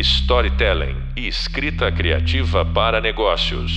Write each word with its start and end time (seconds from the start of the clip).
storytelling 0.00 0.96
e 1.14 1.28
escrita 1.28 1.92
criativa 1.92 2.64
para 2.64 3.00
negócios. 3.02 3.70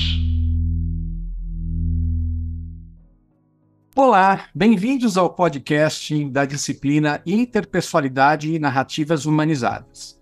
Olá, 3.94 4.46
bem-vindos 4.56 5.18
ao 5.18 5.30
podcast 5.30 6.24
da 6.30 6.46
disciplina 6.46 7.22
Interpessoalidade 7.26 8.54
e 8.54 8.58
Narrativas 8.58 9.26
Humanizadas. 9.26 10.20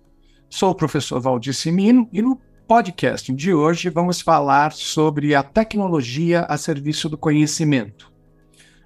Sou 0.50 0.72
o 0.72 0.76
professor 0.76 1.22
Valdir 1.22 1.54
Simino 1.54 2.10
e 2.12 2.22
no 2.22 2.36
podcast 2.68 3.32
de 3.32 3.54
hoje 3.54 3.90
vamos 3.90 4.22
falar 4.22 4.72
sobre 4.72 5.36
a 5.36 5.44
tecnologia 5.44 6.42
a 6.50 6.58
serviço 6.58 7.08
do 7.10 7.18
conhecimento. 7.18 8.12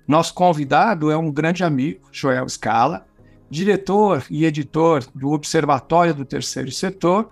Nosso 0.05 0.33
convidado 0.33 1.09
é 1.09 1.17
um 1.17 1.31
grande 1.31 1.63
amigo, 1.63 2.09
Joel 2.11 2.47
Scala, 2.49 3.07
diretor 3.49 4.25
e 4.29 4.45
editor 4.45 5.03
do 5.13 5.31
Observatório 5.31 6.13
do 6.13 6.25
Terceiro 6.25 6.71
Setor, 6.71 7.29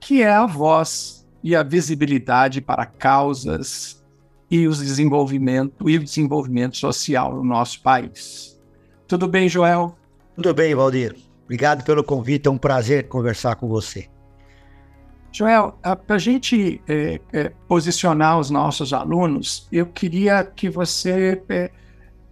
que 0.00 0.22
é 0.22 0.32
a 0.32 0.46
voz 0.46 1.26
e 1.42 1.54
a 1.56 1.62
visibilidade 1.62 2.60
para 2.60 2.86
causas 2.86 4.02
e, 4.50 4.66
os 4.66 4.78
desenvolvimento, 4.78 5.88
e 5.88 5.96
o 5.96 6.04
desenvolvimento 6.04 6.76
social 6.76 7.34
no 7.34 7.44
nosso 7.44 7.80
país. 7.80 8.60
Tudo 9.08 9.26
bem, 9.26 9.48
Joel? 9.48 9.96
Tudo 10.36 10.54
bem, 10.54 10.74
Valdir. 10.74 11.16
Obrigado 11.44 11.84
pelo 11.84 12.04
convite, 12.04 12.48
é 12.48 12.50
um 12.50 12.58
prazer 12.58 13.08
conversar 13.08 13.56
com 13.56 13.68
você. 13.68 14.08
Joel, 15.32 15.78
para 16.06 16.16
a 16.16 16.18
gente 16.18 16.82
é, 16.86 17.18
é, 17.32 17.52
posicionar 17.66 18.38
os 18.38 18.50
nossos 18.50 18.92
alunos, 18.92 19.66
eu 19.72 19.86
queria 19.86 20.44
que 20.44 20.68
você 20.68 21.42
é, 21.48 21.70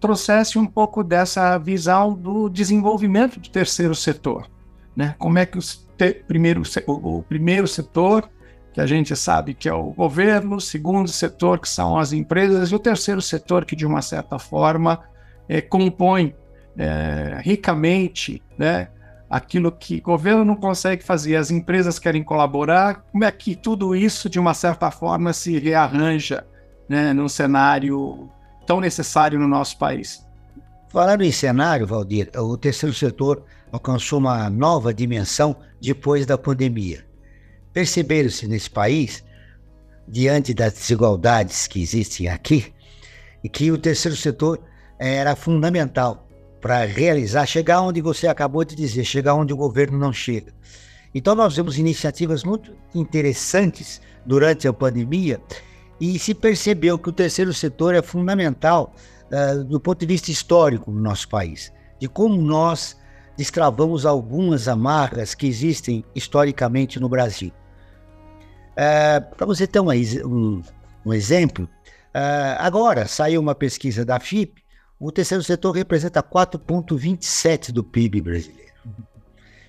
trouxesse 0.01 0.59
um 0.59 0.67
pouco 0.67 1.05
dessa 1.05 1.57
visão 1.59 2.15
do 2.15 2.49
desenvolvimento 2.49 3.39
do 3.39 3.49
terceiro 3.49 3.95
setor. 3.95 4.51
Né? 4.97 5.15
Como 5.19 5.39
é 5.39 5.47
que 5.47 5.59
te, 5.97 6.15
primeiro, 6.27 6.63
o, 6.87 7.19
o 7.19 7.23
primeiro 7.23 7.69
setor 7.69 8.29
que 8.73 8.81
a 8.81 8.87
gente 8.87 9.15
sabe 9.17 9.53
que 9.53 9.69
é 9.69 9.75
o 9.75 9.91
governo, 9.91 10.57
o 10.57 10.61
segundo 10.61 11.09
setor, 11.09 11.59
que 11.59 11.69
são 11.69 11.99
as 11.99 12.13
empresas, 12.13 12.71
e 12.71 12.75
o 12.75 12.79
terceiro 12.79 13.21
setor, 13.21 13.65
que 13.65 13.75
de 13.75 13.85
uma 13.85 14.01
certa 14.01 14.39
forma 14.39 15.01
é, 15.49 15.61
compõe 15.61 16.35
é, 16.79 17.41
ricamente 17.43 18.43
né, 18.57 18.89
aquilo 19.29 19.73
que 19.73 19.99
o 19.99 20.03
governo 20.03 20.45
não 20.45 20.57
consegue 20.57 21.03
fazer, 21.03 21.37
as 21.37 21.51
empresas 21.51 21.99
querem 21.99 22.23
colaborar, 22.23 23.03
como 23.11 23.25
é 23.25 23.31
que 23.31 23.57
tudo 23.57 23.95
isso, 23.95 24.31
de 24.31 24.39
uma 24.39 24.55
certa 24.55 24.91
forma, 24.91 25.33
se 25.33 25.59
rearranja 25.59 26.47
né, 26.89 27.13
num 27.13 27.29
cenário 27.29 28.31
tão 28.71 28.81
necessário 28.81 29.37
no 29.37 29.49
nosso 29.49 29.77
país? 29.77 30.25
Falando 30.91 31.23
em 31.23 31.33
cenário, 31.33 31.89
Valdir, 31.89 32.31
o 32.37 32.57
terceiro 32.57 32.95
setor 32.95 33.43
alcançou 33.73 34.21
uma 34.21 34.49
nova 34.49 34.95
dimensão 34.95 35.57
depois 35.81 36.25
da 36.25 36.39
pandemia. 36.39 37.05
Perceberam-se 37.73 38.47
nesse 38.47 38.71
país, 38.71 39.25
diante 40.07 40.55
das 40.55 40.75
desigualdades 40.75 41.67
que 41.67 41.83
existem 41.83 42.29
aqui, 42.29 42.73
que 43.53 43.73
o 43.73 43.79
terceiro 43.79 44.17
setor 44.17 44.61
era 45.01 45.35
fundamental 45.35 46.29
para 46.61 46.85
realizar, 46.85 47.47
chegar 47.47 47.81
onde 47.81 48.01
você 48.01 48.29
acabou 48.29 48.65
de 48.65 48.77
dizer, 48.77 49.03
chegar 49.03 49.35
onde 49.35 49.53
o 49.53 49.57
governo 49.57 49.99
não 49.99 50.13
chega. 50.13 50.55
Então 51.13 51.35
nós 51.35 51.57
vemos 51.57 51.77
iniciativas 51.77 52.45
muito 52.45 52.73
interessantes 52.95 54.01
durante 54.25 54.69
a 54.69 54.73
pandemia 54.73 55.41
e 56.01 56.19
se 56.19 56.35
percebeu 56.35 56.99
que 56.99 57.09
o 57.09 57.13
terceiro 57.13 57.53
setor 57.53 57.95
é 57.95 58.03
fundamental 58.03 58.95
uh, 59.31 59.63
do 59.65 59.79
ponto 59.79 60.01
de 60.01 60.07
vista 60.07 60.31
histórico 60.31 60.91
no 60.91 61.01
nosso 61.01 61.29
país, 61.29 61.73
de 61.99 62.09
como 62.09 62.41
nós 62.41 62.97
destravamos 63.37 64.05
algumas 64.05 64.69
amarras 64.69 65.35
que 65.35 65.47
existem 65.47 66.05
historicamente 66.15 66.99
no 66.99 67.09
Brasil. 67.09 67.53
É, 68.77 69.21
Para 69.21 69.47
você 69.47 69.67
ter 69.67 69.81
um, 69.81 69.91
um, 69.91 70.63
um 71.05 71.13
exemplo, 71.13 71.69
é, 72.13 72.57
agora 72.59 73.07
saiu 73.07 73.41
uma 73.41 73.55
pesquisa 73.55 74.05
da 74.05 74.19
FIP, 74.19 74.63
o 74.99 75.11
terceiro 75.11 75.43
setor 75.43 75.73
representa 75.73 76.23
4,27% 76.23 77.73
do 77.73 77.83
PIB 77.83 78.21
brasileiro. 78.21 78.73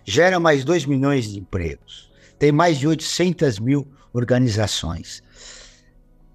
Gera 0.04 0.40
mais 0.40 0.66
2 0.66 0.86
milhões 0.86 1.32
de 1.32 1.40
empregos. 1.40 2.12
Tem 2.38 2.52
mais 2.52 2.78
de 2.78 2.88
800 2.88 3.60
mil 3.60 3.88
organizações. 4.12 5.24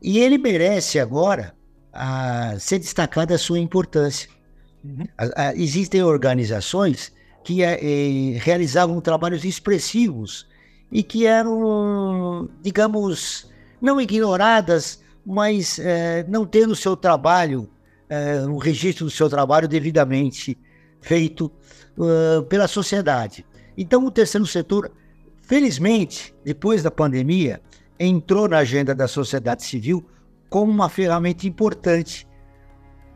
E 0.03 0.19
ele 0.19 0.39
merece 0.39 0.99
agora 0.99 1.55
a, 1.93 2.57
ser 2.59 2.79
destacada 2.79 3.35
a 3.35 3.39
sua 3.39 3.59
importância. 3.59 4.29
Uhum. 4.85 5.07
A, 5.17 5.49
a, 5.49 5.55
existem 5.55 6.03
organizações 6.03 7.13
que 7.45 7.63
eh, 7.63 8.39
realizavam 8.39 9.01
trabalhos 9.01 9.45
expressivos 9.45 10.49
e 10.91 11.03
que 11.03 11.27
eram, 11.27 12.49
digamos, 12.61 13.49
não 13.81 14.01
ignoradas, 14.01 15.01
mas 15.25 15.79
é, 15.79 16.25
não 16.29 16.45
tendo 16.45 16.73
o 16.73 16.77
seu 16.77 16.97
trabalho, 16.97 17.69
é, 18.09 18.41
o 18.43 18.59
registro 18.59 19.05
do 19.05 19.11
seu 19.11 19.29
trabalho 19.29 19.69
devidamente 19.69 20.59
feito 21.01 21.51
uh, 21.97 22.43
pela 22.45 22.67
sociedade. 22.67 23.47
Então, 23.77 24.05
o 24.05 24.11
terceiro 24.11 24.47
setor, 24.47 24.91
felizmente, 25.43 26.35
depois 26.45 26.83
da 26.83 26.91
pandemia, 26.91 27.61
entrou 27.99 28.49
na 28.49 28.59
agenda 28.59 28.95
da 28.95 29.09
sociedade 29.09 29.65
civil 29.65 30.07
como 30.49 30.71
uma 30.71 30.89
ferramenta 30.89 31.47
importante 31.47 32.27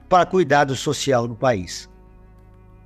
para 0.09 0.27
cuidado 0.27 0.75
social 0.75 1.29
no 1.29 1.37
país. 1.37 1.89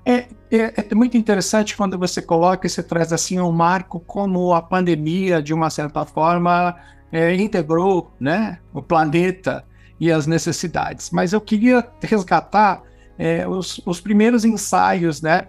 É, 0.07 0.27
é, 0.51 0.87
é, 0.91 0.95
muito 0.95 1.17
interessante 1.17 1.75
quando 1.75 1.99
você 1.99 2.21
coloca 2.21 2.67
e 2.67 2.71
você 2.71 2.83
traz 2.83 3.13
assim 3.13 3.41
um 3.41 3.51
marco 3.51 3.99
como 4.01 4.53
a 4.53 4.61
pandemia, 4.61 5.43
de 5.43 5.55
uma 5.55 5.71
certa 5.71 6.05
forma, 6.05 6.77
é, 7.11 7.35
integrou 7.35 8.13
né, 8.21 8.59
o 8.73 8.83
planeta 8.83 9.65
e 9.99 10.13
as 10.13 10.27
necessidades. 10.27 11.11
Mas 11.11 11.33
eu 11.33 11.41
queria 11.41 11.89
resgatar 12.03 12.83
é, 13.19 13.49
os, 13.49 13.81
os, 13.87 14.01
primeiros 14.01 14.45
ensaios 14.45 15.23
né, 15.23 15.49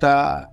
da, 0.00 0.48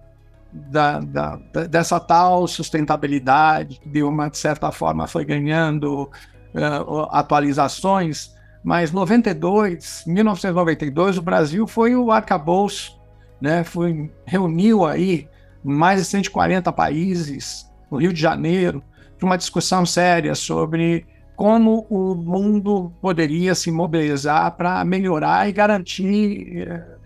da, 0.51 0.99
da, 0.99 1.35
dessa 1.69 1.99
tal 1.99 2.47
sustentabilidade, 2.47 3.79
que 3.79 3.89
de 3.89 4.03
uma 4.03 4.31
certa 4.33 4.71
forma 4.71 5.07
foi 5.07 5.25
ganhando 5.25 6.03
uh, 6.03 7.07
atualizações, 7.11 8.33
mas 8.63 8.91
92, 8.91 10.03
1992, 10.07 11.17
o 11.17 11.21
Brasil 11.21 11.67
foi 11.67 11.95
o 11.95 12.11
arcabouço 12.11 12.99
né, 13.41 13.63
foi, 13.63 14.11
reuniu 14.25 14.85
aí 14.85 15.27
mais 15.63 16.01
de 16.01 16.05
140 16.07 16.71
países 16.73 17.69
no 17.89 17.97
Rio 17.97 18.13
de 18.13 18.19
Janeiro 18.19 18.83
para 19.17 19.25
uma 19.25 19.37
discussão 19.37 19.85
séria 19.85 20.35
sobre 20.35 21.05
como 21.35 21.85
o 21.89 22.15
mundo 22.15 22.91
poderia 23.01 23.55
se 23.55 23.71
mobilizar 23.71 24.55
para 24.57 24.83
melhorar 24.83 25.47
e 25.47 25.53
garantir 25.53 26.67
eh, 26.67 26.97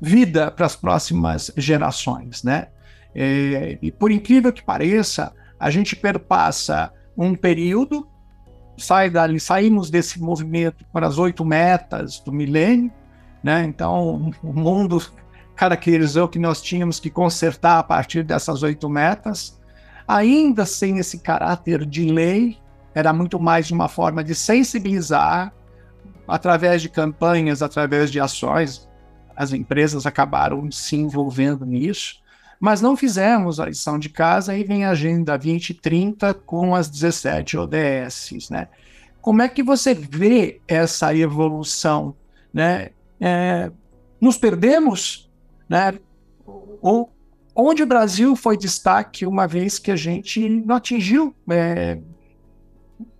vida 0.00 0.50
para 0.50 0.66
as 0.66 0.74
próximas 0.74 1.50
gerações, 1.56 2.42
né? 2.42 2.68
É, 3.14 3.78
e 3.82 3.90
por 3.90 4.10
incrível 4.10 4.52
que 4.52 4.62
pareça, 4.62 5.32
a 5.58 5.68
gente 5.68 5.96
perpassa 5.96 6.92
um 7.16 7.34
período, 7.34 8.08
sai 8.78 9.10
dali, 9.10 9.38
saímos 9.38 9.90
desse 9.90 10.20
movimento 10.20 10.84
para 10.92 11.06
as 11.06 11.18
oito 11.18 11.44
metas 11.44 12.20
do 12.20 12.32
milênio, 12.32 12.90
né? 13.42 13.64
Então, 13.64 14.32
o 14.42 14.52
mundo 14.52 15.02
caracterizou 15.54 16.28
que 16.28 16.38
nós 16.38 16.62
tínhamos 16.62 16.98
que 16.98 17.10
consertar 17.10 17.78
a 17.78 17.82
partir 17.82 18.22
dessas 18.22 18.62
oito 18.62 18.88
metas, 18.88 19.60
ainda 20.08 20.64
sem 20.64 20.98
esse 20.98 21.18
caráter 21.18 21.84
de 21.84 22.10
lei, 22.10 22.58
era 22.94 23.12
muito 23.12 23.38
mais 23.38 23.70
uma 23.70 23.88
forma 23.88 24.24
de 24.24 24.34
sensibilizar 24.34 25.52
através 26.26 26.80
de 26.80 26.88
campanhas, 26.88 27.62
através 27.62 28.10
de 28.10 28.18
ações. 28.18 28.88
As 29.40 29.52
empresas 29.52 30.04
acabaram 30.04 30.70
se 30.70 30.96
envolvendo 30.96 31.64
nisso, 31.64 32.16
mas 32.58 32.80
não 32.82 32.96
fizemos 32.96 33.58
a 33.58 33.66
lição 33.66 33.98
de 33.98 34.08
casa 34.08 34.56
e 34.56 34.64
vem 34.64 34.84
a 34.84 34.90
Agenda 34.90 35.38
2030 35.38 36.34
com 36.34 36.74
as 36.74 36.90
17 36.90 37.56
ODSs, 37.56 38.50
né? 38.50 38.68
Como 39.22 39.40
é 39.40 39.48
que 39.48 39.62
você 39.62 39.94
vê 39.94 40.60
essa 40.68 41.14
evolução, 41.14 42.14
né? 42.52 42.90
é, 43.20 43.70
nos 44.20 44.38
perdemos, 44.38 45.30
né? 45.68 45.94
Ou, 46.80 47.12
onde 47.54 47.82
o 47.82 47.86
Brasil 47.86 48.34
foi 48.34 48.56
destaque 48.56 49.26
uma 49.26 49.46
vez 49.46 49.78
que 49.78 49.90
a 49.90 49.96
gente 49.96 50.48
não 50.48 50.76
atingiu 50.76 51.34
é, 51.50 51.98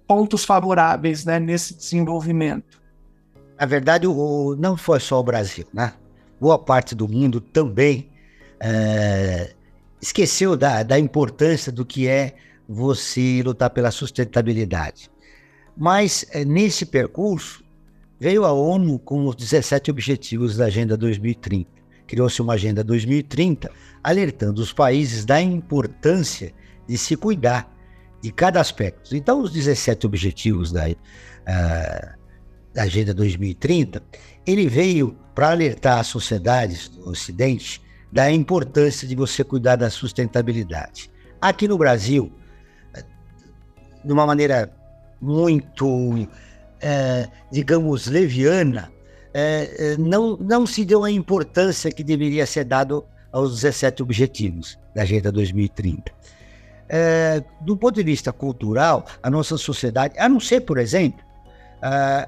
pontos 0.07 0.45
favoráveis 0.45 1.25
né, 1.25 1.39
nesse 1.39 1.75
desenvolvimento. 1.75 2.81
Na 3.59 3.67
verdade, 3.67 4.07
o, 4.07 4.57
não 4.59 4.77
foi 4.77 4.99
só 4.99 5.21
o 5.21 5.23
Brasil, 5.23 5.67
né? 5.73 5.93
Boa 6.41 6.59
parte 6.59 6.95
do 6.95 7.07
mundo 7.07 7.41
também 7.41 8.09
é, 8.59 9.53
esqueceu 10.01 10.57
da, 10.57 10.83
da 10.83 10.99
importância 10.99 11.71
do 11.71 11.85
que 11.85 12.09
é 12.09 12.35
você 12.69 13.43
lutar 13.45 13.71
pela 13.71 13.91
sustentabilidade. 13.91 15.11
Mas 15.77 16.25
é, 16.33 16.45
nesse 16.45 16.87
percurso, 16.87 17.63
Veio 18.21 18.45
a 18.45 18.53
ONU 18.53 18.99
com 18.99 19.25
os 19.25 19.35
17 19.35 19.91
Objetivos 19.91 20.55
da 20.55 20.67
Agenda 20.67 20.95
2030. 20.95 21.71
Criou-se 22.07 22.43
uma 22.43 22.53
Agenda 22.53 22.85
2030 22.85 23.71
alertando 24.05 24.61
os 24.61 24.75
países 24.75 25.25
da 25.25 25.41
importância 25.41 26.53
de 26.87 26.99
se 26.99 27.17
cuidar 27.17 27.75
de 28.21 28.31
cada 28.31 28.61
aspecto. 28.61 29.17
Então, 29.17 29.41
os 29.41 29.51
17 29.51 30.05
objetivos 30.05 30.71
da, 30.71 30.87
uh, 30.87 30.95
da 32.75 32.83
Agenda 32.83 33.15
2030, 33.15 34.03
ele 34.47 34.69
veio 34.69 35.17
para 35.41 35.53
alertar 35.53 35.99
as 35.99 36.09
sociedades 36.09 36.91
do 36.91 37.09
Ocidente 37.09 37.81
da 38.13 38.31
importância 38.31 39.09
de 39.09 39.17
você 39.17 39.43
cuidar 39.43 39.77
da 39.77 39.89
sustentabilidade. 39.89 41.11
Aqui 41.41 41.67
no 41.67 41.79
Brasil, 41.79 42.31
de 44.05 44.13
uma 44.13 44.27
maneira 44.27 44.71
muito, 45.19 46.29
é, 46.79 47.27
digamos, 47.51 48.07
leviana, 48.07 48.93
é, 49.33 49.97
não, 49.97 50.37
não 50.37 50.67
se 50.67 50.85
deu 50.85 51.05
a 51.05 51.11
importância 51.11 51.91
que 51.91 52.05
deveria 52.05 52.45
ser 52.45 52.65
dado 52.65 53.03
aos 53.33 53.63
17 53.63 54.03
Objetivos 54.03 54.79
da 54.95 55.05
Agenda 55.05 55.33
2030. 55.33 56.13
É, 56.87 57.43
do 57.63 57.79
ponto 57.79 57.95
de 57.95 58.03
vista 58.03 58.31
cultural, 58.31 59.07
a 59.23 59.31
nossa 59.31 59.57
sociedade, 59.57 60.19
a 60.19 60.29
não 60.29 60.39
ser, 60.39 60.61
por 60.61 60.77
exemplo, 60.77 61.25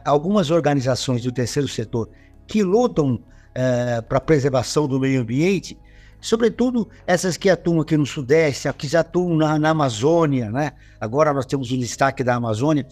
algumas 0.03 0.51
organizações 0.51 1.23
do 1.23 1.31
terceiro 1.31 1.69
setor 1.69 2.09
que 2.53 2.63
lutam 2.63 3.19
é, 3.55 4.03
para 4.03 4.19
a 4.19 4.21
preservação 4.21 4.87
do 4.87 5.01
meio 5.01 5.23
ambiente, 5.23 5.79
sobretudo 6.21 6.87
essas 7.07 7.39
que 7.39 7.49
atuam 7.49 7.81
aqui 7.81 7.97
no 7.97 8.05
Sudeste, 8.05 8.71
que 8.75 8.87
já 8.87 9.01
atuam 9.01 9.35
na, 9.39 9.59
na 9.59 9.71
Amazônia, 9.71 10.51
né? 10.51 10.73
agora 11.01 11.33
nós 11.33 11.47
temos 11.47 11.73
o 11.73 11.79
destaque 11.79 12.23
da 12.23 12.35
Amazônia, 12.35 12.87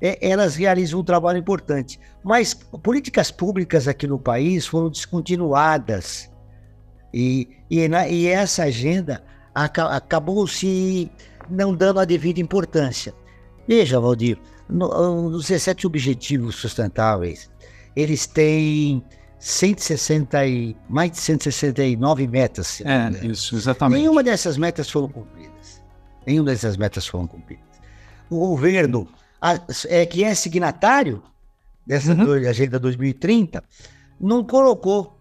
é, 0.00 0.18
elas 0.20 0.56
realizam 0.56 0.98
um 0.98 1.04
trabalho 1.04 1.38
importante. 1.38 2.00
Mas 2.24 2.54
políticas 2.54 3.30
públicas 3.30 3.86
aqui 3.86 4.04
no 4.08 4.18
país 4.18 4.66
foram 4.66 4.90
descontinuadas 4.90 6.28
e, 7.12 7.48
e, 7.70 7.86
na, 7.86 8.08
e 8.08 8.26
essa 8.26 8.64
agenda 8.64 9.22
aca, 9.54 9.84
acabou 9.94 10.44
se 10.48 11.08
não 11.48 11.72
dando 11.72 12.00
a 12.00 12.04
devida 12.04 12.40
importância. 12.40 13.14
Veja, 13.68 14.00
Valdir, 14.00 14.40
no, 14.68 15.28
os 15.28 15.46
17 15.46 15.86
Objetivos 15.86 16.56
Sustentáveis, 16.56 17.48
eles 17.94 18.26
têm 18.26 19.02
160 19.38 20.46
e, 20.46 20.76
mais 20.88 21.12
de 21.12 21.18
169 21.18 22.26
metas. 22.26 22.80
É, 22.80 23.26
isso, 23.26 23.56
exatamente. 23.56 24.00
Nenhuma 24.00 24.22
dessas 24.22 24.56
metas 24.56 24.88
foram 24.90 25.08
cumpridas. 25.08 25.82
Nenhuma 26.26 26.50
dessas 26.50 26.76
metas 26.76 27.06
foram 27.06 27.26
cumpridas. 27.26 27.64
O 28.30 28.38
governo, 28.38 29.06
a, 29.40 29.60
é, 29.88 30.06
que 30.06 30.24
é 30.24 30.34
signatário 30.34 31.22
dessa 31.86 32.14
uhum. 32.14 32.32
Agenda 32.48 32.78
2030, 32.78 33.62
não 34.18 34.42
colocou 34.42 35.18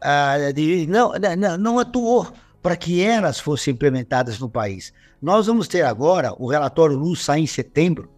ah, 0.00 0.52
de, 0.54 0.86
não, 0.86 1.12
não, 1.36 1.58
não 1.58 1.78
atuou 1.78 2.26
para 2.62 2.76
que 2.76 3.02
elas 3.02 3.38
fossem 3.38 3.72
implementadas 3.72 4.38
no 4.38 4.48
país. 4.48 4.92
Nós 5.20 5.46
vamos 5.46 5.68
ter 5.68 5.82
agora, 5.82 6.34
o 6.38 6.48
relatório 6.48 6.96
Luz 6.96 7.22
sai 7.22 7.40
em 7.40 7.46
setembro, 7.46 8.10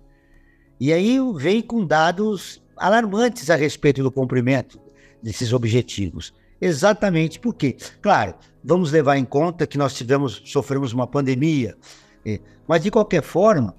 e 0.79 0.93
aí 0.93 1.19
vem 1.37 1.63
com 1.63 1.85
dados 1.85 2.60
alarmantes 2.81 3.51
a 3.51 3.57
respeito 3.57 4.03
do 4.03 4.11
cumprimento 4.11 4.81
desses 5.23 5.53
objetivos. 5.53 6.33
Exatamente 6.61 7.39
porque, 7.39 7.77
claro, 8.01 8.35
vamos 8.65 8.91
levar 8.91 9.17
em 9.17 9.25
conta 9.25 9.67
que 9.67 9.79
nós 9.79 9.95
tivemos, 9.95 10.43
sofremos 10.47 10.93
uma 10.93 11.07
pandemia, 11.07 11.77
mas 12.67 12.83
de 12.83 12.91
qualquer 12.91 13.23
forma, 13.23 13.75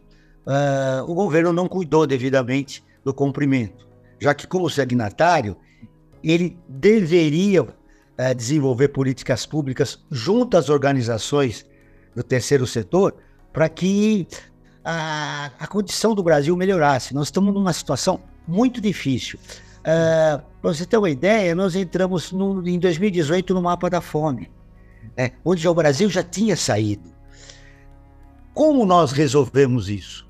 uh, 0.45 1.09
o 1.09 1.13
governo 1.13 1.51
não 1.51 1.67
cuidou 1.67 2.05
devidamente 2.05 2.83
do 3.03 3.13
cumprimento, 3.13 3.87
já 4.19 4.33
que 4.33 4.47
como 4.47 4.69
signatário, 4.69 5.57
ele 6.23 6.57
deveria 6.67 7.67
é, 8.17 8.33
desenvolver 8.33 8.89
políticas 8.89 9.45
públicas 9.45 10.03
junto 10.11 10.55
às 10.55 10.69
organizações 10.69 11.65
do 12.15 12.21
terceiro 12.21 12.67
setor 12.67 13.15
para 13.51 13.67
que 13.67 14.27
a, 14.83 15.51
a 15.59 15.67
condição 15.67 16.13
do 16.13 16.21
Brasil 16.21 16.55
melhorasse. 16.55 17.13
Nós 17.15 17.27
estamos 17.27 17.51
numa 17.53 17.73
situação 17.73 18.19
muito 18.51 18.81
difícil. 18.81 19.39
É, 19.83 20.39
para 20.61 20.73
você 20.73 20.85
ter 20.85 20.97
uma 20.97 21.09
ideia, 21.09 21.55
nós 21.55 21.75
entramos 21.75 22.31
no, 22.31 22.67
em 22.67 22.77
2018 22.77 23.53
no 23.53 23.61
mapa 23.61 23.89
da 23.89 24.01
fome, 24.01 24.51
né, 25.17 25.31
onde 25.43 25.67
o 25.67 25.73
Brasil 25.73 26.09
já 26.09 26.21
tinha 26.21 26.55
saído. 26.55 27.09
Como 28.53 28.85
nós 28.85 29.11
resolvemos 29.11 29.89
isso? 29.89 30.27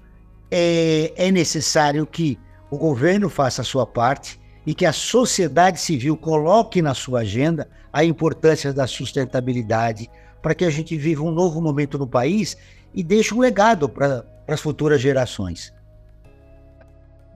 É, 0.49 1.11
é 1.15 1.31
necessário 1.31 2.05
que 2.05 2.37
o 2.69 2.77
governo 2.77 3.29
faça 3.29 3.61
a 3.61 3.65
sua 3.65 3.85
parte 3.85 4.39
e 4.65 4.75
que 4.75 4.85
a 4.85 4.93
sociedade 4.93 5.79
civil 5.79 6.15
coloque 6.15 6.81
na 6.81 6.93
sua 6.93 7.21
agenda 7.21 7.67
a 7.91 8.05
importância 8.05 8.71
da 8.71 8.85
sustentabilidade 8.85 10.09
para 10.41 10.53
que 10.53 10.63
a 10.63 10.69
gente 10.69 10.95
viva 10.97 11.23
um 11.23 11.31
novo 11.31 11.59
momento 11.59 11.97
no 11.97 12.07
país 12.07 12.55
e 12.93 13.03
deixe 13.03 13.33
um 13.33 13.39
legado 13.39 13.89
para 13.89 14.23
as 14.47 14.61
futuras 14.61 15.01
gerações. 15.01 15.73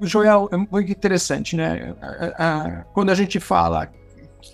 Joel, 0.02 0.50
é 0.52 0.58
muito 0.58 0.92
interessante, 0.92 1.56
né? 1.56 1.96
Quando 2.94 3.10
a 3.12 3.16
gente 3.16 3.40
fala 3.40 3.92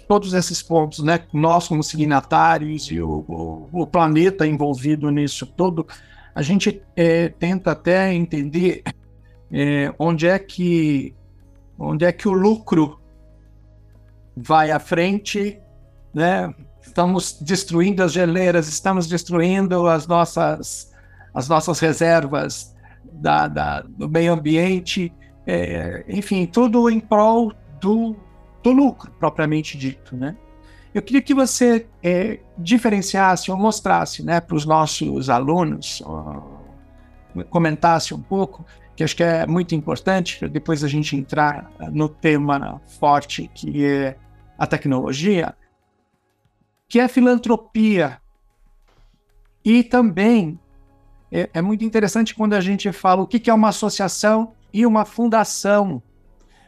todos 0.08 0.34
esses 0.34 0.62
pontos, 0.62 1.04
né? 1.04 1.20
Nós 1.34 1.68
como 1.68 1.84
signatários 1.84 2.90
e 2.92 3.02
o, 3.02 3.26
o, 3.28 3.82
o 3.82 3.88
planeta 3.88 4.48
envolvido 4.48 5.10
nisso 5.10 5.46
todo, 5.46 5.86
a 6.34 6.42
gente 6.42 6.82
é, 6.96 7.30
tenta 7.30 7.72
até 7.72 8.14
entender 8.14 8.84
é, 9.52 9.94
onde 10.00 10.28
é 10.28 10.40
que 10.40 11.16
onde 11.78 12.06
é 12.06 12.12
que 12.12 12.28
o 12.28 12.32
lucro 12.32 13.00
vai 14.36 14.72
à 14.72 14.80
frente, 14.80 15.60
né? 16.14 16.54
Estamos 16.82 17.38
destruindo 17.42 18.04
as 18.04 18.12
geleiras, 18.12 18.68
estamos 18.68 19.08
destruindo 19.08 19.88
as 19.88 20.08
nossas, 20.08 20.92
as 21.34 21.48
nossas 21.48 21.80
reservas 21.80 22.76
da, 23.12 23.48
da 23.48 23.82
do 23.82 24.10
meio 24.10 24.34
ambiente, 24.34 25.14
é, 25.54 26.06
enfim, 26.08 26.46
tudo 26.46 26.90
em 26.90 26.98
prol 26.98 27.52
do, 27.82 28.16
do 28.64 28.72
lucro, 28.72 29.12
propriamente 29.20 29.78
dito, 29.78 30.16
né? 30.16 30.38
Eu 30.94 31.02
queria 31.02 31.22
que 31.22 31.34
você 31.34 31.88
é, 32.02 32.40
diferenciasse 32.58 33.52
ou 33.52 33.58
mostrasse 33.58 34.24
né, 34.24 34.40
para 34.40 34.56
os 34.56 34.66
nossos 34.66 35.30
alunos, 35.30 36.02
comentasse 37.50 38.14
um 38.14 38.22
pouco 38.22 38.66
que 38.96 39.04
acho 39.04 39.16
que 39.16 39.24
é 39.24 39.46
muito 39.46 39.74
importante, 39.74 40.48
depois 40.50 40.84
a 40.84 40.88
gente 40.88 41.16
entrar 41.16 41.72
no 41.92 42.10
tema 42.10 42.82
forte 43.00 43.50
que 43.54 43.86
é 43.86 44.18
a 44.58 44.68
tecnologia, 44.68 45.56
que 46.88 47.00
é 47.00 47.04
a 47.04 47.10
filantropia. 47.10 48.22
E 49.64 49.82
também 49.84 50.60
é, 51.32 51.50
é 51.54 51.62
muito 51.62 51.86
interessante 51.86 52.36
quando 52.36 52.54
a 52.54 52.62
gente 52.62 52.92
fala 52.92 53.22
o 53.22 53.28
que, 53.28 53.40
que 53.40 53.50
é 53.50 53.54
uma 53.54 53.70
associação 53.70 54.54
e 54.74 54.86
uma 54.86 55.06
fundação, 55.06 56.02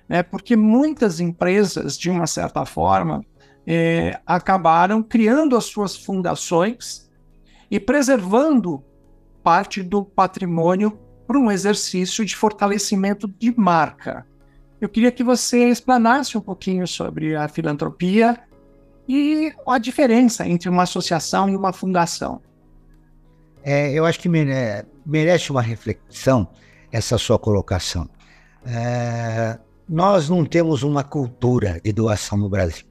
né? 0.08 0.24
porque 0.24 0.56
muitas 0.56 1.20
empresas, 1.20 1.98
de 1.98 2.10
uma 2.10 2.28
certa 2.28 2.66
forma, 2.66 3.26
é, 3.66 4.20
acabaram 4.26 5.02
criando 5.02 5.56
as 5.56 5.66
suas 5.66 5.96
fundações 5.96 7.10
e 7.72 7.80
preservando 7.80 8.84
parte 9.42 9.82
do 9.82 10.04
patrimônio 10.04 10.98
para 11.26 11.40
um 11.40 11.52
exercício 11.52 12.26
de 12.26 12.36
fortalecimento 12.36 13.28
de 13.28 13.58
marca. 13.58 14.26
Eu 14.80 14.90
queria 14.90 15.12
que 15.12 15.24
você 15.24 15.70
explanasse 15.70 16.38
um 16.38 16.42
pouquinho 16.42 16.86
sobre 16.86 17.36
a 17.36 17.48
filantropia 17.48 18.38
e 19.08 19.54
a 19.66 19.78
diferença 19.78 20.48
entre 20.48 20.70
uma 20.70 20.84
associação 20.84 21.50
e 21.50 21.56
uma 21.56 21.72
fundação. 21.72 22.42
É, 23.64 23.94
eu 23.94 24.06
acho 24.06 24.20
que 24.20 24.30
merece 25.06 25.52
uma 25.52 25.62
reflexão 25.62 26.50
essa 26.94 27.18
sua 27.18 27.38
colocação. 27.38 28.08
É, 28.66 29.60
nós 29.90 30.30
não 30.30 30.46
temos 30.46 30.82
uma 30.82 31.04
cultura 31.04 31.82
de 31.84 31.92
doação 31.92 32.38
no 32.38 32.48
Brasil. 32.48 32.86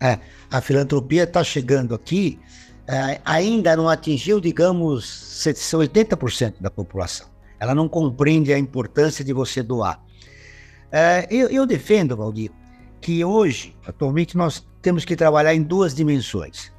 É, 0.00 0.18
a 0.50 0.62
filantropia 0.62 1.24
está 1.24 1.44
chegando 1.44 1.94
aqui, 1.94 2.40
é, 2.88 3.20
ainda 3.24 3.76
não 3.76 3.88
atingiu, 3.88 4.40
digamos, 4.40 5.44
80% 5.44 6.54
da 6.58 6.70
população 6.70 7.32
ela 7.62 7.76
não 7.76 7.88
compreende 7.88 8.52
a 8.52 8.58
importância 8.58 9.24
de 9.24 9.32
você 9.32 9.62
doar. 9.62 10.02
É, 10.90 11.28
eu, 11.30 11.48
eu, 11.48 11.64
defendo, 11.64 12.16
Valdir, 12.16 12.50
que 13.00 13.24
hoje, 13.24 13.76
atualmente, 13.86 14.36
nós 14.36 14.66
temos 14.82 15.04
que 15.04 15.14
trabalhar 15.14 15.54
em 15.54 15.62
duas 15.62 15.94
dimensões. 15.94 16.72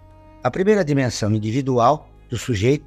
A 0.43 0.51
primeira 0.51 0.83
dimensão 0.83 1.33
individual 1.33 2.09
do 2.29 2.37
sujeito, 2.37 2.85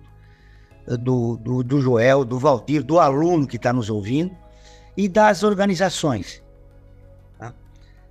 do, 0.86 1.36
do, 1.36 1.62
do 1.62 1.80
Joel, 1.80 2.24
do 2.24 2.38
Valdir, 2.38 2.82
do 2.82 2.98
aluno 2.98 3.46
que 3.46 3.56
está 3.56 3.72
nos 3.72 3.90
ouvindo 3.90 4.34
e 4.96 5.08
das 5.08 5.42
organizações. 5.42 6.42
Tá? 7.38 7.52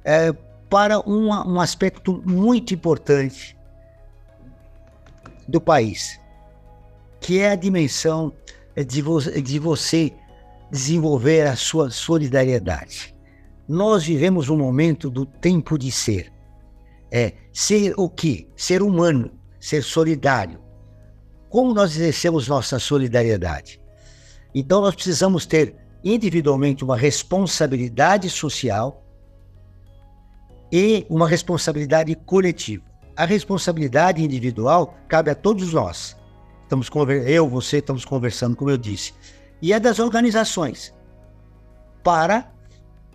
É, 0.04 0.34
para 0.70 1.00
uma, 1.00 1.48
um 1.48 1.60
aspecto 1.60 2.22
muito 2.26 2.74
importante 2.74 3.56
do 5.48 5.62
país, 5.62 6.20
que 7.20 7.40
é 7.40 7.52
a 7.52 7.56
dimensão 7.56 8.34
de, 8.76 9.02
vo 9.02 9.20
de 9.22 9.60
você 9.60 10.12
desenvolver 10.70 11.48
a 11.48 11.56
sua 11.56 11.90
solidariedade. 11.90 13.16
Nós 13.68 14.06
vivemos 14.06 14.50
um 14.50 14.58
momento 14.58 15.10
do 15.10 15.26
tempo 15.26 15.78
de 15.78 15.92
ser. 15.92 16.32
É 17.12 17.34
ser 17.54 17.94
o 17.98 18.10
quê? 18.10 18.48
Ser 18.56 18.82
humano, 18.82 19.32
ser 19.60 19.84
solidário. 19.84 20.60
Como 21.56 21.74
nós 21.74 21.96
exercemos 21.96 22.50
nossa 22.50 22.78
solidariedade. 22.80 23.80
Então, 24.54 24.82
nós 24.82 24.94
precisamos 24.94 25.46
ter 25.46 25.74
individualmente 26.04 26.84
uma 26.84 26.98
responsabilidade 26.98 28.30
social 28.30 29.02
e 30.70 31.06
uma 31.10 31.30
responsabilidade 31.30 32.14
coletiva. 32.14 32.84
A 33.16 33.24
responsabilidade 33.24 34.22
individual 34.22 34.98
cabe 35.08 35.32
a 35.32 35.36
todos 35.36 35.72
nós. 35.72 36.18
Estamos 36.64 36.90
eu, 37.26 37.48
você, 37.48 37.78
estamos 37.78 38.04
conversando, 38.04 38.58
como 38.58 38.70
eu 38.70 38.78
disse. 38.78 39.14
E 39.62 39.72
é 39.72 39.80
das 39.80 39.98
organizações 39.98 40.94
para 42.04 42.52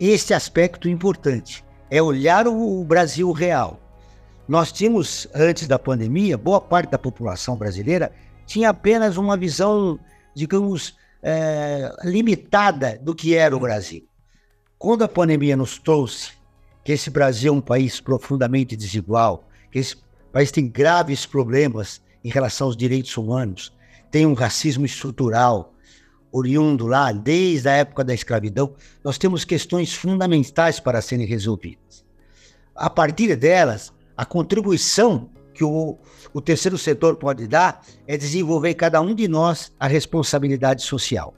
este 0.01 0.33
aspecto 0.33 0.89
importante. 0.89 1.63
É 1.91 2.01
olhar 2.01 2.49
o 2.49 2.83
Brasil 2.85 3.31
real. 3.33 3.79
Nós 4.49 4.73
tínhamos, 4.73 5.29
antes 5.35 5.69
da 5.69 5.79
pandemia, 5.79 6.39
boa 6.39 6.59
parte 6.59 6.91
da 6.91 6.99
população 6.99 7.55
brasileira 7.55 8.11
tinha 8.51 8.71
apenas 8.71 9.17
uma 9.17 9.37
visão, 9.37 9.97
digamos, 10.35 10.97
é, 11.23 11.89
limitada 12.03 12.99
do 13.01 13.15
que 13.15 13.37
era 13.37 13.57
o 13.57 13.61
Brasil. 13.61 14.05
Quando 14.77 15.05
a 15.05 15.09
pandemia 15.09 15.57
nos 15.57 15.79
trouxe 15.79 16.33
que 16.85 16.91
esse 16.91 17.11
Brasil 17.11 17.55
é 17.55 17.57
um 17.57 17.61
país 17.61 18.01
profundamente 18.01 18.75
desigual, 18.75 19.49
que 19.71 19.79
esse 19.79 19.99
país 20.33 20.51
tem 20.51 20.69
graves 20.69 21.25
problemas 21.25 22.03
em 22.25 22.29
relação 22.29 22.67
aos 22.67 22.77
direitos 22.77 23.17
humanos, 23.17 23.73
tem 24.11 24.27
um 24.27 24.35
racismo 24.35 24.85
estrutural, 24.85 25.73
oriundo 26.33 26.89
lá 26.89 27.13
desde 27.13 27.69
a 27.69 27.73
época 27.73 28.03
da 28.03 28.15
escravidão, 28.15 28.75
nós 29.05 29.17
temos 29.17 29.45
questões 29.45 29.95
fundamentais 29.95 30.81
para 30.81 31.01
serem 31.01 31.25
resolvidas. 31.25 32.05
A 32.75 32.91
partir 32.91 33.37
delas, 33.37 33.93
a 34.17 34.25
contribuição 34.25 35.31
que 35.61 35.65
o, 35.65 35.99
o 36.33 36.41
terceiro 36.41 36.79
setor 36.79 37.17
pode 37.17 37.47
dar 37.47 37.83
é 38.07 38.17
desenvolver 38.17 38.73
cada 38.73 38.99
um 39.03 39.15
de 39.15 39.29
nós 39.29 39.71
a 39.79 39.87
responsabilidade 39.87 40.83
social. 40.83 41.35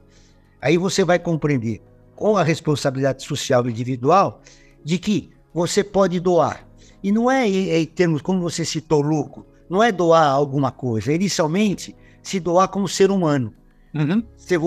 Aí 0.61 0.79
você 0.79 1.05
vai 1.05 1.19
compreender 1.19 1.83
com 2.15 2.37
a 2.37 2.45
responsabilidade 2.45 3.25
social 3.25 3.69
individual 3.69 4.41
de 4.85 4.97
que 4.97 5.31
você 5.53 5.83
pode 5.83 6.21
doar. 6.21 6.65
E 7.03 7.11
não 7.11 7.29
é 7.29 7.49
em 7.49 7.85
termos, 7.85 8.23
como 8.23 8.41
você 8.41 8.65
citou, 8.65 9.01
lucro, 9.01 9.45
não 9.69 9.83
é 9.83 9.91
doar 9.91 10.31
alguma 10.31 10.71
coisa, 10.71 11.11
é 11.11 11.17
inicialmente 11.17 11.97
se 12.23 12.39
doar 12.39 12.69
como 12.69 12.87
ser 12.87 13.11
humano. 13.11 13.53
Uhum. 13.93 14.23
Ser 14.37 14.61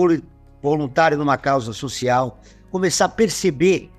voluntário 0.60 1.16
numa 1.16 1.38
causa 1.38 1.72
social, 1.72 2.38
começar 2.70 3.06
a 3.06 3.08
perceber 3.08 3.90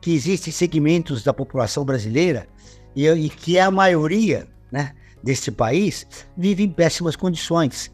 que 0.00 0.14
existem 0.14 0.52
segmentos 0.52 1.24
da 1.24 1.34
população 1.34 1.84
brasileira 1.84 2.46
e, 2.94 3.08
e 3.08 3.28
que 3.28 3.58
é 3.58 3.62
a 3.62 3.72
maioria, 3.72 4.46
né, 4.70 4.94
deste 5.22 5.50
país 5.50 6.06
vive 6.36 6.62
em 6.62 6.70
péssimas 6.70 7.16
condições. 7.16 7.92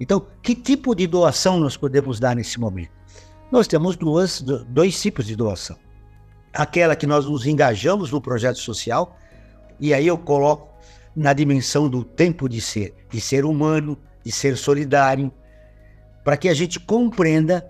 Então, 0.00 0.26
que 0.42 0.54
tipo 0.54 0.94
de 0.94 1.06
doação 1.06 1.60
nós 1.60 1.76
podemos 1.76 2.18
dar 2.18 2.34
nesse 2.34 2.58
momento? 2.58 2.90
Nós 3.50 3.66
temos 3.66 3.96
duas, 3.96 4.40
dois 4.40 5.00
tipos 5.00 5.26
de 5.26 5.36
doação. 5.36 5.76
Aquela 6.52 6.96
que 6.96 7.06
nós 7.06 7.26
nos 7.26 7.46
engajamos 7.46 8.10
no 8.10 8.20
projeto 8.20 8.58
social, 8.58 9.16
e 9.78 9.92
aí 9.92 10.06
eu 10.06 10.18
coloco 10.18 10.72
na 11.14 11.32
dimensão 11.32 11.88
do 11.88 12.02
tempo 12.02 12.48
de 12.48 12.60
ser, 12.60 12.94
de 13.10 13.20
ser 13.20 13.44
humano, 13.44 13.98
de 14.24 14.32
ser 14.32 14.56
solidário, 14.56 15.30
para 16.24 16.36
que 16.36 16.48
a 16.48 16.54
gente 16.54 16.80
compreenda 16.80 17.68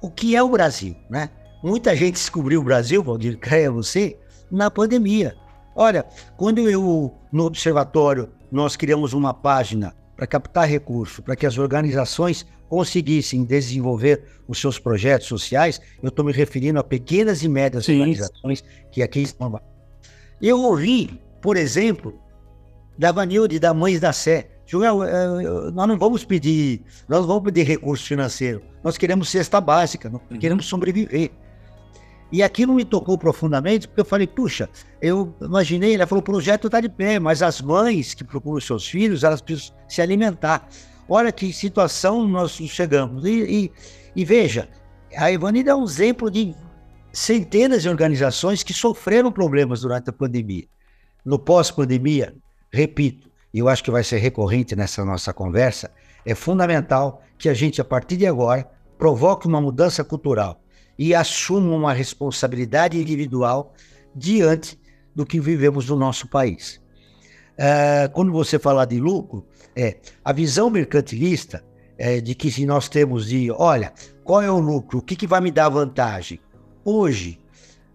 o 0.00 0.10
que 0.10 0.36
é 0.36 0.42
o 0.42 0.48
Brasil, 0.48 0.96
né? 1.08 1.30
Muita 1.62 1.94
gente 1.94 2.14
descobriu 2.14 2.60
o 2.60 2.64
Brasil, 2.64 3.02
Valdir, 3.02 3.38
creia 3.38 3.70
você, 3.70 4.18
na 4.50 4.70
pandemia. 4.70 5.36
Olha, 5.74 6.04
quando 6.36 6.68
eu, 6.68 7.14
no 7.32 7.44
observatório, 7.44 8.30
nós 8.50 8.76
criamos 8.76 9.12
uma 9.12 9.32
página 9.32 9.94
para 10.16 10.26
captar 10.26 10.68
recursos, 10.68 11.20
para 11.20 11.34
que 11.34 11.46
as 11.46 11.58
organizações 11.58 12.46
conseguissem 12.68 13.44
desenvolver 13.44 14.24
os 14.46 14.60
seus 14.60 14.78
projetos 14.78 15.26
sociais, 15.26 15.80
eu 16.02 16.08
estou 16.08 16.24
me 16.24 16.32
referindo 16.32 16.78
a 16.78 16.84
pequenas 16.84 17.42
e 17.42 17.48
médias 17.48 17.84
Sim. 17.84 18.00
organizações 18.00 18.64
que 18.90 19.02
aqui 19.02 19.20
estão. 19.20 19.60
Eu 20.40 20.60
ouvi, 20.60 21.20
por 21.40 21.56
exemplo, 21.56 22.18
da 22.96 23.12
Vanilde, 23.12 23.58
da 23.58 23.74
Mães 23.74 24.00
da 24.00 24.12
Sé, 24.12 24.48
Joel, 24.66 25.02
é, 25.02 25.70
nós 25.70 25.88
não 25.88 25.98
vamos 25.98 26.24
pedir, 26.24 26.82
nós 27.08 27.20
não 27.20 27.26
vamos 27.26 27.44
pedir 27.44 27.64
recurso 27.64 28.06
financeiro, 28.06 28.62
nós 28.82 28.96
queremos 28.96 29.28
cesta 29.28 29.60
básica, 29.60 30.08
nós 30.08 30.22
uhum. 30.30 30.38
queremos 30.38 30.66
sobreviver. 30.66 31.30
E 32.32 32.42
aquilo 32.42 32.72
me 32.72 32.82
tocou 32.82 33.18
profundamente, 33.18 33.86
porque 33.86 34.00
eu 34.00 34.06
falei, 34.06 34.26
puxa, 34.26 34.70
eu 35.02 35.34
imaginei, 35.38 35.94
ela 35.94 36.06
falou, 36.06 36.22
o 36.22 36.24
projeto 36.24 36.66
está 36.66 36.80
de 36.80 36.88
pé, 36.88 37.18
mas 37.18 37.42
as 37.42 37.60
mães 37.60 38.14
que 38.14 38.24
procuram 38.24 38.58
seus 38.58 38.88
filhos, 38.88 39.22
elas 39.22 39.42
precisam 39.42 39.76
se 39.86 40.00
alimentar. 40.00 40.66
Olha 41.06 41.30
que 41.30 41.52
situação 41.52 42.26
nós 42.26 42.52
chegamos. 42.52 43.26
E, 43.26 43.42
e, 43.42 43.72
e 44.16 44.24
veja, 44.24 44.66
a 45.14 45.30
Ivani 45.30 45.62
é 45.68 45.74
um 45.74 45.84
exemplo 45.84 46.30
de 46.30 46.54
centenas 47.12 47.82
de 47.82 47.90
organizações 47.90 48.62
que 48.62 48.72
sofreram 48.72 49.30
problemas 49.30 49.82
durante 49.82 50.08
a 50.08 50.12
pandemia. 50.12 50.64
No 51.22 51.38
pós-pandemia, 51.38 52.34
repito, 52.72 53.30
e 53.52 53.58
eu 53.58 53.68
acho 53.68 53.84
que 53.84 53.90
vai 53.90 54.02
ser 54.02 54.16
recorrente 54.16 54.74
nessa 54.74 55.04
nossa 55.04 55.34
conversa, 55.34 55.90
é 56.24 56.34
fundamental 56.34 57.22
que 57.36 57.50
a 57.50 57.54
gente, 57.54 57.78
a 57.78 57.84
partir 57.84 58.16
de 58.16 58.26
agora, 58.26 58.66
provoque 58.96 59.46
uma 59.46 59.60
mudança 59.60 60.02
cultural 60.02 60.62
e 60.98 61.14
assuma 61.14 61.74
uma 61.74 61.92
responsabilidade 61.92 63.00
individual 63.00 63.74
diante 64.14 64.78
do 65.14 65.26
que 65.26 65.40
vivemos 65.40 65.88
no 65.88 65.96
nosso 65.96 66.28
país. 66.28 66.80
É, 67.56 68.08
quando 68.12 68.32
você 68.32 68.58
falar 68.58 68.86
de 68.86 68.98
lucro, 68.98 69.46
é 69.76 69.96
a 70.24 70.32
visão 70.32 70.70
mercantilista 70.70 71.64
é, 71.98 72.20
de 72.20 72.34
que 72.34 72.50
se 72.50 72.66
nós 72.66 72.88
temos 72.88 73.26
de, 73.26 73.50
olha, 73.50 73.92
qual 74.24 74.42
é 74.42 74.50
o 74.50 74.58
lucro, 74.58 74.98
o 74.98 75.02
que, 75.02 75.16
que 75.16 75.26
vai 75.26 75.40
me 75.40 75.50
dar 75.50 75.68
vantagem? 75.68 76.40
Hoje, 76.84 77.38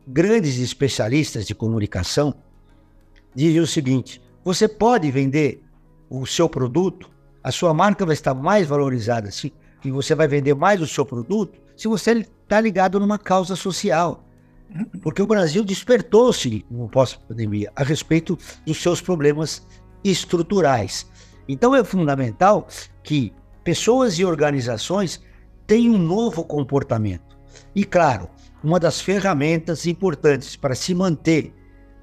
grandes 0.08 0.58
especialistas 0.60 1.46
de 1.46 1.54
comunicação 1.54 2.34
dizem 3.36 3.60
o 3.60 3.68
seguinte: 3.68 4.22
você 4.44 4.68
pode 4.68 5.12
vender 5.12 5.62
o 6.10 6.25
seu 6.25 6.48
produto, 6.48 7.10
a 7.44 7.51
sua 7.51 7.74
marca 7.74 8.06
vai 8.06 8.13
estar 8.13 8.34
mais 8.34 8.68
valorizada, 8.68 9.30
se, 9.32 9.54
e 9.84 9.92
você 9.92 10.16
vai 10.16 10.27
vender 10.27 10.54
mais 10.54 10.82
o 10.82 10.88
seu 10.88 11.06
produto 11.06 11.60
se 11.75 11.88
você 11.88 12.25
está 12.48 12.62
ligado 12.62 12.98
numa 12.98 13.20
causa 13.20 13.58
social. 13.58 14.24
Porque 15.01 15.22
o 15.22 15.27
Brasil 15.27 15.63
despertou-se 15.63 16.66
no 16.72 16.89
pós-pandemia 16.89 17.72
a 17.75 17.84
respeito 17.84 18.38
dos 18.66 18.82
seus 18.82 19.01
problemas 19.01 19.68
estruturais. 20.04 21.10
Então 21.48 21.75
é 21.75 21.84
fundamental 21.84 22.68
que 23.04 23.34
pessoas 23.63 24.18
e 24.18 24.25
organizações 24.25 25.22
tenham 25.66 25.96
um 25.96 25.98
novo 25.98 26.44
comportamento. 26.44 27.38
E 27.75 27.84
claro, 27.84 28.30
uma 28.63 28.80
das 28.80 29.01
ferramentas 29.01 29.86
importantes 29.86 30.56
para 30.56 30.75
se 30.75 30.94
manter 30.96 31.54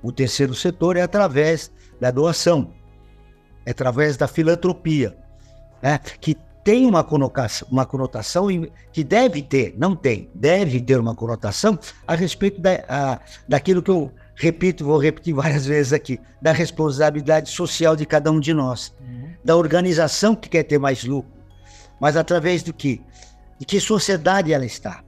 o 0.03 0.13
terceiro 0.13 0.55
setor 0.55 0.97
é 0.97 1.03
através 1.03 1.73
da 1.99 2.11
doação, 2.11 2.73
é 3.65 3.71
através 3.71 4.19
da 4.19 4.29
filantropia, 4.29 5.17
né? 5.83 5.99
que 6.21 6.37
tem 6.65 6.87
uma 6.87 7.05
conotação, 7.05 7.69
uma 7.71 7.85
conotação 7.85 8.49
que 8.91 9.05
deve 9.05 9.43
ter, 9.43 9.75
não 9.77 9.95
tem, 9.95 10.31
deve 10.35 10.81
ter 10.81 10.99
uma 10.99 11.15
conotação 11.15 11.79
a 12.07 12.15
respeito 12.15 12.59
da, 12.59 12.83
a, 12.89 13.21
daquilo 13.47 13.83
que 13.83 13.91
eu 13.91 14.11
repito, 14.35 14.85
vou 14.85 14.99
repetir 14.99 15.35
várias 15.37 15.67
vezes 15.67 15.93
aqui, 15.93 16.19
da 16.41 16.53
responsabilidade 16.53 17.51
social 17.51 17.95
de 17.95 18.07
cada 18.07 18.33
um 18.33 18.41
de 18.41 18.55
nós, 18.55 18.95
uhum. 18.99 19.29
da 19.45 19.55
organização 19.55 20.35
que 20.35 20.49
quer 20.49 20.63
ter 20.63 20.79
mais 20.79 21.05
lucro, 21.05 21.31
mas 22.01 22.17
através 22.17 22.63
do 22.63 22.73
que? 22.73 23.03
De 23.59 23.67
que 23.67 23.79
sociedade 23.79 24.53
ela 24.53 24.65
está 24.65 25.05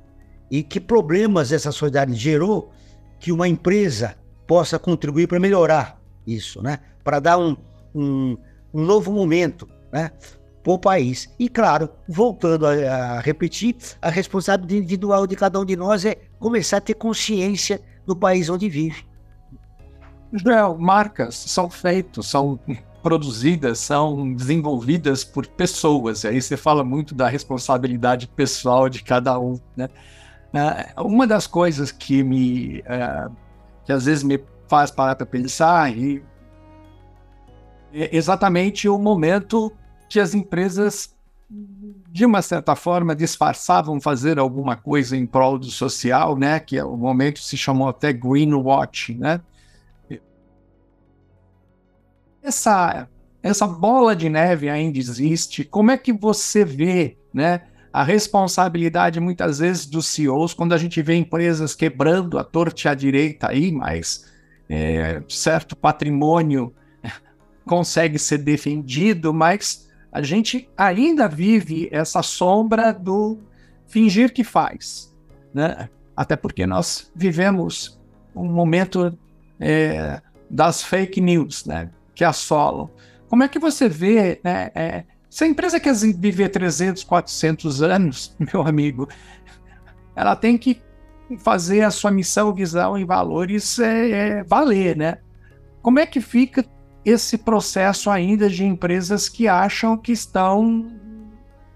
e 0.51 0.63
que 0.63 0.79
problemas 0.79 1.53
essa 1.53 1.73
sociedade 1.73 2.15
gerou 2.15 2.71
que 3.19 3.33
uma 3.33 3.49
empresa 3.49 4.15
possa 4.47 4.79
contribuir 4.79 5.27
para 5.27 5.41
melhorar 5.41 6.01
isso, 6.27 6.63
né? 6.63 6.79
Para 7.03 7.19
dar 7.19 7.39
um, 7.39 7.57
um, 7.95 8.37
um 8.73 8.83
novo 8.85 9.11
momento, 9.11 9.69
né? 9.91 10.13
O 10.75 10.79
país. 10.79 11.33
E, 11.39 11.49
claro, 11.49 11.89
voltando 12.09 12.67
a, 12.67 12.71
a, 12.71 13.21
repetir, 13.21 13.77
a 14.01 14.11
responsabilidade 14.11 14.79
individual 14.79 15.27
de 15.27 15.37
cada 15.37 15.59
um 15.61 15.65
de 15.65 15.77
nós 15.77 16.05
é 16.05 16.17
começar 16.39 16.79
a 16.79 16.81
ter 16.81 16.95
consciência 16.95 17.81
do 18.07 18.17
país 18.17 18.49
onde 18.49 18.69
vive. 18.69 19.05
Joel, 20.33 20.77
marcas 20.79 21.35
são 21.35 21.71
feitas, 21.71 22.27
são 22.27 22.59
produzidas, 23.03 23.79
são 23.79 24.35
desenvolvidas 24.35 25.23
por 25.23 25.47
pessoas. 25.47 26.25
E 26.25 26.29
aí 26.29 26.43
você 26.43 26.57
fala 26.57 26.83
muito 26.83 27.15
da 27.15 27.29
responsabilidade 27.29 28.27
pessoal 28.27 28.89
de 28.89 29.03
cada 29.03 29.39
um. 29.39 29.59
Né? 29.77 29.89
Uh, 30.53 31.07
uma 31.07 31.27
das 31.27 31.47
coisas 31.47 31.93
que 31.93 32.23
me 32.23 32.81
uh, 32.81 33.31
que 33.85 33.93
às 33.93 34.05
vezes 34.05 34.25
me 34.25 34.43
faz 34.69 34.91
parar 34.91 35.15
para 35.15 35.25
pensar 35.25 35.97
e 35.97 36.23
é 37.95 38.15
exatamente 38.15 38.89
o 38.89 38.99
momento 38.99 39.73
que 40.09 40.21
as 40.21 40.35
empresas, 40.35 41.15
de 42.11 42.25
uma 42.25 42.43
certa 42.43 42.75
forma, 42.75 43.15
disfarçavam 43.15 44.01
fazer 44.01 44.39
alguma 44.39 44.77
coisa 44.77 45.17
em 45.17 45.27
prol 45.27 45.59
do 45.59 45.71
social, 45.71 46.37
né? 46.37 46.61
Que 46.61 46.79
é 46.79 46.85
o 46.85 46.97
momento 46.97 47.41
se 47.41 47.57
chamou 47.57 47.89
até 47.89 48.13
greenwashing, 48.13 49.19
né? 49.19 49.41
Essa 52.43 53.09
essa 53.47 53.67
bola 53.67 54.17
de 54.17 54.29
neve 54.29 54.69
ainda 54.69 54.99
existe? 54.99 55.63
Como 55.63 55.93
é 55.93 55.97
que 55.97 56.13
você 56.13 56.65
vê, 56.65 57.17
né? 57.33 57.63
A 57.93 58.03
responsabilidade 58.03 59.21
muitas 59.21 59.61
vezes 59.61 59.87
dos 59.87 60.07
CEOs, 60.09 60.53
quando 60.53 60.73
a 60.73 60.79
gente 60.79 61.01
vê 61.01 61.15
empresas 61.15 61.75
quebrando 61.75 62.39
a 62.39 62.45
torta 62.45 62.91
à 62.91 62.95
direita 62.95 63.49
aí, 63.49 63.71
mas 63.71 64.27
é, 64.69 65.23
certo 65.29 65.77
patrimônio 65.77 66.75
consegue 67.65 68.19
ser 68.19 68.39
defendido, 68.39 69.33
mas 69.33 69.86
a 70.17 70.23
gente 70.23 70.67
ainda 70.75 71.29
vive 71.29 71.91
essa 71.93 72.23
sombra 72.23 72.91
do 72.91 73.39
fingir 73.87 74.33
que 74.33 74.43
faz, 74.43 75.15
né? 75.53 75.91
Até 76.17 76.35
porque 76.35 76.67
nós 76.67 77.13
vivemos 77.15 78.01
um 78.35 78.47
momento 78.47 79.17
é, 79.61 80.23
das 80.49 80.83
fake 80.83 81.21
news, 81.21 81.67
né? 81.67 81.91
Que 82.15 82.25
assolam. 82.25 82.89
Como 83.29 83.43
é 83.43 83.49
que 83.49 83.59
você 83.59 83.91
vê, 83.91 84.41
né? 84.43 84.71
É, 84.75 85.05
se 85.29 85.45
a 85.45 85.47
empresa 85.47 85.79
quer 85.79 85.95
viver 85.95 86.49
300, 86.49 87.05
400 87.05 87.83
anos, 87.83 88.35
meu 88.41 88.67
amigo, 88.67 89.07
ela 90.15 90.35
tem 90.35 90.57
que 90.57 90.81
fazer 91.41 91.83
a 91.83 91.91
sua 91.91 92.11
missão, 92.11 92.55
visão 92.55 92.97
e 92.97 93.05
valores 93.05 93.79
é, 93.79 94.11
é, 94.11 94.45
valer, 94.45 94.97
né? 94.97 95.19
Como 95.83 95.99
é 95.99 96.07
que 96.07 96.23
fica 96.23 96.65
esse 97.07 97.39
processo 97.39 98.11
ainda 98.11 98.51
de 98.51 98.65
empresas 98.65 99.29
que 99.29 99.47
acham 99.47 99.97
que 99.97 100.11
estão 100.11 100.91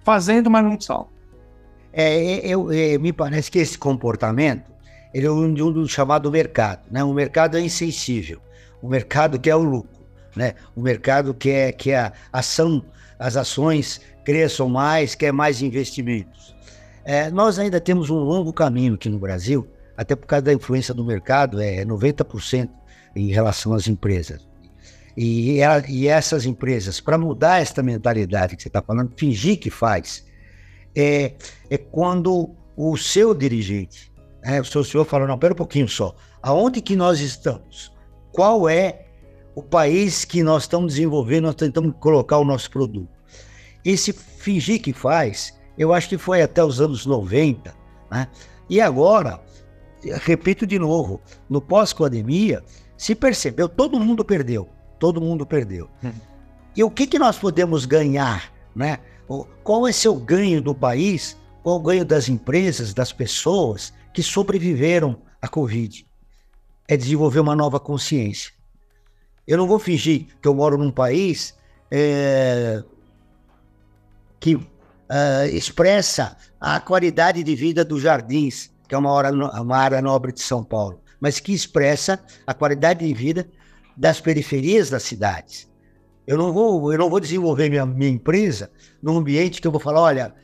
fazendo 0.05 0.51
manutenção? 0.51 1.07
É, 1.93 2.41
eu, 2.45 2.73
é, 2.73 2.99
me 2.99 3.13
parece 3.13 3.49
que 3.49 3.61
esse 3.61 3.79
comportamento 3.79 4.71
ele 5.15 5.27
é 5.27 5.31
um, 5.31 5.45
um 5.45 5.73
do 5.73 5.89
chamado 5.89 6.31
mercado, 6.33 6.83
né? 6.91 7.03
O 7.05 7.13
mercado 7.13 7.57
é 7.57 7.61
insensível, 7.61 8.41
o 8.83 8.89
mercado 8.89 9.39
quer 9.39 9.55
o 9.55 9.63
lucro, 9.63 10.01
né? 10.35 10.55
O 10.75 10.81
mercado 10.81 11.33
quer 11.33 11.73
que 11.73 11.93
a 11.93 12.13
ação, 12.33 12.85
as 13.17 13.37
ações 13.37 14.01
cresçam 14.25 14.69
mais, 14.69 15.15
quer 15.15 15.33
mais 15.33 15.63
investimentos. 15.63 16.57
É, 17.05 17.31
nós 17.31 17.59
ainda 17.59 17.81
temos 17.81 18.11
um 18.11 18.19
longo 18.19 18.53
caminho 18.53 18.95
aqui 18.95 19.09
no 19.09 19.19
Brasil, 19.19 19.69
até 19.97 20.17
por 20.17 20.27
causa 20.27 20.45
da 20.45 20.53
influência 20.53 20.93
do 20.93 21.05
mercado, 21.05 21.61
é 21.61 21.85
90% 21.85 22.69
em 23.15 23.29
relação 23.29 23.73
às 23.73 23.87
empresas. 23.87 24.50
E, 25.17 25.59
e 25.89 26.09
essas 26.09 26.47
empresas, 26.47 27.01
para 27.01 27.19
mudar 27.19 27.61
esta 27.61 27.83
mentalidade 27.83 28.57
que 28.57 28.63
você 28.63 28.69
está 28.69 28.81
falando, 28.81 29.13
fingir 29.17 29.59
que 29.59 29.71
faz, 29.71 30.25
é, 30.95 31.35
é 31.69 31.79
quando 31.79 32.55
o 32.77 32.97
seu 32.97 33.35
dirigente, 33.35 34.13
né, 34.43 34.61
o 34.61 34.65
seu 34.65 34.83
senhor 34.85 35.05
fala, 35.05 35.27
não, 35.27 35.39
pera 35.39 35.53
um 35.53 35.57
pouquinho 35.57 35.89
só, 35.89 36.15
aonde 36.43 36.81
que 36.81 36.97
nós 36.97 37.21
estamos? 37.21 37.93
Qual 38.33 38.69
é 38.69 39.07
o 39.55 39.63
país 39.63 40.25
que 40.25 40.43
nós 40.43 40.63
estamos 40.63 40.95
desenvolvendo, 40.95 41.45
nós 41.45 41.55
tentamos 41.55 41.95
colocar 41.99 42.39
o 42.39 42.45
nosso 42.45 42.71
produto? 42.71 43.11
Esse 43.85 44.13
fingir 44.13 44.81
que 44.81 44.93
faz, 44.93 45.59
eu 45.77 45.93
acho 45.93 46.09
que 46.09 46.19
foi 46.19 46.43
até 46.43 46.63
os 46.63 46.81
anos 46.81 47.07
90, 47.07 47.75
né? 48.11 48.29
E 48.69 48.81
agora, 48.81 49.41
repito 50.23 50.67
de 50.67 50.79
novo, 50.79 51.21
no 51.49 51.61
pós-pandemia, 51.61 52.63
se 52.97 53.15
percebeu, 53.15 53.69
todo 53.69 53.99
mundo 53.99 54.25
perdeu, 54.25 54.69
todo 55.01 55.21
mundo 55.21 55.45
perdeu. 55.45 55.91
E 56.77 56.85
o 56.85 56.91
que, 56.91 57.05
que 57.05 57.19
nós 57.19 57.37
podemos 57.37 57.85
ganhar, 57.85 58.53
né? 58.77 59.01
Qual 59.65 59.89
é 59.89 59.93
seu 59.93 60.15
ganho 60.15 60.63
do 60.63 60.73
país? 60.73 61.37
Qual 61.65 61.77
o 61.77 61.83
ganho 61.83 62.05
das 62.05 62.29
empresas, 62.29 62.95
das 62.95 63.13
pessoas 63.13 63.93
que 64.15 64.23
sobreviveram 64.23 65.21
à 65.43 65.49
Covid? 65.49 66.07
É 66.87 66.97
desenvolver 66.97 67.41
uma 67.41 67.57
nova 67.57 67.81
consciência. 67.81 68.53
Eu 69.49 69.59
não 69.59 69.67
vou 69.67 69.81
fingir 69.81 70.29
que 70.41 70.47
eu 70.47 70.55
moro 70.55 70.79
num 70.79 70.93
país 70.93 71.57
é, 71.91 72.85
que 74.39 74.55
uh, 74.55 74.65
expressa 75.53 76.37
a 76.61 76.79
qualidade 76.81 77.43
de 77.43 77.55
vida 77.57 77.85
dos 77.85 78.03
jardins, 78.03 78.71
que 78.89 78.95
é 78.95 78.99
uma, 78.99 79.11
hora, 79.11 79.33
uma 79.33 79.77
área 79.77 80.01
nobre 80.01 80.33
de 80.33 80.41
São 80.41 80.63
Paulo, 80.63 81.01
mas 81.21 81.41
que 81.41 81.53
expressa 81.53 82.23
a 82.47 82.55
qualidade 82.55 83.07
de 83.07 83.13
vida 83.13 83.49
das 84.01 84.19
periferias 84.19 84.89
das 84.89 85.03
cidades. 85.03 85.69
Eu 86.27 86.39
não 86.39 86.55
vou, 86.55 86.91
eu 86.91 86.99
não 86.99 87.11
vou 87.11 87.21
desenvolver 87.21 87.69
minha, 87.69 87.85
minha 87.85 88.11
empresa 88.11 88.71
num 89.03 89.19
ambiente 89.19 89.61
que 89.61 89.67
eu 89.67 89.71
vou 89.71 89.81
falar, 89.81 90.01
olha, 90.01 90.35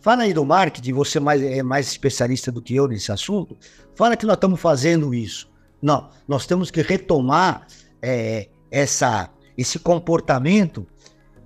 fala 0.00 0.24
aí 0.24 0.34
do 0.34 0.44
marketing, 0.44 0.94
você 0.94 1.20
mais, 1.20 1.40
é 1.40 1.62
mais 1.62 1.86
especialista 1.86 2.50
do 2.50 2.60
que 2.60 2.74
eu 2.74 2.88
nesse 2.88 3.12
assunto, 3.12 3.56
fala 3.94 4.16
que 4.16 4.26
nós 4.26 4.34
estamos 4.34 4.60
fazendo 4.60 5.14
isso. 5.14 5.48
Não, 5.80 6.10
nós 6.26 6.44
temos 6.44 6.72
que 6.72 6.82
retomar 6.82 7.68
é, 8.02 8.48
essa, 8.68 9.30
esse 9.56 9.78
comportamento 9.78 10.84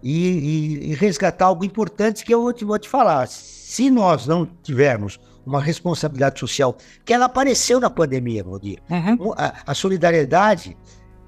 e, 0.02 0.28
e, 0.28 0.90
e, 0.90 0.94
resgatar 0.94 1.44
algo 1.44 1.66
importante 1.66 2.24
que 2.24 2.32
eu 2.32 2.40
vou 2.40 2.52
te, 2.54 2.64
vou 2.64 2.78
te 2.78 2.88
falar. 2.88 3.28
Se 3.28 3.90
nós 3.90 4.26
não 4.26 4.46
tivermos 4.62 5.20
uma 5.44 5.60
responsabilidade 5.60 6.40
social, 6.40 6.78
que 7.04 7.12
ela 7.12 7.26
apareceu 7.26 7.78
na 7.78 7.90
pandemia, 7.90 8.42
Valdir, 8.42 8.78
uhum. 8.88 9.34
a, 9.36 9.54
a 9.66 9.74
solidariedade 9.74 10.76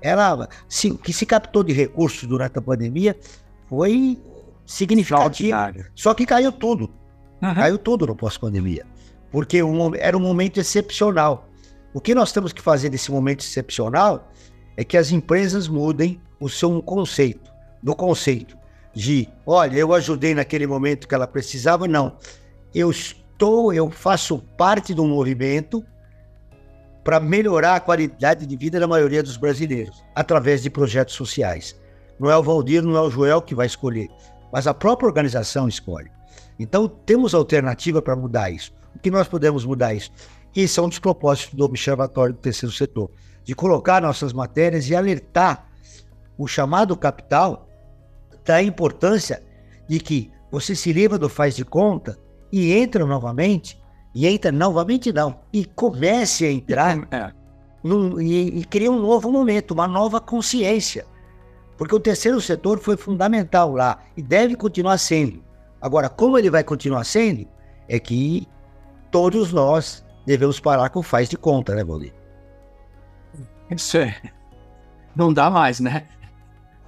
ela 0.05 0.49
se, 0.69 0.91
que 0.99 1.13
se 1.13 1.25
captou 1.25 1.65
de 1.65 1.73
recursos 1.73 2.29
durante 2.29 2.59
a 2.59 2.63
pandemia 2.63 3.17
foi 3.69 4.21
significativo. 4.67 5.57
Só 5.95 6.13
que 6.13 6.27
caiu 6.27 6.53
tudo. 6.53 6.91
Uhum. 7.43 7.55
Caiu 7.55 7.79
tudo 7.79 8.07
no 8.07 8.15
pós-pandemia. 8.15 8.85
Porque 9.33 9.63
um, 9.63 9.95
era 9.95 10.17
um 10.17 10.21
momento 10.21 10.61
excepcional. 10.61 11.49
O 11.95 12.01
que 12.01 12.15
nós 12.15 12.33
temos 12.33 12.53
que 12.53 12.61
fazer 12.61 12.91
nesse 12.91 13.11
momento 13.11 13.41
excepcional 13.41 14.31
é 14.77 14.85
que 14.85 14.97
as 14.97 15.11
empresas 15.11 15.69
mudem 15.69 16.21
o 16.39 16.51
seu 16.51 16.83
conceito. 16.83 17.51
Do 17.83 17.95
conceito 17.95 18.57
de, 18.95 19.29
olha, 19.47 19.77
eu 19.77 19.95
ajudei 19.95 20.35
naquele 20.35 20.67
momento 20.67 21.09
que 21.09 21.15
ela 21.15 21.27
precisava, 21.27 21.89
não. 21.89 22.17
Eu 22.75 22.91
estou, 22.91 23.73
eu 23.73 23.91
faço 23.91 24.39
parte 24.57 24.93
do 24.93 25.05
movimento 25.07 25.85
para 27.05 27.21
melhorar 27.21 27.77
a 27.77 27.81
qualidade 27.81 28.47
de 28.47 28.57
vida 28.57 28.81
da 28.81 28.89
maioria 28.89 29.23
dos 29.23 29.37
brasileiros, 29.37 30.03
através 30.15 30.63
de 30.63 30.71
projetos 30.71 31.15
sociais. 31.15 31.79
Não 32.19 32.31
é 32.31 32.37
o 32.37 32.43
Valdir, 32.43 32.83
não 32.83 32.97
é 32.97 33.01
o 33.01 33.11
Joel 33.11 33.43
que 33.43 33.55
vai 33.55 33.67
escolher, 33.67 34.09
mas 34.51 34.67
a 34.67 34.73
própria 34.73 35.07
organização 35.07 35.69
escolhe. 35.69 36.11
Então, 36.59 36.89
temos 36.89 37.35
alternativa 37.35 38.01
para 38.01 38.17
mudar 38.17 38.51
isso. 38.51 38.73
O 38.97 38.99
que 38.99 39.11
nós 39.11 39.29
podemos 39.29 39.65
mudar 39.65 39.93
isso? 39.93 40.11
Esse 40.57 40.81
é 40.81 40.83
um 40.83 40.89
dos 40.89 40.99
propósitos 40.99 41.55
do 41.55 41.65
Observatório 41.65 42.33
do 42.33 42.41
Terceiro 42.41 42.75
Setor, 42.75 43.11
de 43.45 43.55
colocar 43.55 44.01
nossas 44.01 44.33
matérias 44.33 44.89
e 44.89 44.97
alertar 44.97 45.69
o 46.39 46.47
chamado 46.47 46.97
capital 46.97 47.69
da 48.45 48.63
importância 48.63 49.43
de 49.89 50.01
que 50.01 50.31
você 50.51 50.75
se 50.75 50.93
livra 50.93 51.19
do 51.19 51.29
faz 51.29 51.55
de 51.57 51.65
conta 51.65 52.19
e 52.51 52.73
entra 52.73 53.05
novamente 53.05 53.79
e 54.15 54.27
entra 54.27 54.53
novamente 54.53 55.13
não, 55.13 55.41
e 55.53 55.65
comece 55.65 56.47
a 56.47 56.53
entrar 56.53 57.09
é. 57.11 57.33
no, 57.83 58.21
e, 58.21 58.61
e 58.61 58.65
cria 58.65 58.91
um 58.91 59.01
novo 59.01 59.31
momento, 59.31 59.73
uma 59.73 59.89
nova 59.89 60.21
consciência. 60.21 61.05
Porque 61.77 61.95
o 61.95 62.01
terceiro 62.01 62.41
setor 62.41 62.79
foi 62.79 62.97
fundamental 62.97 63.73
lá 63.73 63.99
e 64.17 64.23
deve 64.23 64.55
continuar 64.55 64.99
sendo. 64.99 65.43
Agora, 65.81 66.09
como 66.09 66.39
ele 66.39 66.49
vai 66.49 66.63
continuar 66.63 67.05
sendo, 67.05 67.47
é 67.89 67.99
que 67.99 68.47
todos 69.11 69.53
nós 69.53 70.05
devemos 70.25 70.61
parar 70.61 70.89
com 70.91 71.01
o 71.01 71.03
faz 71.03 71.29
de 71.29 71.37
conta, 71.37 71.75
né, 71.75 71.83
Valdir? 71.83 72.15
Isso 73.71 73.99
é. 73.99 74.17
Não 75.17 75.33
dá 75.33 75.51
mais, 75.51 75.81
né? 75.81 76.07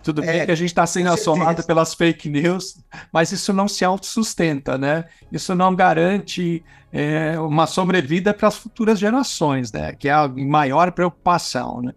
Tudo 0.06 0.22
é, 0.22 0.26
bem 0.26 0.46
que 0.46 0.52
a 0.52 0.54
gente 0.54 0.68
está 0.68 0.86
sendo 0.86 1.10
assomado 1.10 1.64
pelas 1.66 1.92
fake 1.92 2.28
news, 2.28 2.80
mas 3.12 3.32
isso 3.32 3.52
não 3.52 3.66
se 3.66 3.84
autossustenta, 3.84 4.78
né? 4.78 5.04
Isso 5.32 5.52
não 5.52 5.74
garante 5.74 6.62
é, 6.92 7.36
uma 7.40 7.66
sobrevida 7.66 8.32
para 8.32 8.46
as 8.46 8.56
futuras 8.56 9.00
gerações, 9.00 9.72
né? 9.72 9.92
Que 9.94 10.08
é 10.08 10.12
a 10.12 10.28
maior 10.28 10.92
preocupação, 10.92 11.82
né? 11.82 11.92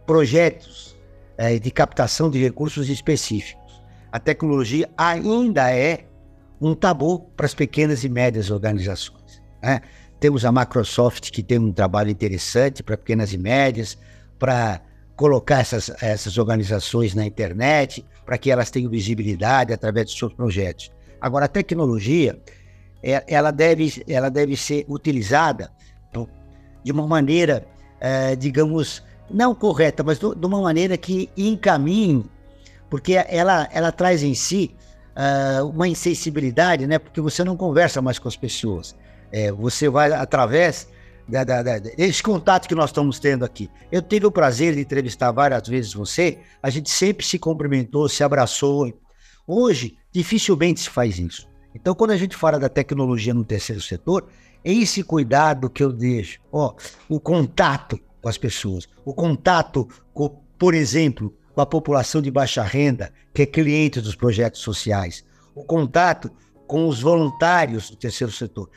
projetos 0.05 0.95
uh, 1.37 1.59
de 1.59 1.71
captação 1.71 2.29
de 2.29 2.39
recursos 2.41 2.89
específicos. 2.89 3.62
A 4.13 4.19
tecnologia 4.19 4.87
ainda 4.95 5.75
é 5.75 6.05
um 6.61 6.75
tabu 6.75 7.31
para 7.35 7.47
as 7.47 7.55
pequenas 7.55 8.03
e 8.03 8.09
médias 8.09 8.51
organizações. 8.51 9.41
Né? 9.59 9.81
Temos 10.19 10.45
a 10.45 10.51
Microsoft, 10.51 11.31
que 11.31 11.41
tem 11.41 11.57
um 11.57 11.73
trabalho 11.73 12.11
interessante 12.11 12.83
para 12.83 12.95
pequenas 12.95 13.33
e 13.33 13.39
médias, 13.39 13.97
para 14.37 14.81
colocar 15.15 15.61
essas, 15.61 15.89
essas 15.99 16.37
organizações 16.37 17.15
na 17.15 17.25
internet, 17.25 18.05
para 18.23 18.37
que 18.37 18.51
elas 18.51 18.69
tenham 18.69 18.91
visibilidade 18.91 19.73
através 19.73 20.11
de 20.11 20.19
seus 20.19 20.31
projetos. 20.31 20.91
Agora, 21.19 21.45
a 21.45 21.49
tecnologia, 21.49 22.39
é, 23.01 23.23
ela 23.27 23.49
deve, 23.49 24.03
ela 24.07 24.29
deve 24.29 24.55
ser 24.55 24.85
utilizada 24.87 25.71
de 26.83 26.91
uma 26.91 27.07
maneira, 27.07 27.65
é, 27.99 28.35
digamos, 28.35 29.03
não 29.27 29.55
correta, 29.55 30.03
mas 30.03 30.19
de 30.19 30.45
uma 30.45 30.61
maneira 30.61 30.97
que 30.97 31.31
encaminhe, 31.35 32.23
porque 32.93 33.13
ela, 33.13 33.67
ela 33.71 33.91
traz 33.91 34.21
em 34.21 34.35
si 34.35 34.75
uh, 35.17 35.65
uma 35.67 35.87
insensibilidade, 35.87 36.85
né? 36.85 36.99
Porque 36.99 37.19
você 37.19 37.43
não 37.43 37.57
conversa 37.57 38.03
mais 38.03 38.19
com 38.19 38.27
as 38.27 38.37
pessoas. 38.37 38.95
É, 39.31 39.51
você 39.51 39.89
vai 39.89 40.11
através 40.13 40.87
da, 41.27 41.43
da, 41.43 41.63
da, 41.63 41.79
desse 41.79 42.21
contato 42.21 42.67
que 42.67 42.75
nós 42.75 42.91
estamos 42.91 43.17
tendo 43.17 43.43
aqui. 43.43 43.67
Eu 43.91 43.99
tive 43.99 44.27
o 44.27 44.31
prazer 44.31 44.75
de 44.75 44.81
entrevistar 44.81 45.31
várias 45.31 45.67
vezes 45.67 45.91
você, 45.91 46.37
a 46.61 46.69
gente 46.69 46.91
sempre 46.91 47.25
se 47.25 47.39
cumprimentou, 47.39 48.07
se 48.07 48.23
abraçou. 48.23 48.93
Hoje, 49.47 49.97
dificilmente 50.11 50.81
se 50.81 50.89
faz 50.91 51.17
isso. 51.17 51.49
Então, 51.73 51.95
quando 51.95 52.11
a 52.11 52.17
gente 52.17 52.35
fala 52.35 52.59
da 52.59 52.69
tecnologia 52.69 53.33
no 53.33 53.43
terceiro 53.43 53.81
setor, 53.81 54.29
é 54.63 54.71
esse 54.71 55.01
cuidado 55.01 55.67
que 55.67 55.83
eu 55.83 55.91
deixo. 55.91 56.39
Ó, 56.51 56.75
o 57.09 57.19
contato 57.19 57.99
com 58.21 58.29
as 58.29 58.37
pessoas, 58.37 58.87
o 59.03 59.15
contato, 59.15 59.89
com, 60.13 60.29
por 60.59 60.75
exemplo, 60.75 61.35
com 61.53 61.61
a 61.61 61.65
população 61.65 62.21
de 62.21 62.31
baixa 62.31 62.63
renda, 62.63 63.11
que 63.33 63.43
é 63.43 63.45
cliente 63.45 64.01
dos 64.01 64.15
projetos 64.15 64.61
sociais, 64.61 65.23
o 65.53 65.63
contato 65.63 66.31
com 66.65 66.87
os 66.87 67.01
voluntários 67.01 67.89
do 67.89 67.95
terceiro 67.95 68.33
setor. 68.33 68.69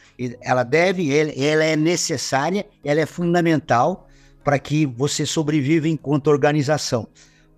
Ela 0.42 0.62
deve, 0.62 1.10
ela 1.16 1.64
é 1.64 1.76
necessária, 1.76 2.66
ela 2.84 3.00
é 3.00 3.06
fundamental 3.06 4.06
para 4.44 4.58
que 4.58 4.84
você 4.84 5.24
sobreviva 5.24 5.88
enquanto 5.88 6.28
organização. 6.28 7.08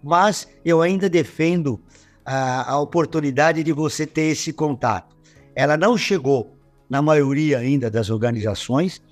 Mas 0.02 0.46
eu 0.64 0.81
ainda 0.81 1.09
defendo 1.09 1.81
a, 2.24 2.72
a 2.72 2.78
oportunidade 2.78 3.64
de 3.64 3.72
você 3.72 4.07
ter 4.07 4.31
esse 4.31 4.52
contato. 4.52 5.16
Ela 5.54 5.76
não 5.76 5.98
chegou 5.98 6.57
na 6.88 7.02
maioria 7.02 7.59
ainda 7.59 7.90
das 7.90 8.11
organizações. 8.11 9.02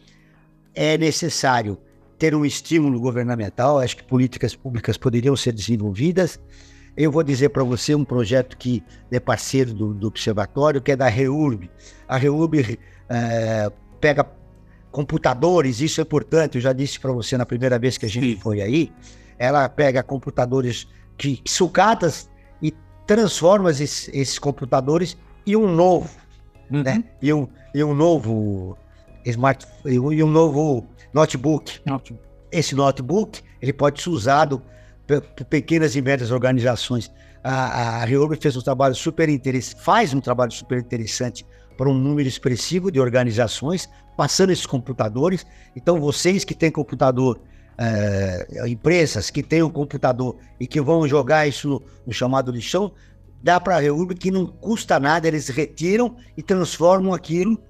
É 0.75 0.97
necessário 0.97 1.79
ter 2.19 2.35
um 2.35 2.45
estímulo 2.45 3.01
governamental. 3.01 3.79
Acho 3.79 3.97
que 3.97 4.05
políticas 4.05 4.55
públicas 4.55 4.97
poderiam 4.97 5.37
ser 5.37 5.53
desenvolvidas 5.53 6.41
eu 6.97 7.13
vou 7.13 7.23
dizer 7.23 7.51
para 7.51 7.63
você 7.63 7.95
um 7.95 8.05
projeto 8.05 8.57
que 8.57 8.83
é 9.11 9.21
parceiro 9.21 9.75
do, 9.75 9.93
do 9.93 10.07
observatório, 10.07 10.81
que 10.81 10.93
é 10.93 10.97
da 10.97 11.09
REURB. 11.09 11.71
A 12.09 12.17
REURB 12.17 12.79
é, 13.09 13.71
pega 14.01 14.27
computadores, 14.91 15.81
isso 15.81 16.01
é 16.01 16.03
importante, 16.03 16.55
eu 16.55 16.61
já 16.63 16.73
disse 16.73 16.99
para 16.99 17.13
você 17.13 17.37
na 17.37 17.45
primeira 17.45 17.79
vez 17.79 17.99
que 17.99 18.07
a 18.07 18.09
gente 18.09 18.35
Sim. 18.35 18.41
foi 18.41 18.63
aí. 18.63 18.91
Ela 19.39 19.69
pega 19.69 20.03
computadores 20.03 20.89
que 21.19 21.43
sucatas 21.47 22.31
e 22.63 22.73
transforma 23.07 23.71
esses, 23.71 24.09
esses 24.09 24.39
computadores 24.39 25.19
em 25.47 25.55
um 25.55 25.69
novo, 25.71 26.09
uhum. 26.71 26.83
né? 26.83 27.05
E 27.21 27.31
um, 27.31 27.47
e 27.75 27.85
um 27.85 27.95
novo 27.95 28.79
smart, 29.31 29.67
e 29.85 29.99
um 29.99 30.31
novo 30.31 30.87
notebook. 31.12 31.81
notebook. 31.85 32.25
Esse 32.51 32.75
notebook 32.75 33.43
ele 33.61 33.73
pode 33.73 34.01
ser 34.03 34.11
usado 34.11 34.62
pequenas 35.49 35.97
e 35.97 36.03
médias 36.03 36.31
organizações. 36.31 37.11
A, 37.43 38.03
a 38.03 38.07
fez 38.41 38.57
um 38.57 38.61
trabalho 38.61 38.95
super 38.95 39.29
interessante, 39.29 39.83
faz 39.83 40.12
um 40.12 40.21
trabalho 40.21 40.53
super 40.53 40.79
interessante 40.79 41.47
para 41.77 41.89
um 41.89 41.95
número 41.95 42.29
expressivo 42.29 42.91
de 42.91 42.99
organizações, 42.99 43.89
passando 44.17 44.51
esses 44.51 44.67
computadores. 44.67 45.47
Então, 45.77 46.01
vocês 46.01 46.45
que 46.45 46.55
têm 46.55 46.71
computador, 46.71 47.39
é, 47.79 48.67
empresas 48.67 49.31
que 49.31 49.43
têm 49.43 49.62
um 49.62 49.71
computador 49.71 50.37
e 50.59 50.67
que 50.67 50.81
vão 50.81 51.07
jogar 51.07 51.47
isso 51.47 51.69
no, 51.69 51.83
no 52.07 52.12
chamado 52.12 52.51
lixão, 52.51 52.93
dá 53.43 53.61
para 53.61 53.77
a 53.77 53.81
Reurb 53.81 54.15
que 54.15 54.31
não 54.31 54.47
custa 54.47 54.99
nada, 54.99 55.29
eles 55.29 55.49
retiram 55.49 56.17
e 56.37 56.43
transformam 56.43 57.12
aquilo 57.12 57.61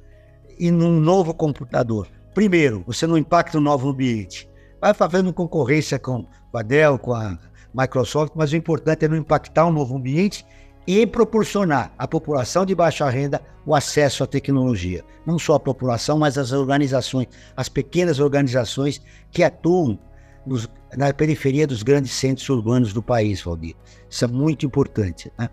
em 0.58 0.72
um 0.72 1.00
novo 1.00 1.34
computador. 1.34 2.08
Primeiro, 2.34 2.82
você 2.86 3.06
não 3.06 3.16
impacta 3.16 3.58
o 3.58 3.60
novo 3.60 3.88
ambiente 3.88 4.48
vai 4.80 4.94
fazendo 4.94 5.32
concorrência 5.32 5.98
com 5.98 6.26
a 6.52 6.62
Dell, 6.62 6.98
com 6.98 7.12
a 7.12 7.38
Microsoft, 7.74 8.32
mas 8.34 8.52
o 8.52 8.56
importante 8.56 9.04
é 9.04 9.08
não 9.08 9.16
impactar 9.16 9.66
o 9.66 9.72
novo 9.72 9.96
ambiente 9.96 10.46
e 10.86 11.06
proporcionar 11.06 11.92
à 11.98 12.06
população 12.06 12.64
de 12.64 12.74
baixa 12.74 13.08
renda 13.10 13.42
o 13.64 13.74
acesso 13.74 14.22
à 14.22 14.26
tecnologia. 14.26 15.04
Não 15.26 15.38
só 15.38 15.54
a 15.54 15.60
população, 15.60 16.18
mas 16.18 16.38
as 16.38 16.52
organizações, 16.52 17.26
as 17.56 17.68
pequenas 17.68 18.20
organizações 18.20 19.02
que 19.32 19.42
atuam 19.42 19.98
nos, 20.46 20.68
na 20.96 21.12
periferia 21.12 21.66
dos 21.66 21.82
grandes 21.82 22.12
centros 22.12 22.48
urbanos 22.48 22.92
do 22.92 23.02
país, 23.02 23.42
Valdir. 23.42 23.74
Isso 24.08 24.24
é 24.24 24.28
muito 24.28 24.64
importante. 24.64 25.32
Né? 25.36 25.50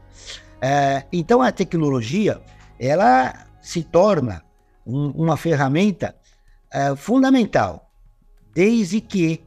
É, 0.62 1.06
então, 1.12 1.42
a 1.42 1.52
tecnologia, 1.52 2.39
ela 2.80 3.48
se 3.60 3.84
torna 3.84 4.44
um, 4.86 5.10
uma 5.10 5.38
ferramenta 5.38 6.15
é, 6.72 6.96
fundamental 6.96 7.91
desde 8.54 9.02
que 9.02 9.43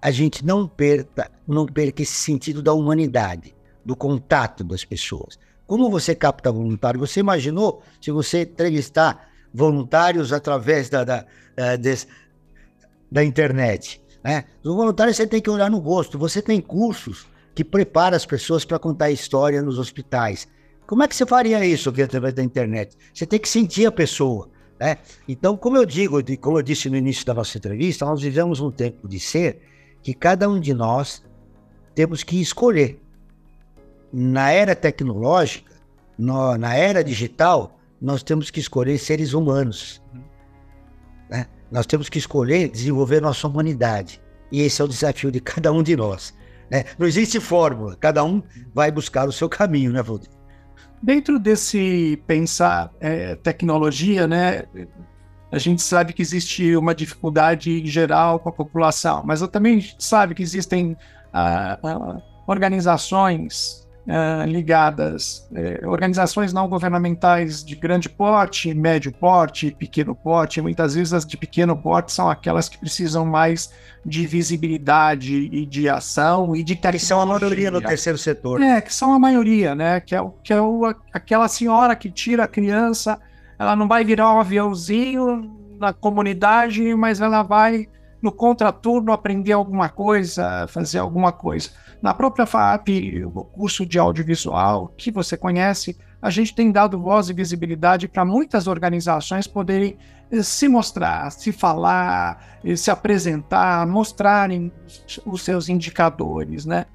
a 0.00 0.10
gente 0.10 0.44
não 0.44 0.68
perca, 0.68 1.30
não 1.46 1.66
perca 1.66 2.02
esse 2.02 2.14
sentido 2.14 2.62
da 2.62 2.72
humanidade, 2.72 3.54
do 3.84 3.96
contato 3.96 4.62
das 4.62 4.84
pessoas. 4.84 5.38
Como 5.66 5.90
você 5.90 6.14
capta 6.14 6.52
voluntário? 6.52 7.00
Você 7.00 7.20
imaginou 7.20 7.82
se 8.00 8.10
você 8.10 8.42
entrevistar 8.42 9.28
voluntários 9.52 10.32
através 10.32 10.88
da, 10.88 11.04
da, 11.04 11.26
da, 11.56 11.76
da 13.10 13.24
internet? 13.24 14.00
Né? 14.22 14.44
Os 14.62 14.74
voluntários 14.74 15.16
você 15.16 15.26
tem 15.26 15.40
que 15.40 15.50
olhar 15.50 15.70
no 15.70 15.78
rosto. 15.78 16.18
Você 16.18 16.40
tem 16.40 16.60
cursos 16.60 17.26
que 17.54 17.64
preparam 17.64 18.16
as 18.16 18.24
pessoas 18.24 18.64
para 18.64 18.78
contar 18.78 19.10
história 19.10 19.60
nos 19.60 19.78
hospitais. 19.78 20.46
Como 20.88 21.02
é 21.02 21.06
que 21.06 21.14
você 21.14 21.26
faria 21.26 21.62
isso 21.66 21.90
através 22.02 22.32
da 22.32 22.42
internet? 22.42 22.96
Você 23.12 23.26
tem 23.26 23.38
que 23.38 23.46
sentir 23.46 23.84
a 23.84 23.92
pessoa. 23.92 24.48
Né? 24.80 24.96
Então, 25.28 25.54
como 25.54 25.76
eu 25.76 25.84
digo, 25.84 26.18
como 26.40 26.58
eu 26.58 26.62
disse 26.62 26.88
no 26.88 26.96
início 26.96 27.26
da 27.26 27.34
nossa 27.34 27.58
entrevista, 27.58 28.06
nós 28.06 28.22
vivemos 28.22 28.58
um 28.58 28.70
tempo 28.70 29.06
de 29.06 29.20
ser 29.20 29.60
que 30.02 30.14
cada 30.14 30.48
um 30.48 30.58
de 30.58 30.72
nós 30.72 31.22
temos 31.94 32.22
que 32.22 32.40
escolher. 32.40 32.98
Na 34.10 34.50
era 34.50 34.74
tecnológica, 34.74 35.74
no, 36.16 36.56
na 36.56 36.74
era 36.74 37.04
digital, 37.04 37.78
nós 38.00 38.22
temos 38.22 38.50
que 38.50 38.58
escolher 38.58 38.96
seres 38.96 39.34
humanos. 39.34 40.02
Né? 41.28 41.48
Nós 41.70 41.84
temos 41.84 42.08
que 42.08 42.18
escolher 42.18 42.70
desenvolver 42.70 43.20
nossa 43.20 43.46
humanidade. 43.46 44.22
E 44.50 44.62
esse 44.62 44.80
é 44.80 44.86
o 44.86 44.88
desafio 44.88 45.30
de 45.30 45.38
cada 45.38 45.70
um 45.70 45.82
de 45.82 45.94
nós. 45.94 46.32
Né? 46.70 46.86
Não 46.98 47.06
existe 47.06 47.38
fórmula, 47.40 47.94
cada 47.94 48.24
um 48.24 48.42
vai 48.72 48.90
buscar 48.90 49.28
o 49.28 49.32
seu 49.32 49.50
caminho, 49.50 49.92
né, 49.92 50.02
Valdir? 50.02 50.37
Dentro 51.02 51.38
desse 51.38 52.22
pensar 52.26 52.92
é, 53.00 53.34
tecnologia, 53.36 54.26
né, 54.26 54.64
a 55.50 55.58
gente 55.58 55.80
sabe 55.80 56.12
que 56.12 56.20
existe 56.20 56.76
uma 56.76 56.94
dificuldade 56.94 57.86
geral 57.86 58.38
com 58.38 58.48
a 58.48 58.52
população, 58.52 59.22
mas 59.24 59.40
também 59.48 59.82
sabe 59.98 60.34
que 60.34 60.42
existem 60.42 60.96
ah, 61.32 61.78
ah, 61.82 62.22
organizações 62.46 63.87
uh, 64.08 64.46
ligadas, 64.46 65.46
uh, 65.52 65.88
organizações 65.88 66.52
não 66.52 66.68
governamentais 66.68 67.62
de 67.62 67.76
grande 67.76 68.08
porte, 68.08 68.72
médio 68.72 69.12
porte, 69.12 69.70
pequeno 69.70 70.14
porte. 70.14 70.60
Muitas 70.60 70.94
vezes 70.94 71.12
as 71.12 71.26
de 71.26 71.36
pequeno 71.36 71.76
porte 71.76 72.12
são 72.12 72.30
aquelas 72.30 72.68
que 72.68 72.78
precisam 72.78 73.26
mais 73.26 73.70
de 74.04 74.26
visibilidade 74.26 75.34
e 75.52 75.66
de 75.66 75.88
ação 75.88 76.56
e 76.56 76.62
de 76.62 76.74
Que 76.74 76.98
são 76.98 77.20
a 77.20 77.26
maioria 77.26 77.70
no 77.70 77.80
terceiro 77.80 78.16
setor. 78.16 78.62
É, 78.62 78.80
que 78.80 78.94
são 78.94 79.12
a 79.12 79.18
maioria, 79.18 79.74
né? 79.74 80.00
Que 80.00 80.14
é, 80.14 80.30
que 80.42 80.52
é 80.52 80.60
o, 80.60 80.86
aquela 81.12 81.46
senhora 81.48 81.94
que 81.94 82.10
tira 82.10 82.44
a 82.44 82.48
criança, 82.48 83.20
ela 83.58 83.76
não 83.76 83.86
vai 83.86 84.04
virar 84.04 84.32
um 84.32 84.40
aviãozinho 84.40 85.50
na 85.78 85.92
comunidade, 85.92 86.94
mas 86.94 87.20
ela 87.20 87.42
vai 87.42 87.88
no 88.20 88.32
contraturno 88.32 89.12
aprender 89.12 89.52
alguma 89.52 89.88
coisa, 89.88 90.66
fazer 90.68 90.98
alguma 90.98 91.32
coisa. 91.32 91.70
Na 92.02 92.14
própria 92.14 92.46
FAP, 92.46 92.88
o 93.24 93.44
curso 93.44 93.84
de 93.84 93.98
audiovisual 93.98 94.92
que 94.96 95.10
você 95.10 95.36
conhece, 95.36 95.96
a 96.20 96.30
gente 96.30 96.54
tem 96.54 96.70
dado 96.70 97.00
voz 97.00 97.28
e 97.28 97.32
visibilidade 97.32 98.08
para 98.08 98.24
muitas 98.24 98.66
organizações 98.66 99.46
poderem 99.46 99.96
eh, 100.30 100.42
se 100.42 100.68
mostrar, 100.68 101.30
se 101.30 101.52
falar, 101.52 102.58
eh, 102.64 102.76
se 102.76 102.90
apresentar, 102.90 103.86
mostrarem 103.86 104.72
os 105.24 105.42
seus 105.42 105.68
indicadores, 105.68 106.66
né? 106.66 106.86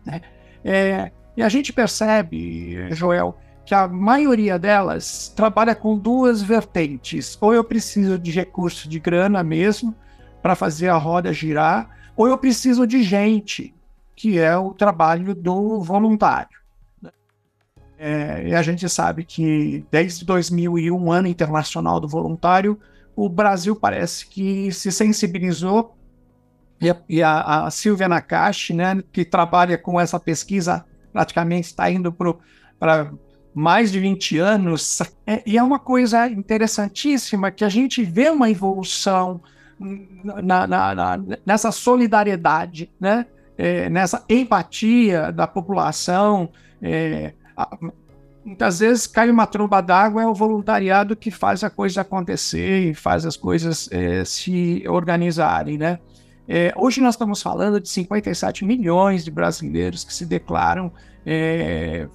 É, 0.63 1.11
e 1.35 1.41
a 1.41 1.49
gente 1.49 1.73
percebe, 1.73 2.93
Joel, 2.93 3.37
que 3.65 3.73
a 3.73 3.87
maioria 3.87 4.59
delas 4.59 5.31
trabalha 5.35 5.73
com 5.73 5.97
duas 5.97 6.41
vertentes. 6.41 7.37
Ou 7.41 7.53
eu 7.53 7.63
preciso 7.63 8.19
de 8.19 8.31
recurso 8.31 8.87
de 8.87 8.99
grana 8.99 9.41
mesmo 9.43 9.95
para 10.43 10.55
fazer 10.55 10.89
a 10.89 10.97
roda 10.97 11.31
girar, 11.31 11.89
ou 12.17 12.27
eu 12.27 12.37
preciso 12.37 12.85
de 12.85 13.01
gente, 13.01 13.73
que 14.13 14.37
é 14.37 14.55
o 14.57 14.73
trabalho 14.73 15.33
do 15.33 15.81
voluntário. 15.81 16.61
É, 17.97 18.49
e 18.49 18.53
a 18.53 18.61
gente 18.61 18.87
sabe 18.89 19.23
que 19.23 19.85
desde 19.89 20.25
2001, 20.25 21.09
ano 21.09 21.29
internacional 21.29 22.01
do 22.01 22.09
voluntário, 22.09 22.77
o 23.15 23.29
Brasil 23.29 23.73
parece 23.73 24.27
que 24.27 24.69
se 24.73 24.91
sensibilizou 24.91 25.95
e 26.81 26.89
a, 26.89 26.97
e 27.07 27.23
a, 27.23 27.65
a 27.65 27.71
Silvia 27.71 28.09
Nakashi, 28.09 28.73
né, 28.73 29.01
que 29.13 29.23
trabalha 29.23 29.77
com 29.77 29.97
essa 29.97 30.19
pesquisa, 30.19 30.83
praticamente 31.13 31.67
está 31.67 31.89
indo 31.89 32.13
para 32.77 33.13
mais 33.53 33.93
de 33.93 33.99
20 34.01 34.39
anos, 34.39 35.01
é, 35.25 35.41
e 35.45 35.57
é 35.57 35.63
uma 35.63 35.79
coisa 35.79 36.27
interessantíssima 36.27 37.49
que 37.49 37.63
a 37.63 37.69
gente 37.69 38.03
vê 38.03 38.29
uma 38.29 38.49
evolução 38.49 39.39
na, 39.79 40.67
na, 40.67 40.95
na, 40.95 41.19
nessa 41.45 41.71
solidariedade, 41.71 42.91
né? 42.99 43.25
É, 43.57 43.89
nessa 43.89 44.23
empatia 44.27 45.31
da 45.31 45.45
população. 45.45 46.49
É, 46.81 47.33
a, 47.55 47.77
muitas 48.43 48.79
vezes 48.79 49.07
cai 49.07 49.29
uma 49.29 49.45
tromba 49.45 49.81
d'água, 49.81 50.23
é 50.23 50.27
o 50.27 50.33
voluntariado 50.33 51.15
que 51.15 51.31
faz 51.31 51.63
a 51.63 51.69
coisa 51.69 52.01
acontecer 52.01 52.89
e 52.89 52.93
faz 52.93 53.25
as 53.25 53.37
coisas 53.37 53.87
é, 53.91 54.25
se 54.25 54.83
organizarem, 54.87 55.77
né? 55.77 55.99
É, 56.47 56.73
hoje 56.75 56.99
nós 56.99 57.15
estamos 57.15 57.41
falando 57.41 57.79
de 57.79 57.87
57 57.87 58.65
milhões 58.65 59.23
de 59.23 59.31
brasileiros 59.31 60.03
que 60.03 60.13
se 60.13 60.25
declaram 60.25 60.91
é, 61.25 62.07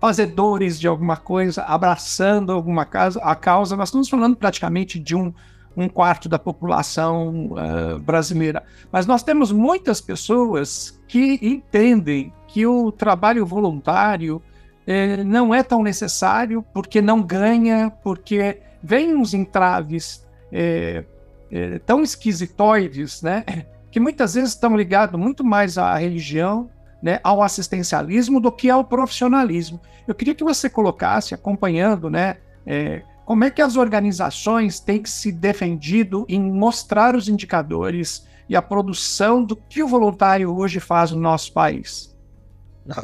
fazedores 0.00 0.80
de 0.80 0.88
alguma 0.88 1.16
coisa, 1.16 1.62
abraçando 1.62 2.50
alguma 2.52 2.86
causa, 2.86 3.20
a 3.20 3.34
causa. 3.34 3.76
Nós 3.76 3.88
estamos 3.88 4.08
falando 4.08 4.36
praticamente 4.36 4.98
de 4.98 5.14
um, 5.14 5.32
um 5.76 5.88
quarto 5.88 6.28
da 6.28 6.38
população 6.38 7.50
uh, 7.52 7.98
brasileira. 7.98 8.62
Mas 8.92 9.06
nós 9.06 9.22
temos 9.22 9.50
muitas 9.50 10.00
pessoas 10.00 11.00
que 11.08 11.38
entendem 11.42 12.32
que 12.46 12.66
o 12.66 12.92
trabalho 12.92 13.44
voluntário 13.44 14.40
eh, 14.86 15.24
não 15.24 15.54
é 15.54 15.62
tão 15.62 15.82
necessário 15.82 16.64
porque 16.72 17.00
não 17.00 17.22
ganha, 17.22 17.90
porque 18.02 18.60
vem 18.82 19.14
uns 19.14 19.34
entraves 19.34 20.26
eh, 20.52 21.04
eh, 21.50 21.78
tão 21.80 22.02
esquisitoides, 22.02 23.22
né? 23.22 23.44
Que 23.90 24.00
muitas 24.00 24.34
vezes 24.34 24.50
estão 24.50 24.76
ligados 24.76 25.18
muito 25.18 25.44
mais 25.44 25.78
à 25.78 25.94
religião 25.94 26.68
né, 27.00 27.20
ao 27.22 27.40
assistencialismo 27.40 28.40
do 28.40 28.50
que 28.50 28.68
ao 28.68 28.82
profissionalismo. 28.82 29.80
Eu 30.04 30.16
queria 30.16 30.34
que 30.34 30.42
você 30.42 30.68
colocasse, 30.68 31.32
acompanhando, 31.32 32.10
né, 32.10 32.38
é, 32.66 33.02
como 33.24 33.44
é 33.44 33.50
que 33.50 33.62
as 33.62 33.76
organizações 33.76 34.80
têm 34.80 35.02
que 35.02 35.10
se 35.10 35.32
defendido 35.32 36.26
em 36.28 36.40
mostrar 36.40 37.14
os 37.14 37.28
indicadores 37.28 38.26
e 38.48 38.54
a 38.54 38.60
produção 38.60 39.42
do 39.42 39.56
que 39.56 39.82
o 39.82 39.88
voluntário 39.88 40.54
hoje 40.54 40.78
faz 40.78 41.10
no 41.10 41.20
nosso 41.20 41.52
país? 41.52 42.14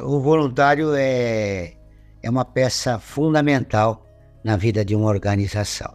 O 0.03 0.21
voluntário 0.21 0.95
é, 0.95 1.73
é 2.23 2.29
uma 2.29 2.45
peça 2.45 2.99
fundamental 2.99 4.07
na 4.45 4.57
vida 4.57 4.85
de 4.85 4.95
uma 4.95 5.09
organização. 5.09 5.95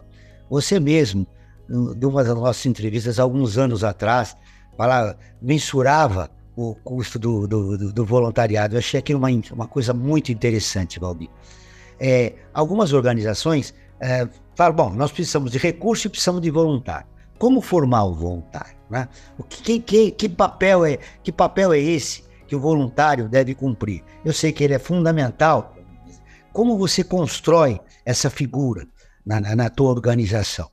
Você 0.50 0.80
mesmo, 0.80 1.26
numa 1.68 2.24
das 2.24 2.34
nossas 2.34 2.66
entrevistas, 2.66 3.20
alguns 3.20 3.56
anos 3.56 3.84
atrás, 3.84 4.36
falava, 4.76 5.16
mensurava 5.40 6.30
o 6.56 6.74
custo 6.74 7.18
do, 7.18 7.46
do, 7.46 7.92
do, 7.92 8.04
voluntariado. 8.04 8.74
Eu 8.74 8.78
achei 8.78 8.98
aquilo 8.98 9.18
uma, 9.18 9.28
uma 9.52 9.68
coisa 9.68 9.92
muito 9.92 10.32
interessante, 10.32 10.98
Valdir. 10.98 11.28
É, 12.00 12.34
algumas 12.52 12.92
organizações 12.92 13.74
é, 14.00 14.28
falam, 14.54 14.74
bom, 14.74 14.90
nós 14.90 15.12
precisamos 15.12 15.50
de 15.50 15.58
recurso 15.58 16.06
e 16.06 16.10
precisamos 16.10 16.40
de 16.40 16.50
voluntário. 16.50 17.06
Como 17.38 17.60
formar 17.60 18.04
o 18.04 18.14
voluntário? 18.14 18.76
Né? 18.88 19.08
O 19.38 19.42
que, 19.42 19.80
que, 19.80 20.10
que, 20.10 20.28
papel 20.28 20.84
é, 20.84 20.98
que 21.22 21.32
papel 21.32 21.72
é 21.72 21.78
esse 21.78 22.24
que 22.46 22.56
o 22.56 22.60
voluntário 22.60 23.28
deve 23.28 23.54
cumprir? 23.54 24.02
Eu 24.24 24.32
sei 24.32 24.52
que 24.52 24.64
ele 24.64 24.74
é 24.74 24.78
fundamental. 24.78 25.74
Como 26.52 26.78
você 26.78 27.04
constrói 27.04 27.80
essa 28.04 28.30
figura 28.30 28.86
na, 29.24 29.40
na, 29.40 29.56
na 29.56 29.70
tua 29.70 29.90
organização? 29.90 30.70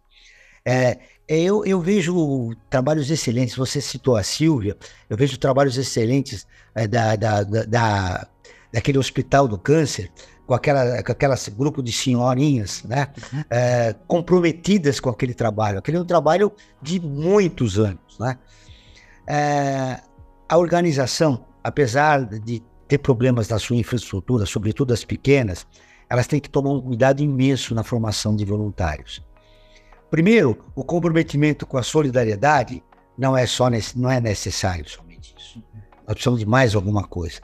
É, 0.65 0.97
eu, 1.27 1.65
eu 1.65 1.81
vejo 1.81 2.55
trabalhos 2.69 3.09
excelentes, 3.09 3.55
você 3.55 3.81
citou 3.81 4.15
a 4.15 4.23
Silvia, 4.23 4.77
eu 5.09 5.17
vejo 5.17 5.37
trabalhos 5.37 5.77
excelentes 5.77 6.47
é, 6.75 6.87
da, 6.87 7.15
da, 7.15 7.43
da, 7.43 7.63
da, 7.63 8.27
daquele 8.71 8.97
hospital 8.97 9.47
do 9.47 9.57
câncer, 9.57 10.11
com 10.45 10.53
aquela, 10.53 11.01
com 11.01 11.11
aquela 11.11 11.35
grupo 11.55 11.81
de 11.81 11.91
senhorinhas, 11.91 12.83
né, 12.83 13.07
uhum. 13.31 13.43
é, 13.49 13.95
comprometidas 14.07 14.99
com 14.99 15.09
aquele 15.09 15.33
trabalho. 15.33 15.79
Aquele 15.79 15.97
é 15.97 16.01
um 16.01 16.05
trabalho 16.05 16.51
de 16.81 16.99
muitos 16.99 17.79
anos, 17.79 18.19
né. 18.19 18.37
É, 19.27 20.01
a 20.49 20.57
organização, 20.57 21.45
apesar 21.63 22.25
de 22.25 22.61
ter 22.87 22.97
problemas 22.97 23.47
na 23.47 23.57
sua 23.57 23.77
infraestrutura, 23.77 24.45
sobretudo 24.45 24.93
as 24.93 25.05
pequenas, 25.05 25.65
elas 26.09 26.27
têm 26.27 26.39
que 26.39 26.49
tomar 26.49 26.71
um 26.71 26.81
cuidado 26.81 27.21
imenso 27.21 27.73
na 27.73 27.83
formação 27.83 28.35
de 28.35 28.45
voluntários. 28.45 29.25
Primeiro, 30.11 30.63
o 30.75 30.83
comprometimento 30.83 31.65
com 31.65 31.77
a 31.77 31.81
solidariedade 31.81 32.83
não 33.17 33.35
é 33.35 33.47
só 33.47 33.67
não 33.95 34.11
é 34.11 34.19
necessário 34.19 34.87
somente 34.87 35.33
isso. 35.37 35.63
Nós 36.05 36.13
precisamos 36.13 36.39
de 36.39 36.45
mais 36.45 36.75
alguma 36.75 37.03
coisa. 37.03 37.41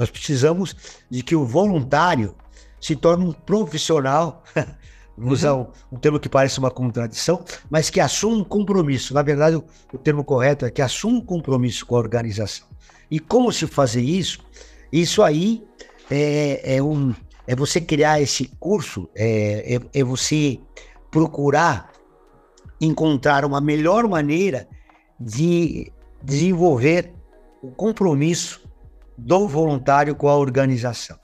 Nós 0.00 0.10
precisamos 0.10 0.74
de 1.10 1.22
que 1.22 1.36
o 1.36 1.44
voluntário 1.44 2.34
se 2.80 2.96
torne 2.96 3.26
um 3.26 3.32
profissional, 3.32 4.42
vou 5.14 5.32
usar 5.32 5.54
um, 5.54 5.66
um, 5.92 5.98
termo 5.98 6.18
que 6.18 6.26
parece 6.26 6.58
uma 6.58 6.70
contradição, 6.70 7.44
mas 7.68 7.90
que 7.90 8.00
assuma 8.00 8.38
um 8.38 8.42
compromisso. 8.42 9.12
Na 9.12 9.20
verdade, 9.20 9.56
o, 9.56 9.64
o 9.92 9.98
termo 9.98 10.24
correto 10.24 10.64
é 10.64 10.70
que 10.70 10.80
assuma 10.80 11.18
um 11.18 11.20
compromisso 11.20 11.84
com 11.84 11.96
a 11.96 11.98
organização. 11.98 12.66
E 13.10 13.20
como 13.20 13.52
se 13.52 13.66
fazer 13.66 14.00
isso? 14.00 14.38
Isso 14.90 15.22
aí 15.22 15.62
é, 16.10 16.76
é, 16.76 16.82
um, 16.82 17.14
é 17.46 17.54
você 17.54 17.78
criar 17.78 18.22
esse 18.22 18.46
curso, 18.58 19.06
é, 19.14 19.76
é, 19.76 20.00
é 20.00 20.02
você 20.02 20.58
procurar 21.10 21.92
encontrar 22.80 23.44
uma 23.44 23.60
melhor 23.60 24.08
maneira 24.08 24.66
de 25.20 25.92
desenvolver 26.22 27.12
o 27.62 27.70
compromisso 27.70 28.69
do 29.20 29.46
voluntário 29.46 30.14
com 30.14 30.28
a 30.28 30.36
organização. 30.36 31.18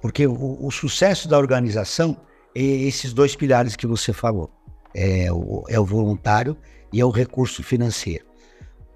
Porque 0.00 0.26
o, 0.26 0.64
o 0.64 0.70
sucesso 0.70 1.28
da 1.28 1.38
organização 1.38 2.16
é 2.54 2.60
esses 2.60 3.12
dois 3.12 3.34
pilares 3.34 3.74
que 3.74 3.86
você 3.86 4.12
falou: 4.12 4.50
é 4.94 5.32
o, 5.32 5.64
é 5.68 5.80
o 5.80 5.84
voluntário 5.84 6.56
e 6.92 7.00
é 7.00 7.04
o 7.04 7.10
recurso 7.10 7.62
financeiro. 7.62 8.24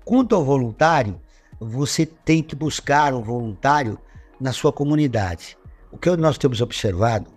Quanto 0.05 0.35
ao 0.35 0.45
voluntário, 0.45 1.21
você 1.59 2.07
tem 2.07 2.43
que 2.43 2.55
buscar 2.55 3.15
o 3.15 3.23
voluntário 3.23 3.99
na 4.41 4.53
sua 4.53 4.73
comunidade. 4.73 5.57
O 5.93 5.99
que 5.99 6.15
nós 6.17 6.39
temos 6.39 6.61
observado 6.61 7.31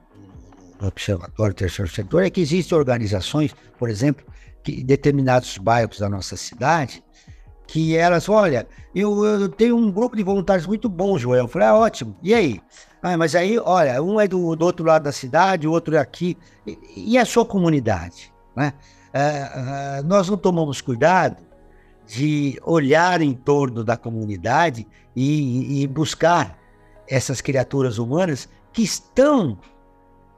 no 0.80 0.88
Observatório 0.88 1.54
Terceiro 1.54 1.92
Setor 1.92 2.24
é 2.24 2.30
que 2.30 2.42
existem 2.42 2.78
organizações, 2.78 3.56
por 3.78 3.90
exemplo, 3.90 4.26
que 4.64 4.84
determinados 4.84 5.58
bairros 5.58 6.00
da 6.00 6.08
nossa 6.08 6.38
cidade, 6.38 7.04
que 7.74 7.98
elas, 7.98 8.30
olha, 8.30 8.68
eu, 8.94 9.26
eu 9.26 9.50
tenho 9.50 9.76
um 9.76 9.92
grupo 9.92 10.16
de 10.16 10.22
voluntários 10.22 10.68
muito 10.68 10.88
bom, 10.88 11.18
Joel. 11.18 11.46
Eu 11.46 11.48
falei, 11.48 11.68
ah, 11.68 11.76
ótimo. 11.76 12.16
E 12.22 12.32
aí? 12.32 12.62
Ah, 13.02 13.18
mas 13.18 13.34
aí, 13.34 13.58
olha, 13.58 14.00
um 14.00 14.22
é 14.22 14.28
do, 14.28 14.56
do 14.56 14.64
outro 14.64 14.86
lado 14.86 15.02
da 15.02 15.12
cidade, 15.12 15.68
o 15.68 15.72
outro 15.72 15.96
é 15.96 15.98
aqui. 15.98 16.38
E, 16.68 16.78
e 16.96 17.18
a 17.18 17.26
sua 17.26 17.44
comunidade? 17.44 18.32
Né? 18.56 18.74
Ah, 19.12 19.98
ah, 19.98 20.02
nós 20.04 20.30
não 20.30 20.38
tomamos 20.38 20.82
cuidado 20.82 21.44
de 22.06 22.60
olhar 22.64 23.24
em 23.24 23.34
torno 23.34 23.84
da 23.84 23.98
comunidade 23.98 24.86
e, 25.16 25.82
e 25.82 25.88
buscar 25.88 26.56
essas 27.10 27.42
criaturas 27.42 27.98
humanas 27.98 28.48
que 28.72 28.84
estão 28.84 29.58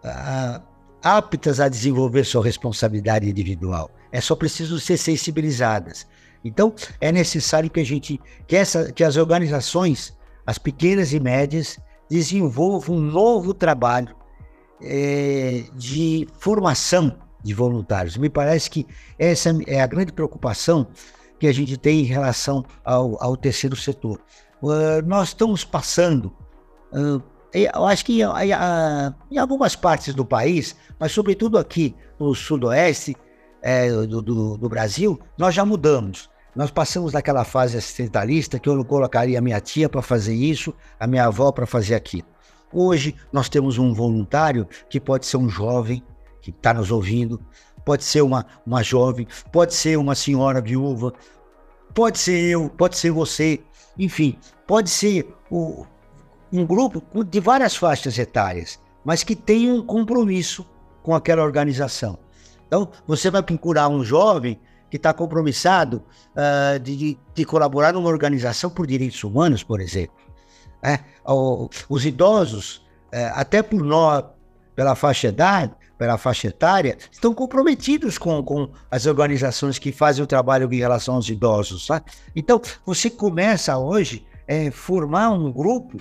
ah, 0.02 0.62
aptas 1.04 1.60
a 1.60 1.68
desenvolver 1.68 2.24
sua 2.24 2.46
responsabilidade 2.46 3.30
individual. 3.30 3.92
É 4.10 4.22
só 4.22 4.38
preciso 4.38 4.80
ser 4.80 4.96
sensibilizadas. 4.96 6.08
Então, 6.46 6.74
é 7.02 7.12
necessário 7.12 7.70
que 7.70 7.80
a 7.80 7.84
gente, 7.84 8.22
que, 8.48 8.56
essa, 8.56 8.92
que 8.94 9.04
as 9.04 9.18
organizações, 9.18 10.16
as 10.46 10.60
pequenas 10.60 11.12
e 11.12 11.20
médias, 11.20 11.80
desenvolvam 12.10 12.98
um 12.98 13.02
novo 13.02 13.52
trabalho 13.52 14.16
é, 14.82 15.64
de 15.74 16.28
formação 16.38 17.18
de 17.44 17.54
voluntários. 17.54 18.16
Me 18.16 18.30
parece 18.30 18.70
que 18.70 18.86
essa 19.18 19.58
é 19.66 19.82
a 19.82 19.88
grande 19.88 20.14
preocupação 20.14 20.88
que 21.40 21.48
a 21.48 21.54
gente 21.54 21.78
tem 21.78 22.02
em 22.02 22.06
relação 22.06 22.64
ao, 22.84 23.22
ao 23.22 23.36
terceiro 23.36 23.76
setor. 23.76 24.22
Uh, 24.62 25.02
nós 25.06 25.30
estamos 25.30 25.66
passando 25.66 26.32
uh, 26.94 27.22
eu 27.56 27.86
acho 27.86 28.04
que 28.04 28.20
em 29.32 29.38
algumas 29.38 29.78
partes 29.78 30.14
do 30.14 30.26
país, 30.26 30.76
mas 31.00 31.14
sobretudo 31.14 31.58
aqui 31.58 31.96
no 32.20 32.36
sudoeste 32.36 33.16
é, 33.62 33.90
do, 33.90 34.22
do, 34.22 34.58
do, 34.58 34.70
Brasil, 34.70 35.18
nós 35.38 35.56
já 35.56 35.64
mudamos. 35.64 36.30
Nós 36.56 36.72
passamos 36.72 37.12
daquela 37.12 37.44
fase 37.44 37.78
assistentalista 37.78 38.58
que 38.58 38.70
eu 38.70 38.76
não 38.76 38.84
colocaria 38.84 39.38
a 39.38 39.42
minha 39.42 39.60
tia 39.60 39.90
para 39.90 40.02
fazer 40.02 40.34
isso, 40.34 40.74
a 40.98 41.06
minha 41.06 41.26
avó 41.26 41.52
para 41.52 41.66
fazer 41.66 41.96
aquilo. 41.96 42.28
Hoje 42.72 43.14
nós 43.32 43.50
temos 43.50 43.78
um 43.78 43.94
voluntário 43.94 44.66
que 44.90 45.00
pode 45.00 45.26
ser 45.26 45.38
um 45.38 45.50
jovem 45.50 46.02
que 46.42 46.52
está 46.52 46.74
nos 46.74 46.92
ouvindo, 46.92 47.42
pode 47.84 48.04
ser 48.04 48.22
uma, 48.22 48.46
uma 48.66 48.82
jovem, 48.82 49.28
pode 49.52 49.74
ser 49.74 49.98
uma 49.98 50.16
senhora 50.16 50.62
viúva, 50.62 51.14
pode 51.94 52.20
ser 52.20 52.40
eu, 52.40 52.70
pode 52.70 52.98
ser 52.98 53.12
você, 53.12 53.62
enfim, 53.98 54.38
pode 54.66 54.90
ser 54.90 55.28
o, 55.50 55.86
um 56.52 56.66
grupo 56.66 57.24
de 57.24 57.40
várias 57.40 57.76
faixas 57.76 58.18
etárias, 58.18 58.80
mas 59.04 59.24
que 59.24 59.36
tem 59.36 59.72
um 59.72 59.86
compromisso 59.86 60.66
com 61.04 61.14
aquela 61.14 61.44
organização. 61.44 62.18
Então, 62.68 62.90
você 63.06 63.30
vai 63.30 63.44
procurar 63.44 63.90
um 63.90 64.04
jovem 64.04 64.60
que 64.90 64.98
está 64.98 65.14
compromissado 65.14 66.04
uh, 66.32 66.80
de, 66.80 67.18
de, 67.34 67.46
colaborar 67.46 67.94
numa 67.94 68.10
organização 68.10 68.70
por 68.70 68.86
direitos 68.88 69.24
humanos, 69.24 69.64
por 69.64 69.82
exemplo. 69.82 70.16
É, 70.84 71.00
os 71.90 72.06
idosos, 72.06 72.86
é, 73.12 73.26
até 73.34 73.64
por 73.64 73.84
nós, 73.84 74.24
pela 74.76 74.94
faixa 74.94 75.30
idade, 75.30 75.74
pela 75.98 76.18
faixa 76.18 76.48
etária, 76.48 76.98
estão 77.12 77.34
comprometidos 77.34 78.18
com, 78.18 78.44
com 78.44 78.70
as 78.92 79.06
organizações 79.06 79.80
que 79.80 79.92
fazem 79.92 80.24
o 80.24 80.28
trabalho 80.28 80.72
em 80.72 80.78
relação 80.78 81.16
aos 81.16 81.28
idosos. 81.30 81.88
Tá? 81.88 82.04
Então, 82.36 82.62
você 82.86 83.10
começa 83.10 83.78
hoje 83.78 84.26
a 84.48 84.54
é, 84.54 84.72
formar 84.72 85.30
um 85.30 85.52
grupo, 85.52 85.98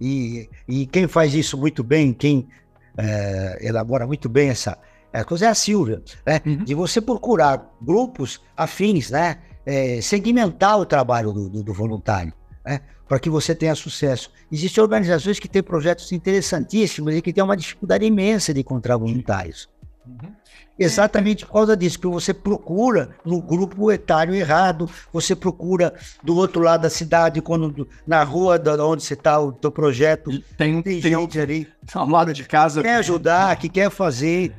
e, 0.00 0.48
e 0.66 0.86
quem 0.86 1.06
faz 1.06 1.34
isso 1.34 1.56
muito 1.56 1.84
bem, 1.84 2.12
quem 2.12 2.48
é, 2.96 3.58
elabora 3.60 4.06
muito 4.06 4.28
bem 4.28 4.48
essa, 4.48 4.76
essa 5.12 5.24
coisa 5.24 5.46
é 5.46 5.48
a 5.48 5.54
Silvia, 5.54 6.02
né? 6.26 6.40
Uhum. 6.44 6.64
de 6.64 6.74
você 6.74 7.00
procurar 7.00 7.70
grupos 7.80 8.40
afins, 8.56 9.10
né? 9.10 9.38
É, 9.64 10.00
segmentar 10.00 10.78
o 10.78 10.84
trabalho 10.84 11.32
do, 11.32 11.48
do, 11.48 11.62
do 11.62 11.72
voluntário 11.72 12.32
né, 12.64 12.80
para 13.08 13.18
que 13.18 13.28
você 13.28 13.54
tenha 13.54 13.74
sucesso. 13.74 14.30
Existem 14.50 14.82
organizações 14.82 15.38
que 15.38 15.48
têm 15.48 15.62
projetos 15.62 16.10
interessantíssimos 16.12 17.14
e 17.14 17.22
que 17.22 17.32
têm 17.32 17.44
uma 17.44 17.56
dificuldade 17.56 18.04
imensa 18.04 18.54
de 18.54 18.60
encontrar 18.60 18.96
voluntários. 18.96 19.68
Uhum. 20.06 20.32
Exatamente 20.78 21.46
por 21.46 21.52
causa 21.52 21.76
disso, 21.76 21.98
que 21.98 22.06
você 22.06 22.34
procura 22.34 23.10
no 23.24 23.40
grupo 23.40 23.92
etário 23.92 24.34
errado, 24.34 24.90
você 25.12 25.36
procura 25.36 25.94
do 26.24 26.34
outro 26.34 26.60
lado 26.60 26.82
da 26.82 26.90
cidade, 26.90 27.40
quando 27.40 27.86
na 28.06 28.24
rua 28.24 28.58
da 28.58 28.84
onde 28.84 29.04
você 29.04 29.14
está, 29.14 29.38
o 29.38 29.52
teu 29.52 29.70
projeto. 29.70 30.30
Tem, 30.56 30.82
tem 30.82 31.00
gente 31.00 31.38
um, 31.38 31.42
ali. 31.42 31.68
Ao 31.94 32.08
lado 32.08 32.32
de 32.32 32.44
casa. 32.44 32.82
Quer 32.82 32.96
ajudar, 32.96 33.54
que 33.56 33.68
quer 33.68 33.90
fazer. 33.90 34.52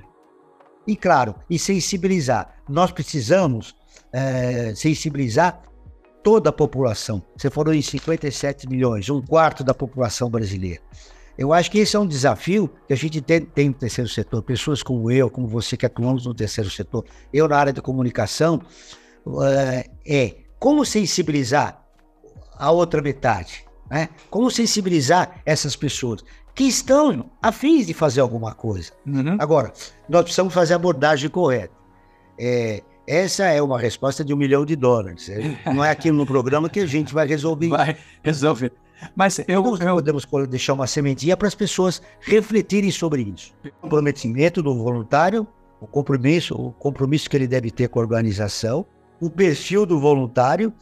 E 0.86 0.96
claro, 0.96 1.36
e 1.50 1.58
sensibilizar. 1.58 2.56
Nós 2.68 2.92
precisamos 2.92 3.76
é, 4.12 4.74
sensibilizar 4.76 5.62
toda 6.22 6.50
a 6.50 6.54
população. 6.54 7.22
Você 7.38 7.50
falou 7.50 7.74
em 7.74 7.82
57 7.82 8.68
milhões, 8.70 9.10
um 9.10 9.22
quarto 9.22 9.64
da 9.64 9.74
população 9.74 10.30
brasileira. 10.30 10.82
Eu 11.38 11.52
acho 11.52 11.72
que 11.72 11.80
esse 11.80 11.96
é 11.96 12.00
um 12.00 12.08
desafio 12.08 12.70
que 12.88 12.94
a 12.94 12.98
gente 12.98 13.20
tem, 13.20 13.42
tem 13.42 13.70
no 13.70 13.74
terceiro 13.74 14.10
setor. 14.10 14.44
Pessoas 14.44 14.84
como 14.84 15.10
eu, 15.10 15.30
como 15.30 15.48
você 15.48 15.76
que 15.76 15.86
atuamos 15.86 16.26
no 16.26 16.34
terceiro 16.34 16.70
setor, 16.70 17.06
eu 17.34 17.48
na 17.48 17.58
área 17.58 17.74
de 17.74 17.82
comunicação, 17.82 18.62
uh, 19.26 19.90
é 20.06 20.36
como 20.60 20.86
sensibilizar 20.86 21.84
a 22.56 22.72
outra 22.72 23.02
metade, 23.02 23.66
né? 23.90 24.10
Como 24.30 24.50
sensibilizar 24.52 25.42
essas 25.46 25.76
pessoas 25.76 26.24
que 26.56 26.64
estão 26.66 27.30
afins 27.42 27.88
de 27.88 27.94
fazer 27.94 28.22
alguma 28.22 28.54
coisa. 28.54 28.92
Uhum. 29.06 29.38
Agora, 29.40 29.74
nós 30.08 30.24
precisamos 30.24 30.54
fazer 30.54 30.74
a 30.74 30.76
abordagem 30.76 31.30
correta. 31.30 31.74
É, 32.38 32.84
essa 33.08 33.46
é 33.46 33.62
uma 33.62 33.80
resposta 33.80 34.24
de 34.24 34.34
um 34.34 34.38
milhão 34.38 34.66
de 34.66 34.76
dólares. 34.76 35.30
É, 35.30 35.60
não 35.74 35.84
é 35.84 35.90
aqui 35.90 36.12
no 36.12 36.26
programa 36.26 36.70
que 36.70 36.80
a 36.80 36.86
gente 36.86 37.14
vai 37.14 37.28
resolver. 37.28 37.70
Vai 37.70 37.98
resolver. 38.24 38.72
Mas 39.16 39.40
eu, 39.48 39.62
Nós 39.62 39.80
eu... 39.82 39.96
podemos 39.96 40.26
deixar 40.48 40.74
uma 40.74 40.88
sementinha 40.88 41.36
para 41.36 41.48
as 41.48 41.56
pessoas 41.56 42.02
refletirem 42.22 42.92
sobre 42.92 43.24
isso. 43.24 43.54
O 43.66 43.72
comprometimento 43.82 44.62
do 44.62 44.74
voluntário, 44.76 45.46
o 45.82 45.88
compromisso, 45.88 46.56
o 46.56 46.72
compromisso 46.72 47.30
que 47.30 47.36
ele 47.36 47.48
deve 47.48 47.70
ter 47.70 47.90
com 47.90 48.00
a 48.00 48.04
organização, 48.04 48.86
o 49.20 49.30
perfil 49.30 49.86
do 49.86 50.00
voluntário 50.00 50.74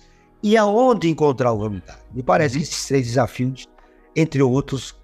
e 0.43 0.57
aonde 0.57 1.09
encontrar 1.09 1.51
o 1.53 1.57
voluntário. 1.57 2.01
Me 2.13 2.21
parece 2.21 2.57
que 2.57 2.63
esses 2.63 2.85
três 2.87 3.07
desafios, 3.07 3.67
entre 4.15 4.41
outros, 4.41 4.95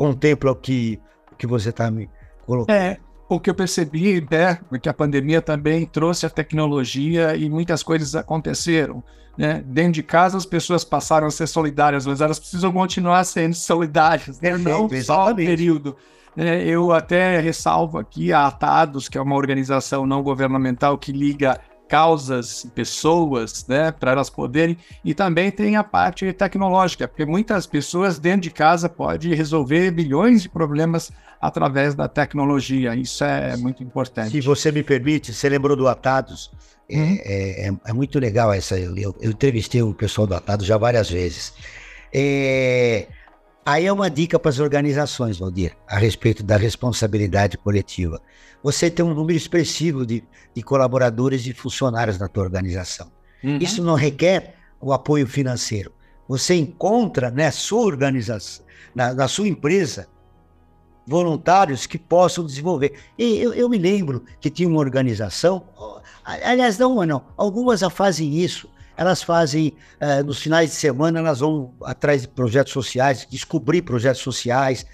contemplam 0.00 0.54
o 0.54 0.56
que, 0.56 0.98
o 1.30 1.36
que 1.36 1.46
você 1.46 1.68
está 1.68 1.90
me 1.90 2.08
colocando. 2.46 2.74
É, 2.74 2.96
o 3.28 3.38
que 3.38 3.50
eu 3.50 3.54
percebi, 3.54 4.26
né, 4.30 4.58
porque 4.70 4.88
a 4.88 4.94
pandemia 4.94 5.42
também 5.42 5.84
trouxe 5.84 6.24
a 6.24 6.30
tecnologia 6.30 7.36
e 7.36 7.50
muitas 7.50 7.82
coisas 7.82 8.14
aconteceram. 8.14 9.04
Né? 9.36 9.62
Dentro 9.66 9.92
de 9.92 10.02
casa, 10.02 10.38
as 10.38 10.46
pessoas 10.46 10.84
passaram 10.84 11.26
a 11.26 11.30
ser 11.30 11.46
solidárias, 11.46 12.06
mas 12.06 12.22
elas 12.22 12.38
precisam 12.38 12.72
continuar 12.72 13.24
sendo 13.24 13.54
solidárias, 13.54 14.40
né? 14.40 14.56
não 14.56 14.88
só 15.02 15.32
o 15.32 15.36
período. 15.36 15.94
Né? 16.34 16.64
Eu 16.64 16.92
até 16.92 17.38
ressalvo 17.38 17.98
aqui 17.98 18.32
a 18.32 18.46
Atados, 18.46 19.06
que 19.06 19.18
é 19.18 19.20
uma 19.20 19.36
organização 19.36 20.06
não 20.06 20.22
governamental 20.22 20.96
que 20.96 21.12
liga 21.12 21.60
causas, 21.90 22.64
pessoas, 22.72 23.66
né, 23.66 23.90
para 23.90 24.12
elas 24.12 24.30
poderem, 24.30 24.76
e 25.04 25.12
também 25.12 25.50
tem 25.50 25.74
a 25.74 25.82
parte 25.82 26.32
tecnológica, 26.32 27.08
porque 27.08 27.26
muitas 27.26 27.66
pessoas 27.66 28.16
dentro 28.16 28.42
de 28.42 28.50
casa 28.50 28.88
podem 28.88 29.34
resolver 29.34 29.90
bilhões 29.90 30.42
de 30.42 30.48
problemas 30.48 31.10
através 31.40 31.96
da 31.96 32.06
tecnologia, 32.06 32.94
isso 32.94 33.24
é 33.24 33.56
muito 33.56 33.82
importante. 33.82 34.30
Se 34.30 34.40
você 34.40 34.70
me 34.70 34.84
permite, 34.84 35.34
você 35.34 35.48
lembrou 35.48 35.76
do 35.76 35.88
Atados, 35.88 36.52
é, 36.88 36.96
uhum. 36.96 37.18
é, 37.24 37.68
é, 37.68 37.72
é, 37.86 37.92
muito 37.92 38.20
legal 38.20 38.52
essa, 38.52 38.78
eu, 38.78 38.96
eu, 38.96 39.16
eu, 39.20 39.32
entrevistei 39.32 39.82
o 39.82 39.92
pessoal 39.92 40.28
do 40.28 40.34
Atados 40.34 40.66
já 40.66 40.78
várias 40.78 41.10
vezes. 41.10 41.52
É, 42.12 43.08
aí 43.72 43.86
é 43.86 43.92
uma 43.92 44.10
dica 44.10 44.38
para 44.38 44.50
as 44.50 44.58
organizações, 44.58 45.38
Valdir, 45.38 45.76
a 45.86 45.98
respeito 45.98 46.42
da 46.42 46.56
responsabilidade 46.56 47.56
coletiva 47.58 48.20
você 48.62 48.90
tem 48.90 49.04
um 49.04 49.14
número 49.14 49.36
expressivo 49.36 50.04
de, 50.04 50.22
de 50.54 50.62
colaboradores 50.62 51.46
e 51.46 51.52
funcionários 51.52 52.18
na 52.18 52.28
tua 52.28 52.44
organização. 52.44 53.10
Uhum. 53.42 53.58
Isso 53.58 53.82
não 53.82 53.94
requer 53.94 54.54
o 54.80 54.92
apoio 54.92 55.26
financeiro. 55.26 55.92
Você 56.28 56.54
encontra 56.54 57.30
na 57.30 57.36
né, 57.36 57.50
sua 57.50 57.82
organização, 57.82 58.64
na, 58.94 59.14
na, 59.14 59.28
sua 59.28 59.48
empresa, 59.48 60.06
voluntários 61.06 61.86
que 61.86 61.98
possam 61.98 62.44
desenvolver. 62.44 62.94
E 63.18 63.38
eu, 63.38 63.52
eu 63.54 63.68
me 63.68 63.78
lembro 63.78 64.24
que 64.40 64.50
tinha 64.50 64.68
uma 64.68 64.78
organização, 64.78 65.64
aliás, 66.24 66.78
não 66.78 66.92
uma 66.92 67.06
não, 67.06 67.24
algumas 67.36 67.80
já 67.80 67.90
fazem 67.90 68.36
isso. 68.36 68.68
Elas 69.00 69.22
fazem, 69.22 69.72
uh, 69.98 70.22
nos 70.22 70.42
finais 70.42 70.68
de 70.68 70.76
semana, 70.76 71.20
elas 71.20 71.40
vão 71.40 71.72
atrás 71.84 72.20
de 72.20 72.28
projetos 72.28 72.70
sociais, 72.70 73.26
descobrir 73.30 73.80
projetos 73.80 74.20
sociais, 74.20 74.84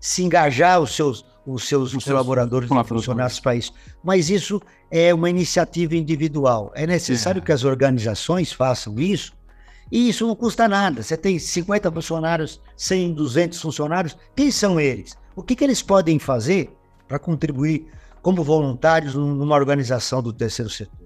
se 0.00 0.22
engajar 0.22 0.80
os 0.80 0.94
seus, 0.94 1.26
os 1.44 1.66
seus 1.66 1.92
os 1.92 2.04
colaboradores 2.04 2.68
seus, 2.68 2.86
funcionários 2.86 3.40
para 3.40 3.56
isso. 3.56 3.72
Mas 4.00 4.30
isso 4.30 4.62
é 4.88 5.12
uma 5.12 5.28
iniciativa 5.28 5.96
individual. 5.96 6.70
É 6.72 6.86
necessário 6.86 7.42
é. 7.42 7.44
que 7.44 7.50
as 7.50 7.64
organizações 7.64 8.52
façam 8.52 8.94
isso. 8.96 9.32
E 9.90 10.08
isso 10.08 10.24
não 10.24 10.36
custa 10.36 10.68
nada. 10.68 11.02
Você 11.02 11.16
tem 11.16 11.36
50 11.36 11.90
funcionários, 11.90 12.60
100, 12.76 13.14
200 13.14 13.60
funcionários. 13.60 14.16
Quem 14.36 14.52
são 14.52 14.78
eles? 14.78 15.18
O 15.34 15.42
que, 15.42 15.56
que 15.56 15.64
eles 15.64 15.82
podem 15.82 16.20
fazer 16.20 16.70
para 17.08 17.18
contribuir 17.18 17.88
como 18.22 18.44
voluntários 18.44 19.16
numa 19.16 19.56
organização 19.56 20.22
do 20.22 20.32
terceiro 20.32 20.70
setor? 20.70 20.97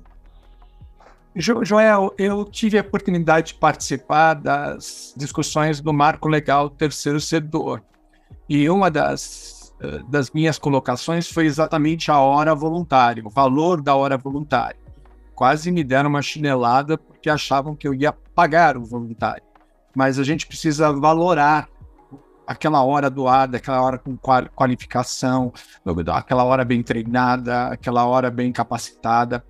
Joel, 1.35 2.15
eu 2.19 2.45
tive 2.45 2.79
a 2.79 2.83
oportunidade 2.83 3.49
de 3.49 3.55
participar 3.55 4.35
das 4.35 5.15
discussões 5.17 5.81
do 5.81 5.91
marco 5.91 6.29
legal 6.29 6.69
terceiro 6.69 7.19
setor. 7.21 7.83
E 8.47 8.69
uma 8.69 8.91
das, 8.91 9.75
eh, 9.81 10.03
das 10.11 10.31
minhas 10.31 10.59
colocações 10.59 11.27
foi 11.27 11.47
exatamente 11.47 12.11
a 12.11 12.19
hora 12.19 12.55
voluntária, 12.55 13.23
o 13.27 13.31
valor 13.31 13.81
da 13.81 13.95
hora 13.95 14.19
voluntária. 14.19 14.77
Quase 15.35 15.71
me 15.71 15.83
deram 15.83 16.11
uma 16.11 16.21
chinelada 16.21 16.99
porque 16.99 17.31
achavam 17.31 17.75
que 17.75 17.89
eu 17.89 17.95
ia 17.95 18.13
pagar 18.13 18.77
o 18.77 18.85
voluntário. 18.85 19.43
Mas 19.97 20.19
a 20.19 20.25
gente 20.25 20.47
precisa 20.47 20.93
valorar 20.93 21.67
aquela 22.47 22.85
hora 22.85 23.09
doada, 23.09 23.57
aquela 23.57 23.81
hora 23.81 23.97
com 23.97 24.19
qualificação, 24.55 25.51
aquela 26.15 26.45
hora 26.45 26.65
bem 26.65 26.83
treinada, 26.83 27.69
aquela 27.69 28.05
hora 28.05 28.31
bem 28.31 28.53
capacitada. 28.53 29.43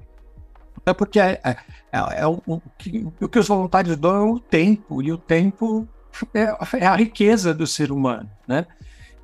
É 0.84 0.92
porque 0.92 1.20
é, 1.20 1.40
é, 1.44 1.56
é, 1.92 2.20
é 2.22 2.26
o, 2.26 2.42
o, 2.46 2.60
que, 2.76 3.06
o, 3.20 3.28
que, 3.28 3.38
os 3.38 3.46
voluntários 3.46 3.96
dão 3.96 4.16
é 4.16 4.32
o 4.32 4.40
tempo, 4.40 5.02
e 5.02 5.12
o 5.12 5.18
tempo 5.18 5.86
é, 6.34 6.56
é 6.78 6.86
a 6.86 6.96
riqueza 6.96 7.54
do 7.54 7.66
ser 7.66 7.92
humano, 7.92 8.28
né? 8.46 8.66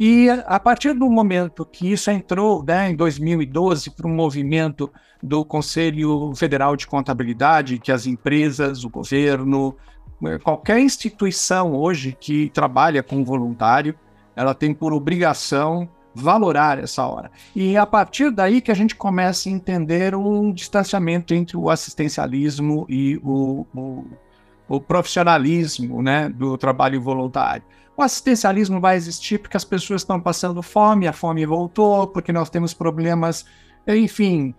E 0.00 0.30
a 0.46 0.60
partir 0.60 0.92
do 0.92 1.10
momento 1.10 1.64
que 1.64 1.90
isso 1.90 2.08
entrou 2.08 2.62
né, 2.64 2.88
em 2.88 2.94
2012 2.94 3.90
para 3.90 4.06
um 4.06 4.14
movimento 4.14 4.88
do 5.20 5.44
Conselho 5.44 6.32
Federal 6.36 6.76
de 6.76 6.86
Contabilidade, 6.86 7.80
que 7.80 7.90
as 7.90 8.06
empresas, 8.06 8.84
o 8.84 8.88
governo, 8.88 9.76
eh, 10.24 10.38
qualquer 10.38 10.78
instituição 10.78 11.74
hoje 11.74 12.16
que 12.18 12.48
trabalha 12.50 13.02
com 13.02 13.24
voluntário 13.24 13.98
ela 14.38 14.54
tem 14.54 14.72
por 14.72 14.92
obrigação 14.92 15.88
valorar 16.18 16.78
essa 16.78 17.06
hora. 17.06 17.30
E 17.54 17.76
é 17.76 17.78
a 17.78 17.86
partir 17.86 18.30
daí 18.30 18.60
que 18.60 18.70
a 18.70 18.74
gente 18.74 18.94
começa 18.94 19.48
a 19.48 19.52
entender 19.52 20.14
um 20.14 20.52
distanciamento 20.52 21.32
entre 21.32 21.56
o 21.56 21.70
assistencialismo 21.70 22.84
e 22.88 23.16
o, 23.22 23.66
o, 23.74 24.04
o 24.68 24.80
profissionalismo 24.80 26.02
né, 26.02 26.28
do 26.28 26.58
trabalho 26.58 27.00
voluntário. 27.00 27.62
O 27.96 28.02
assistencialismo 28.02 28.80
vai 28.80 28.96
existir 28.96 29.38
porque 29.38 29.56
as 29.56 29.64
pessoas 29.64 30.02
estão 30.02 30.20
passando 30.20 30.62
fome, 30.62 31.08
a 31.08 31.12
fome 31.12 31.44
voltou, 31.44 32.06
porque 32.06 32.32
nós 32.32 32.48
temos 32.48 32.72
problemas, 32.72 33.44
enfim, 33.86 34.54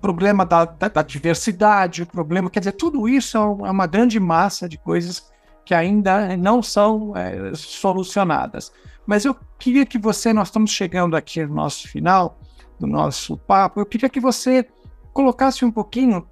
problema 0.00 0.44
da, 0.44 0.64
da, 0.64 0.88
da 0.88 1.02
diversidade, 1.02 2.04
problema, 2.06 2.50
quer 2.50 2.60
dizer, 2.60 2.72
tudo 2.72 3.08
isso 3.08 3.36
é, 3.36 3.40
é 3.40 3.70
uma 3.70 3.86
grande 3.86 4.18
massa 4.18 4.68
de 4.68 4.76
coisas 4.78 5.30
que 5.64 5.74
ainda 5.74 6.36
não 6.36 6.62
são 6.62 7.12
é, 7.16 7.52
solucionadas. 7.54 8.72
Mas 9.06 9.24
eu 9.24 9.36
queria 9.58 9.86
que 9.86 9.98
você, 9.98 10.32
nós 10.32 10.48
estamos 10.48 10.70
chegando 10.70 11.16
aqui 11.16 11.44
no 11.44 11.54
nosso 11.54 11.88
final 11.88 12.38
do 12.78 12.86
nosso 12.86 13.36
papo, 13.36 13.80
eu 13.80 13.86
queria 13.86 14.08
que 14.08 14.20
você 14.20 14.66
colocasse 15.12 15.64
um 15.64 15.70
pouquinho 15.70 16.26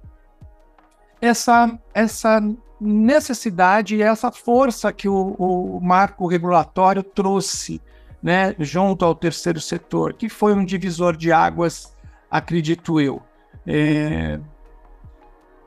essa, 1.19 1.79
essa 1.93 2.39
necessidade 2.79 3.95
e 3.95 4.01
essa 4.01 4.31
força 4.31 4.91
que 4.93 5.07
o, 5.07 5.35
o 5.39 5.79
marco 5.81 6.27
regulatório 6.27 7.01
trouxe 7.01 7.81
né, 8.21 8.55
junto 8.59 9.05
ao 9.05 9.15
terceiro 9.15 9.61
setor, 9.61 10.13
que 10.13 10.27
foi 10.27 10.53
um 10.53 10.65
divisor 10.65 11.15
de 11.15 11.31
águas, 11.31 11.95
acredito 12.29 12.99
eu. 12.99 13.21
É... 13.67 14.39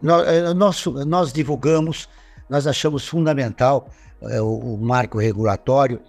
Nós, 0.01 0.55
nós, 0.55 0.85
nós, 1.07 1.33
divulgamos, 1.33 2.09
nós 2.49 2.67
achamos 2.67 3.07
fundamental 3.07 3.89
é, 4.23 4.41
o, 4.41 4.75
o, 4.75 4.79
marco 4.79 5.19
regulatório. 5.19 6.01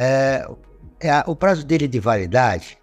É, 0.00 0.48
é, 1.00 1.24
o 1.26 1.34
prazo 1.34 1.66
dele 1.66 1.88
de 1.88 1.98
validade, 1.98 2.78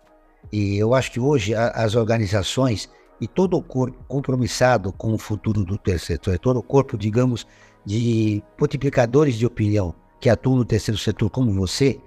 e 0.51 0.78
eu 0.78 0.93
acho 0.93 1.09
que 1.13 1.20
hoje 1.20 1.55
a, 1.55 1.70
as 1.70 1.95
organizações 1.95 2.89
e 3.22 3.28
todo 3.28 3.55
o 3.55 3.63
corpo 3.63 3.97
compromissado 4.05 4.91
com 4.91 5.13
o 5.13 5.18
futuro 5.18 5.63
do 5.63 5.78
terceiro 5.78 6.22
setor, 6.22 6.38
todo 6.39 6.59
o 6.59 6.63
corpo, 6.63 6.97
digamos, 6.97 7.47
de 7.86 8.43
multiplicadores 8.59 9.36
de 9.36 9.45
opinião 9.45 9.95
que 10.20 10.30
atuam 10.30 10.57
no 10.57 10.66
terceiro 10.66 10.97
setor, 10.97 11.30
como 11.30 11.53
você, 11.53 12.01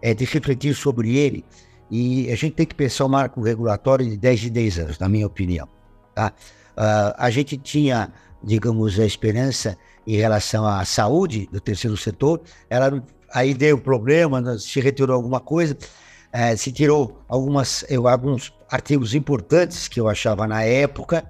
é 0.00 0.14
de 0.14 0.24
refletir 0.24 0.74
sobre 0.74 1.18
ele. 1.18 1.44
E 1.90 2.30
a 2.32 2.34
gente 2.34 2.54
tem 2.54 2.64
que 2.64 2.74
pensar 2.74 3.04
o 3.04 3.08
marco 3.10 3.42
regulatório 3.42 4.08
de 4.08 4.16
10 4.16 4.40
de 4.40 4.50
10 4.50 4.78
anos, 4.78 4.98
na 4.98 5.08
minha 5.08 5.26
opinião. 5.26 5.68
Tá? 6.14 6.32
Uh, 6.72 7.12
a 7.18 7.28
gente 7.28 7.58
tinha, 7.58 8.10
digamos, 8.42 8.98
a 8.98 9.04
esperança 9.04 9.76
em 10.06 10.16
relação 10.16 10.66
à 10.66 10.84
saúde 10.84 11.46
do 11.52 11.60
terceiro 11.60 11.96
setor, 11.96 12.40
ela 12.70 13.02
aí 13.32 13.54
deu 13.54 13.78
problema, 13.78 14.40
né, 14.40 14.56
se 14.58 14.80
retirou 14.80 15.14
alguma 15.14 15.40
coisa, 15.40 15.76
é, 16.32 16.54
se 16.56 16.70
tirou 16.72 17.22
algumas, 17.28 17.84
eu, 17.88 18.06
alguns 18.06 18.52
artigos 18.70 19.14
importantes 19.14 19.88
que 19.88 20.00
eu 20.00 20.08
achava 20.08 20.46
na 20.46 20.62
época. 20.62 21.24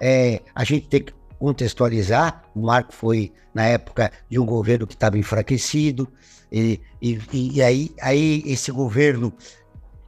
É, 0.00 0.40
a 0.54 0.64
gente 0.64 0.88
tem 0.88 1.02
que 1.02 1.12
contextualizar. 1.38 2.44
O 2.54 2.62
marco 2.62 2.92
foi 2.92 3.32
na 3.54 3.64
época 3.66 4.12
de 4.30 4.38
um 4.38 4.46
governo 4.46 4.86
que 4.86 4.94
estava 4.94 5.18
enfraquecido, 5.18 6.08
e, 6.50 6.80
e, 7.02 7.20
e, 7.32 7.62
aí, 7.62 7.90
aí 8.00 8.42
esse 8.46 8.70
governo 8.70 9.32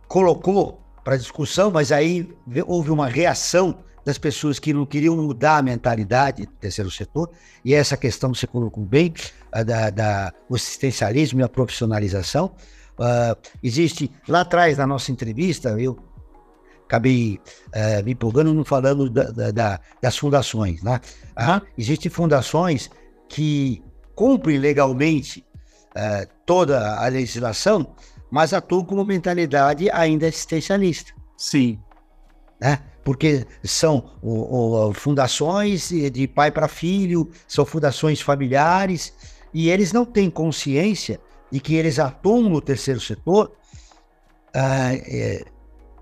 colocou 0.08 0.80
para 1.04 1.16
discussão, 1.16 1.70
mas 1.70 1.92
aí 1.92 2.28
houve 2.66 2.90
uma 2.90 3.08
reação 3.08 3.78
das 4.04 4.16
pessoas 4.16 4.58
que 4.58 4.72
não 4.72 4.86
queriam 4.86 5.16
mudar 5.16 5.58
a 5.58 5.62
mentalidade 5.62 6.46
do 6.46 6.52
terceiro 6.52 6.90
setor, 6.90 7.30
e 7.64 7.74
essa 7.74 7.96
questão 7.96 8.32
você 8.32 8.46
colocou 8.46 8.84
bem, 8.84 9.12
da, 9.64 9.90
da 9.90 10.32
o 10.48 10.54
assistencialismo 10.54 11.40
e 11.40 11.42
a 11.42 11.48
profissionalização. 11.48 12.54
Uh, 12.98 13.34
existe 13.62 14.10
lá 14.28 14.42
atrás 14.42 14.76
na 14.76 14.86
nossa 14.86 15.10
entrevista, 15.10 15.70
eu 15.80 15.98
acabei 16.90 17.40
uh, 17.68 18.04
me 18.04 18.12
empolgando 18.12 18.64
falando 18.64 19.08
da, 19.08 19.50
da, 19.52 19.80
das 20.02 20.18
fundações. 20.18 20.82
Né? 20.82 21.00
Uh, 21.38 21.64
existem 21.78 22.10
fundações 22.10 22.90
que 23.28 23.80
cumprem 24.16 24.58
legalmente 24.58 25.46
uh, 25.96 26.28
toda 26.44 26.96
a 26.96 27.06
legislação, 27.06 27.94
mas 28.28 28.52
atuam 28.52 28.84
com 28.84 28.96
uma 28.96 29.04
mentalidade 29.04 29.88
ainda 29.90 30.26
assistencialista. 30.26 31.12
Sim. 31.36 31.78
Né? 32.60 32.80
Porque 33.04 33.46
são 33.64 34.10
o, 34.20 34.88
o, 34.88 34.92
fundações 34.92 35.88
de 35.88 36.28
pai 36.28 36.50
para 36.50 36.68
filho, 36.68 37.30
são 37.46 37.64
fundações 37.64 38.20
familiares, 38.20 39.14
e 39.52 39.70
eles 39.70 39.92
não 39.92 40.04
têm 40.04 40.30
consciência 40.30 41.20
de 41.50 41.60
que 41.60 41.74
eles 41.74 41.98
atuam 41.98 42.48
no 42.48 42.60
terceiro 42.60 43.00
setor. 43.00 43.52
é, 44.54 45.44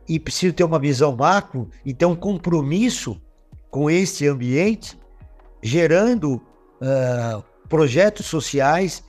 e 0.09 0.19
preciso 0.19 0.55
ter 0.55 0.65
uma 0.65 0.79
visão 0.79 1.15
macro 1.15 1.69
e 1.85 1.93
ter 1.93 2.07
um 2.07 2.17
compromisso 2.17 3.21
com 3.71 3.91
esse 3.91 4.27
ambiente, 4.27 4.99
gerando 5.63 6.37
uh, 6.37 7.45
projetos 7.69 8.27
sociais 8.27 9.05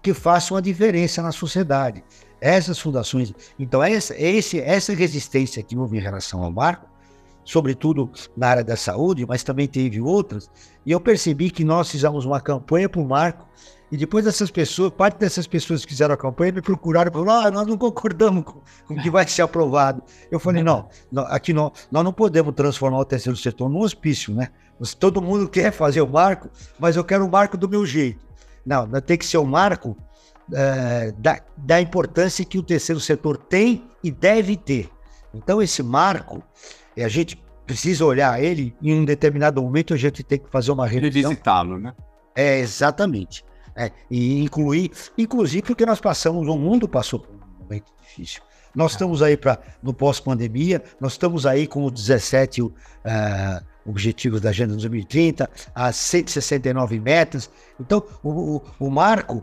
que 0.00 0.14
façam 0.14 0.56
a 0.56 0.60
diferença 0.60 1.20
na 1.22 1.32
sociedade. 1.32 2.04
Essas 2.40 2.78
fundações. 2.78 3.32
Então, 3.58 3.82
essa, 3.82 4.14
esse, 4.16 4.60
essa 4.60 4.94
resistência 4.94 5.62
que 5.62 5.76
houve 5.76 5.96
em 5.96 6.00
relação 6.00 6.42
ao 6.42 6.52
marco, 6.52 6.86
sobretudo 7.44 8.10
na 8.36 8.48
área 8.48 8.64
da 8.64 8.76
saúde, 8.76 9.26
mas 9.26 9.42
também 9.42 9.68
teve 9.68 10.00
outras, 10.00 10.50
e 10.84 10.92
eu 10.92 11.00
percebi 11.00 11.50
que 11.50 11.64
nós 11.64 11.90
fizemos 11.90 12.24
uma 12.24 12.40
campanha 12.40 12.88
para 12.88 13.00
o 13.00 13.06
marco 13.06 13.46
e 13.94 13.96
depois 13.96 14.26
essas 14.26 14.50
pessoas, 14.50 14.92
parte 14.92 15.18
dessas 15.18 15.46
pessoas 15.46 15.84
que 15.84 15.92
fizeram 15.92 16.14
a 16.14 16.16
campanha 16.16 16.50
me 16.50 16.60
procuraram 16.60 17.10
e 17.10 17.12
falaram: 17.12 17.46
ah, 17.46 17.50
nós 17.50 17.66
não 17.66 17.78
concordamos 17.78 18.42
com, 18.42 18.60
com 18.88 18.94
o 18.94 19.00
que 19.00 19.08
vai 19.08 19.24
ser 19.28 19.42
aprovado. 19.42 20.02
Eu 20.30 20.40
falei: 20.40 20.64
não, 20.64 20.88
não 21.12 21.22
aqui 21.26 21.52
não, 21.52 21.70
nós 21.92 22.02
não 22.02 22.12
podemos 22.12 22.54
transformar 22.54 22.98
o 22.98 23.04
terceiro 23.04 23.36
setor 23.36 23.68
num 23.68 23.78
hospício, 23.80 24.34
né? 24.34 24.48
Todo 24.98 25.22
mundo 25.22 25.48
quer 25.48 25.70
fazer 25.70 26.00
o 26.00 26.08
marco, 26.08 26.50
mas 26.76 26.96
eu 26.96 27.04
quero 27.04 27.24
o 27.24 27.30
marco 27.30 27.56
do 27.56 27.68
meu 27.68 27.86
jeito. 27.86 28.24
Não, 28.66 28.88
tem 29.00 29.16
que 29.16 29.24
ser 29.24 29.38
o 29.38 29.44
marco 29.44 29.96
é, 30.52 31.12
da, 31.16 31.40
da 31.56 31.80
importância 31.80 32.44
que 32.44 32.58
o 32.58 32.62
terceiro 32.62 33.00
setor 33.00 33.36
tem 33.36 33.88
e 34.02 34.10
deve 34.10 34.56
ter. 34.56 34.90
Então, 35.32 35.62
esse 35.62 35.82
marco, 35.82 36.42
a 37.02 37.08
gente 37.08 37.42
precisa 37.66 38.04
olhar 38.04 38.42
ele 38.42 38.76
em 38.82 39.00
um 39.00 39.04
determinado 39.04 39.62
momento, 39.62 39.94
a 39.94 39.96
gente 39.96 40.22
tem 40.22 40.38
que 40.38 40.50
fazer 40.50 40.70
uma 40.70 40.86
revisão. 40.86 41.30
Revisitá-lo, 41.30 41.78
né? 41.78 41.94
É, 42.34 42.58
exatamente. 42.58 43.44
É, 43.76 43.90
e 44.10 44.42
incluir, 44.42 44.90
inclusive 45.18 45.62
porque 45.62 45.84
nós 45.84 46.00
passamos, 46.00 46.46
o 46.46 46.56
mundo 46.56 46.88
passou 46.88 47.20
por 47.20 47.34
um 47.34 47.62
momento 47.62 47.92
difícil. 48.02 48.42
Nós 48.74 48.92
é. 48.92 48.94
estamos 48.94 49.22
aí 49.22 49.36
para 49.36 49.58
no 49.82 49.92
pós-pandemia, 49.94 50.82
nós 51.00 51.12
estamos 51.12 51.46
aí 51.46 51.66
com 51.66 51.84
os 51.84 51.92
17 51.92 52.62
uh, 52.62 52.72
objetivos 53.86 54.40
da 54.40 54.50
Agenda 54.50 54.72
2030, 54.72 55.48
as 55.74 55.96
169 55.96 57.00
metas. 57.00 57.50
Então, 57.80 58.02
o, 58.22 58.56
o, 58.56 58.62
o 58.80 58.90
marco 58.90 59.42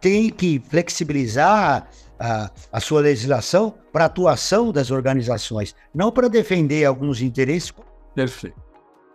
tem 0.00 0.30
que 0.30 0.60
flexibilizar 0.68 1.88
a, 2.20 2.50
a 2.70 2.80
sua 2.80 3.00
legislação 3.00 3.74
para 3.90 4.04
a 4.04 4.06
atuação 4.06 4.70
das 4.70 4.90
organizações, 4.90 5.74
não 5.94 6.12
para 6.12 6.28
defender 6.28 6.84
alguns 6.84 7.22
interesses. 7.22 7.72
Perfeito. 8.14 8.60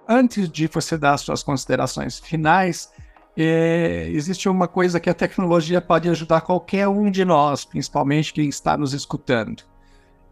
Antes 0.10 0.50
de 0.50 0.68
você 0.68 0.98
dar 0.98 1.14
as 1.14 1.22
suas 1.22 1.44
considerações 1.44 2.20
finais, 2.20 2.92
é, 3.38 4.10
existe 4.10 4.50
uma 4.50 4.68
coisa 4.68 5.00
que 5.00 5.10
a 5.10 5.14
tecnologia 5.14 5.80
pode 5.82 6.10
ajudar 6.10 6.42
qualquer 6.42 6.88
um 6.88 7.12
de 7.12 7.24
nós, 7.24 7.64
principalmente 7.64 8.34
quem 8.34 8.50
está 8.50 8.76
nos 8.76 8.94
escutando. 8.94 9.64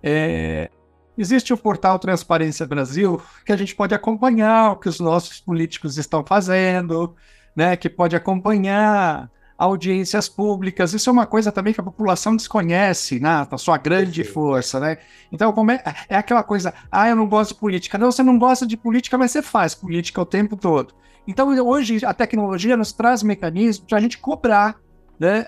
É, 0.02 0.70
existe 1.18 1.54
o 1.54 1.58
portal 1.58 2.00
Transparência 2.00 2.66
Brasil, 2.66 3.22
que 3.46 3.52
a 3.52 3.58
gente 3.58 3.76
pode 3.76 3.94
acompanhar 3.94 4.72
o 4.72 4.76
que 4.78 4.90
os 4.90 5.00
nossos 5.00 5.40
políticos 5.40 5.98
estão 5.98 6.24
fazendo, 6.26 7.16
né, 7.56 7.76
que 7.76 7.90
pode 7.90 8.16
acompanhar 8.16 9.30
audiências 9.64 10.28
públicas. 10.28 10.94
Isso 10.94 11.10
é 11.10 11.14
uma 11.14 11.26
coisa 11.26 11.52
também 11.52 11.74
que 11.74 11.80
a 11.80 11.84
população 11.84 12.36
desconhece, 12.36 13.20
né? 13.20 13.48
A 13.50 13.58
sua 13.58 13.78
grande 13.78 14.24
força, 14.24 14.80
né? 14.80 14.98
Então, 15.32 15.52
como 15.54 15.72
é, 15.72 15.84
é 16.10 16.16
aquela 16.16 16.44
coisa, 16.44 16.74
ah, 16.92 17.10
eu 17.10 17.16
não 17.16 17.28
gosto 17.28 17.54
de 17.54 17.60
política. 17.60 17.98
Não, 17.98 18.12
você 18.12 18.24
não 18.24 18.38
gosta 18.38 18.66
de 18.68 18.78
política, 18.78 19.18
mas 19.18 19.32
você 19.32 19.42
faz 19.42 19.74
política 19.74 20.22
o 20.22 20.26
tempo 20.26 20.56
todo. 20.56 20.94
Então, 21.28 21.50
hoje, 21.66 22.06
a 22.06 22.14
tecnologia 22.14 22.76
nos 22.76 22.92
traz 22.92 23.24
mecanismos 23.24 23.88
para 23.88 23.98
a 23.98 24.02
gente 24.02 24.18
cobrar 24.18 24.76
né, 25.18 25.46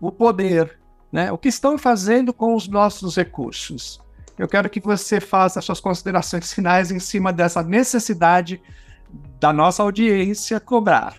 o 0.00 0.12
poder, 0.12 0.78
né, 1.10 1.32
o 1.32 1.38
que 1.38 1.48
estão 1.48 1.78
fazendo 1.78 2.32
com 2.32 2.54
os 2.54 2.68
nossos 2.68 3.16
recursos. 3.16 4.00
Eu 4.38 4.46
quero 4.46 4.68
que 4.68 4.80
você 4.80 5.20
faça 5.20 5.60
suas 5.60 5.80
considerações 5.80 6.52
finais 6.52 6.90
em 6.90 7.00
cima 7.00 7.32
dessa 7.32 7.62
necessidade 7.62 8.60
da 9.40 9.52
nossa 9.52 9.82
audiência 9.82 10.60
cobrar. 10.60 11.14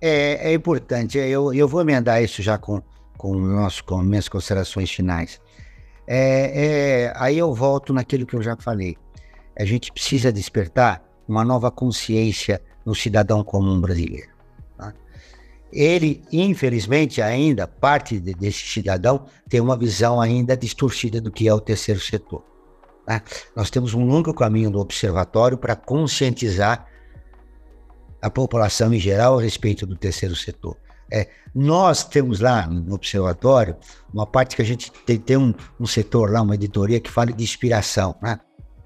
É, 0.00 0.50
é 0.50 0.54
importante, 0.54 1.18
eu, 1.18 1.52
eu 1.52 1.66
vou 1.66 1.80
emendar 1.80 2.22
isso 2.22 2.40
já 2.40 2.56
com, 2.56 2.80
com, 3.16 3.34
nosso, 3.34 3.82
com 3.84 3.98
minhas 3.98 4.28
considerações 4.28 4.90
finais. 4.90 5.40
É, 6.06 6.66
é, 6.66 7.12
aí 7.16 7.36
eu 7.36 7.52
volto 7.52 7.92
naquilo 7.92 8.24
que 8.24 8.34
eu 8.34 8.42
já 8.42 8.56
falei. 8.56 8.96
A 9.58 9.64
gente 9.64 9.92
precisa 9.92 10.32
despertar 10.32 11.02
uma 11.26 11.44
nova 11.44 11.70
consciência 11.70 12.62
no 12.86 12.94
cidadão 12.94 13.44
comum 13.44 13.80
brasileiro. 13.80 14.30
Tá? 14.76 14.94
ele, 15.72 16.22
infelizmente, 16.32 17.20
ainda, 17.20 17.66
parte 17.66 18.18
de, 18.18 18.32
desse 18.32 18.66
cidadão 18.66 19.26
tem 19.48 19.60
uma 19.60 19.76
visão 19.76 20.20
ainda 20.20 20.56
distorcida 20.56 21.20
do 21.20 21.30
que 21.30 21.46
é 21.46 21.52
o 21.52 21.60
terceiro 21.60 22.00
setor. 22.00 22.42
Né? 23.06 23.20
Nós 23.54 23.70
temos 23.70 23.94
um 23.94 24.06
longo 24.06 24.32
caminho 24.32 24.70
no 24.70 24.80
observatório 24.80 25.58
para 25.58 25.76
conscientizar 25.76 26.86
a 28.20 28.30
população 28.30 28.92
em 28.92 28.98
geral 28.98 29.38
a 29.38 29.42
respeito 29.42 29.86
do 29.86 29.96
terceiro 29.96 30.34
setor. 30.34 30.76
É, 31.10 31.28
nós 31.54 32.04
temos 32.04 32.40
lá 32.40 32.66
no 32.66 32.94
observatório 32.94 33.76
uma 34.12 34.26
parte 34.26 34.54
que 34.54 34.62
a 34.62 34.64
gente 34.64 34.92
tem, 35.06 35.18
tem 35.18 35.36
um, 35.36 35.54
um, 35.80 35.86
setor 35.86 36.30
lá, 36.30 36.42
uma 36.42 36.54
editoria 36.54 37.00
que 37.00 37.10
fala 37.10 37.32
de 37.32 37.42
inspiração. 37.42 38.14
Né? 38.20 38.38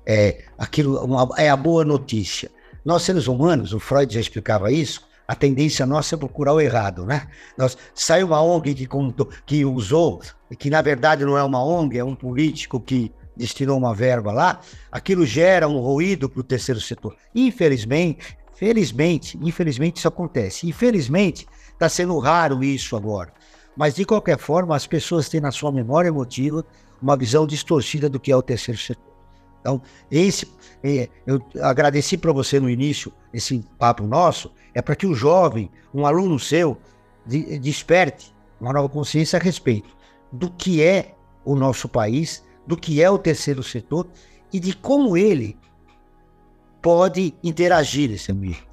É, 0.07 0.45
aquilo 0.57 1.05
uma, 1.05 1.29
é 1.37 1.51
a 1.51 1.57
boa 1.57 1.85
notícia. 1.85 2.51
Nós, 2.85 3.03
seres 3.03 3.27
humanos, 3.27 3.73
o 3.73 3.81
Freud 3.81 4.13
já 4.13 4.21
explicava 4.21 4.71
isso, 4.71 5.03
a 5.27 5.35
tendência 5.35 5.87
nossa 5.87 6.15
é 6.15 6.19
procurar 6.19 6.53
o 6.53 6.61
errado, 6.61 7.07
né? 7.07 7.29
Nós, 7.57 7.79
sai 7.95 8.25
uma 8.25 8.43
ONG 8.43 8.75
que, 8.75 8.87
contou, 8.87 9.29
que 9.47 9.65
usou, 9.65 10.21
que 10.59 10.69
na 10.69 10.83
verdade 10.83 11.25
não 11.25 11.39
é 11.39 11.43
uma 11.43 11.65
ONG, 11.65 11.97
é 11.97 12.05
um 12.05 12.15
político 12.15 12.81
que 12.81 13.13
destinou 13.37 13.79
uma 13.79 13.95
verba 13.95 14.33
lá, 14.33 14.61
aquilo 14.91 15.25
gera 15.25 15.69
um 15.69 15.79
ruído 15.79 16.29
para 16.29 16.41
o 16.41 16.45
terceiro 16.45 16.81
setor. 16.81 17.17
Infelizmente, 17.35 18.37
felizmente, 18.55 19.39
infelizmente 19.41 19.97
isso 19.97 20.09
acontece. 20.09 20.69
Infelizmente, 20.69 21.47
está 21.73 21.89
sendo 21.89 22.19
raro 22.19 22.63
isso 22.63 22.97
agora. 22.97 23.33
Mas, 23.77 23.95
de 23.95 24.05
qualquer 24.05 24.39
forma, 24.39 24.77
as 24.77 24.87
pessoas 24.87 25.29
têm 25.29 25.41
na 25.41 25.51
sua 25.51 25.73
memória 25.73 26.09
emotiva 26.09 26.65
uma 27.01 27.17
visão 27.17 27.47
distorcida 27.47 28.09
do 28.09 28.21
que 28.21 28.31
é 28.31 28.37
o 28.37 28.43
terceiro 28.43 28.79
setor. 28.79 29.13
Então, 29.61 29.81
esse, 30.11 30.49
é, 30.83 31.09
eu 31.27 31.41
agradeci 31.63 32.17
para 32.17 32.33
você 32.33 32.59
no 32.59 32.69
início 32.69 33.13
esse 33.33 33.65
papo 33.79 34.05
nosso, 34.05 34.53
é 34.75 34.83
para 34.83 34.97
que 34.97 35.07
o 35.07 35.15
jovem, 35.15 35.71
um 35.95 36.05
aluno 36.05 36.39
seu, 36.39 36.77
de, 37.25 37.59
desperte 37.59 38.35
uma 38.61 38.73
nova 38.73 38.89
consciência 38.89 39.39
a 39.39 39.43
respeito 39.43 39.97
do 40.33 40.51
que 40.51 40.83
é 40.83 41.15
o 41.45 41.55
nosso 41.55 41.89
país, 41.89 42.45
do 42.67 42.77
que 42.77 43.03
é 43.03 43.11
o 43.11 43.19
terceiro 43.19 43.63
setor 43.63 44.09
e 44.53 44.61
de 44.61 44.75
como 44.75 45.17
ele 45.17 45.57
pode 46.83 47.35
interagir 47.43 48.11
nesse 48.11 48.33
ambiente. 48.33 48.69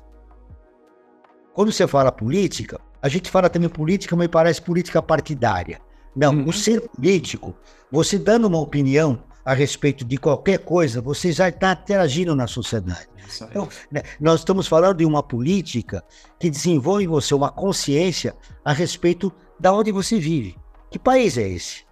Quando 1.54 1.72
você 1.72 1.88
fala 1.88 2.12
política, 2.12 2.82
a 3.02 3.08
gente 3.08 3.30
fala 3.30 3.50
também 3.50 3.70
política, 3.70 4.16
mas 4.16 4.28
parece 4.28 4.62
política 4.62 5.02
partidária. 5.02 5.80
Não, 6.16 6.34
uhum. 6.34 6.50
o 6.50 6.54
ser 6.54 6.82
político, 6.90 7.56
você 7.92 8.18
dando 8.18 8.48
uma 8.48 8.60
opinião 8.60 9.24
a 9.46 9.54
respeito 9.54 10.04
de 10.04 10.18
qualquer 10.18 10.60
coisa, 10.60 11.02
você 11.02 11.32
já 11.32 11.50
está 11.50 11.72
interagindo 11.72 12.36
na 12.36 12.48
sociedade. 12.48 13.08
Então, 13.44 13.70
né, 13.92 14.02
nós 14.20 14.40
estamos 14.40 14.68
falando 14.68 14.98
de 14.98 15.06
uma 15.06 15.22
política 15.22 16.04
que 16.40 16.50
desenvolve 16.50 17.04
em 17.04 17.08
você 17.08 17.34
uma 17.34 17.52
consciência 17.52 18.36
a 18.66 18.74
respeito 18.74 19.32
da 19.60 19.72
onde 19.72 19.92
você 19.92 20.20
vive. 20.20 20.58
Que 20.90 20.98
país 20.98 21.38
é 21.38 21.48
esse? 21.48 21.86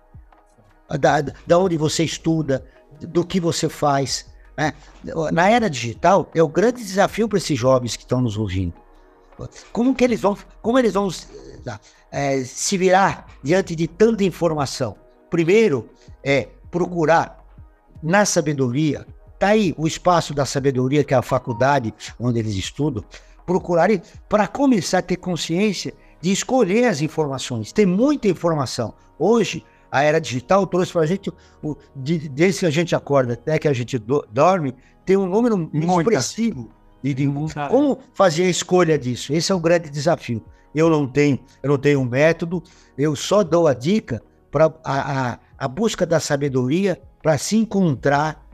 Da, 0.99 1.21
da 1.21 1.59
onde 1.59 1.77
você 1.77 2.03
estuda, 2.03 2.65
do 2.99 3.25
que 3.25 3.39
você 3.39 3.69
faz. 3.69 4.25
Né? 4.57 4.73
Na 5.31 5.49
era 5.49 5.69
digital, 5.69 6.29
é 6.33 6.41
o 6.41 6.47
grande 6.47 6.83
desafio 6.83 7.29
para 7.29 7.37
esses 7.37 7.57
jovens 7.57 7.95
que 7.95 8.03
estão 8.03 8.19
nos 8.19 8.37
ouvindo. 8.37 8.73
Como 9.71 9.93
que 9.93 10.03
eles 10.03 10.19
vão, 10.19 10.35
como 10.63 10.79
eles 10.79 10.93
vão 10.93 11.09
é, 12.11 12.43
se 12.43 12.75
virar 12.75 13.27
diante 13.43 13.75
de 13.75 13.87
tanta 13.87 14.23
informação? 14.23 14.95
Primeiro, 15.29 15.89
é 16.23 16.47
procurar 16.71 17.45
na 18.01 18.25
sabedoria, 18.25 19.05
tá 19.37 19.49
aí 19.49 19.75
o 19.77 19.85
espaço 19.85 20.33
da 20.33 20.45
sabedoria, 20.45 21.03
que 21.03 21.13
é 21.13 21.17
a 21.17 21.21
faculdade 21.21 21.93
onde 22.19 22.39
eles 22.39 22.55
estudam, 22.55 23.03
procurarem 23.45 24.01
para 24.27 24.47
começar 24.47 24.99
a 24.99 25.01
ter 25.03 25.17
consciência 25.17 25.93
de 26.19 26.31
escolher 26.31 26.85
as 26.85 27.01
informações. 27.01 27.71
Tem 27.71 27.85
muita 27.85 28.27
informação. 28.27 28.93
Hoje, 29.19 29.63
a 29.91 30.03
era 30.03 30.19
digital 30.19 30.65
trouxe 30.67 30.91
para 30.91 31.01
a 31.01 31.05
gente, 31.05 31.31
o, 31.61 31.75
de, 31.95 32.29
desde 32.29 32.61
que 32.61 32.65
a 32.65 32.69
gente 32.69 32.95
acorda 32.95 33.33
até 33.33 33.57
que 33.57 33.67
a 33.67 33.73
gente 33.73 33.97
do, 33.97 34.25
dorme, 34.31 34.73
tem 35.05 35.17
um 35.17 35.27
número 35.27 35.57
Muita. 35.57 36.01
expressivo 36.01 36.69
de, 37.01 37.15
como 37.69 37.99
fazer 38.13 38.43
a 38.43 38.49
escolha 38.49 38.97
disso. 38.97 39.33
Esse 39.33 39.51
é 39.51 39.55
o 39.55 39.59
grande 39.59 39.89
desafio. 39.89 40.43
Eu 40.75 40.89
não 40.89 41.07
tenho, 41.07 41.39
eu 41.63 41.69
não 41.69 41.77
tenho 41.77 42.01
um 42.01 42.05
método, 42.05 42.61
eu 42.97 43.15
só 43.15 43.43
dou 43.43 43.67
a 43.67 43.73
dica 43.73 44.21
para 44.51 44.65
a, 44.83 45.31
a, 45.31 45.39
a 45.57 45.67
busca 45.67 46.05
da 46.05 46.19
sabedoria 46.19 47.01
para 47.21 47.37
se 47.37 47.55
encontrar 47.55 48.45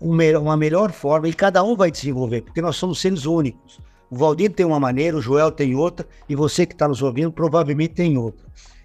uma 0.00 0.56
melhor 0.56 0.90
forma 0.90 1.28
e 1.28 1.32
cada 1.32 1.62
um 1.62 1.76
vai 1.76 1.90
desenvolver, 1.90 2.42
porque 2.42 2.60
nós 2.60 2.76
somos 2.76 3.00
seres 3.00 3.24
únicos. 3.24 3.78
O 4.10 4.16
Valdir 4.16 4.52
tem 4.52 4.66
uma 4.66 4.80
maneira, 4.80 5.16
o 5.16 5.22
Joel 5.22 5.50
tem 5.50 5.74
outra 5.74 6.06
e 6.28 6.34
você 6.34 6.66
que 6.66 6.74
está 6.74 6.88
nos 6.88 7.00
ouvindo 7.00 7.32
provavelmente 7.32 7.94
tem 7.94 8.18
outra. 8.18 8.44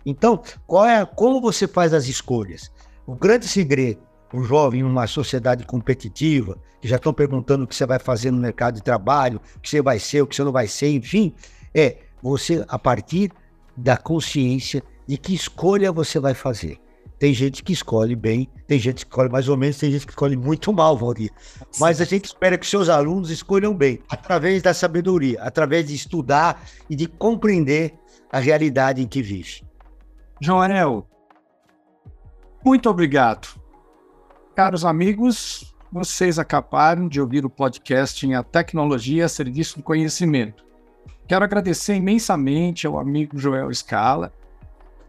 Então, 0.10 0.42
qual 0.66 0.86
é, 0.86 1.06
como 1.06 1.42
você 1.42 1.68
faz 1.68 1.94
as 1.94 2.08
escolhas? 2.08 2.72
O 3.06 3.14
grande 3.14 3.46
segredo, 3.46 4.00
o 4.34 4.42
jovem 4.42 4.82
numa 4.82 5.06
sociedade 5.06 5.66
competitiva, 5.66 6.58
que 6.80 6.88
já 6.88 6.96
estão 6.96 7.14
perguntando 7.14 7.66
o 7.66 7.68
que 7.68 7.76
você 7.76 7.86
vai 7.86 8.00
fazer 8.00 8.32
no 8.32 8.40
mercado 8.40 8.76
de 8.76 8.82
trabalho, 8.82 9.42
o 9.58 9.60
que 9.60 9.70
você 9.70 9.82
vai 9.82 10.00
ser, 10.00 10.22
o 10.22 10.28
que 10.28 10.34
você 10.34 10.46
não 10.46 10.54
vai 10.54 10.66
ser, 10.66 10.92
enfim, 10.92 11.36
é 11.76 11.98
você 12.24 12.64
a 12.70 12.80
partir 12.80 13.34
da 13.76 13.98
consciência 13.98 14.82
de 15.06 15.18
que 15.18 15.36
escolha 15.36 15.92
você 15.92 16.22
vai 16.22 16.34
fazer. 16.34 16.78
Tem 17.20 17.34
gente 17.34 17.62
que 17.62 17.74
escolhe 17.74 18.16
bem, 18.16 18.50
tem 18.66 18.80
gente 18.80 19.06
que 19.06 19.12
escolhe 19.12 19.30
mais 19.30 19.50
ou 19.50 19.58
menos, 19.58 19.78
tem 19.78 19.92
gente 19.92 20.06
que 20.06 20.14
escolhe 20.14 20.38
muito 20.38 20.72
mal, 20.72 20.96
Valdir. 20.96 21.32
Mas 21.82 22.00
a 22.00 22.06
gente 22.06 22.26
espera 22.26 22.58
que 22.58 22.66
seus 22.66 22.88
alunos 22.88 23.30
escolham 23.30 23.76
bem, 23.76 24.00
através 24.08 24.62
da 24.62 24.74
sabedoria, 24.74 25.42
através 25.42 25.86
de 25.86 25.96
estudar 25.96 26.64
e 26.90 26.96
de 26.96 27.08
compreender 27.08 27.94
a 28.32 28.40
realidade 28.40 29.02
em 29.02 29.08
que 29.08 29.22
vive. 29.22 29.67
Joel, 30.40 31.08
muito 32.64 32.90
obrigado. 32.90 33.48
Caros 34.56 34.86
amigos, 34.86 35.76
vocês 35.92 36.38
acabaram 36.38 37.08
de 37.08 37.20
ouvir 37.20 37.44
o 37.44 37.50
podcast 37.50 38.26
em 38.26 38.36
A 38.36 38.44
Tecnologia 38.44 39.26
a 39.26 39.30
Serviço 39.30 39.78
do 39.78 39.84
Conhecimento. 39.84 40.64
Quero 41.28 41.44
agradecer 41.44 41.96
imensamente 41.96 42.86
ao 42.86 43.00
amigo 43.00 43.38
Joel 43.38 43.74
Scala 43.74 44.32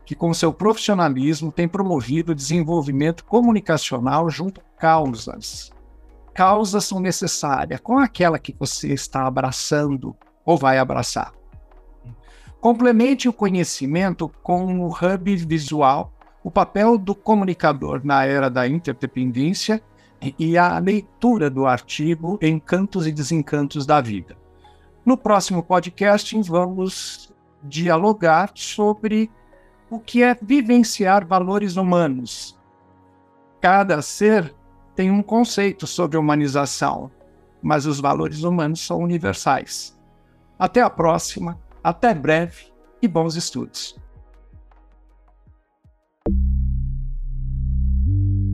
que, 0.06 0.14
com 0.14 0.32
seu 0.32 0.50
profissionalismo, 0.50 1.52
tem 1.52 1.68
promovido 1.68 2.32
o 2.32 2.34
desenvolvimento 2.34 3.22
comunicacional 3.24 4.30
junto 4.30 4.62
a 4.62 4.80
causas. 4.80 5.70
Causas 6.32 6.86
são 6.86 7.00
necessárias 7.00 7.80
com 7.80 7.98
aquela 7.98 8.38
que 8.38 8.56
você 8.58 8.94
está 8.94 9.26
abraçando 9.26 10.16
ou 10.42 10.56
vai 10.56 10.78
abraçar. 10.78 11.37
Complemente 12.60 13.28
o 13.28 13.32
conhecimento 13.32 14.28
com 14.42 14.80
o 14.80 14.88
hub 14.88 15.36
visual, 15.36 16.12
o 16.42 16.50
papel 16.50 16.98
do 16.98 17.14
comunicador 17.14 18.00
na 18.04 18.24
era 18.24 18.50
da 18.50 18.66
interdependência 18.66 19.80
e 20.36 20.58
a 20.58 20.76
leitura 20.78 21.48
do 21.48 21.66
artigo 21.66 22.38
Encantos 22.42 23.06
e 23.06 23.12
Desencantos 23.12 23.86
da 23.86 24.00
Vida. 24.00 24.36
No 25.04 25.16
próximo 25.16 25.62
podcast, 25.62 26.36
vamos 26.42 27.32
dialogar 27.62 28.50
sobre 28.54 29.30
o 29.88 30.00
que 30.00 30.22
é 30.22 30.34
vivenciar 30.34 31.24
valores 31.24 31.76
humanos. 31.76 32.58
Cada 33.60 34.02
ser 34.02 34.54
tem 34.96 35.10
um 35.12 35.22
conceito 35.22 35.86
sobre 35.86 36.18
humanização, 36.18 37.10
mas 37.62 37.86
os 37.86 38.00
valores 38.00 38.42
humanos 38.42 38.84
são 38.84 38.98
universais. 38.98 39.96
Até 40.58 40.82
a 40.82 40.90
próxima, 40.90 41.58
até 41.82 42.14
breve 42.14 42.72
e 43.00 43.08
bons 43.08 43.36
estudos. 43.36 43.96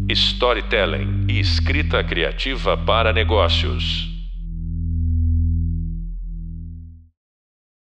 Storytelling 0.09 1.27
e 1.29 1.41
escrita 1.41 2.05
criativa 2.05 2.77
para 2.77 3.13
negócios. 3.13 4.14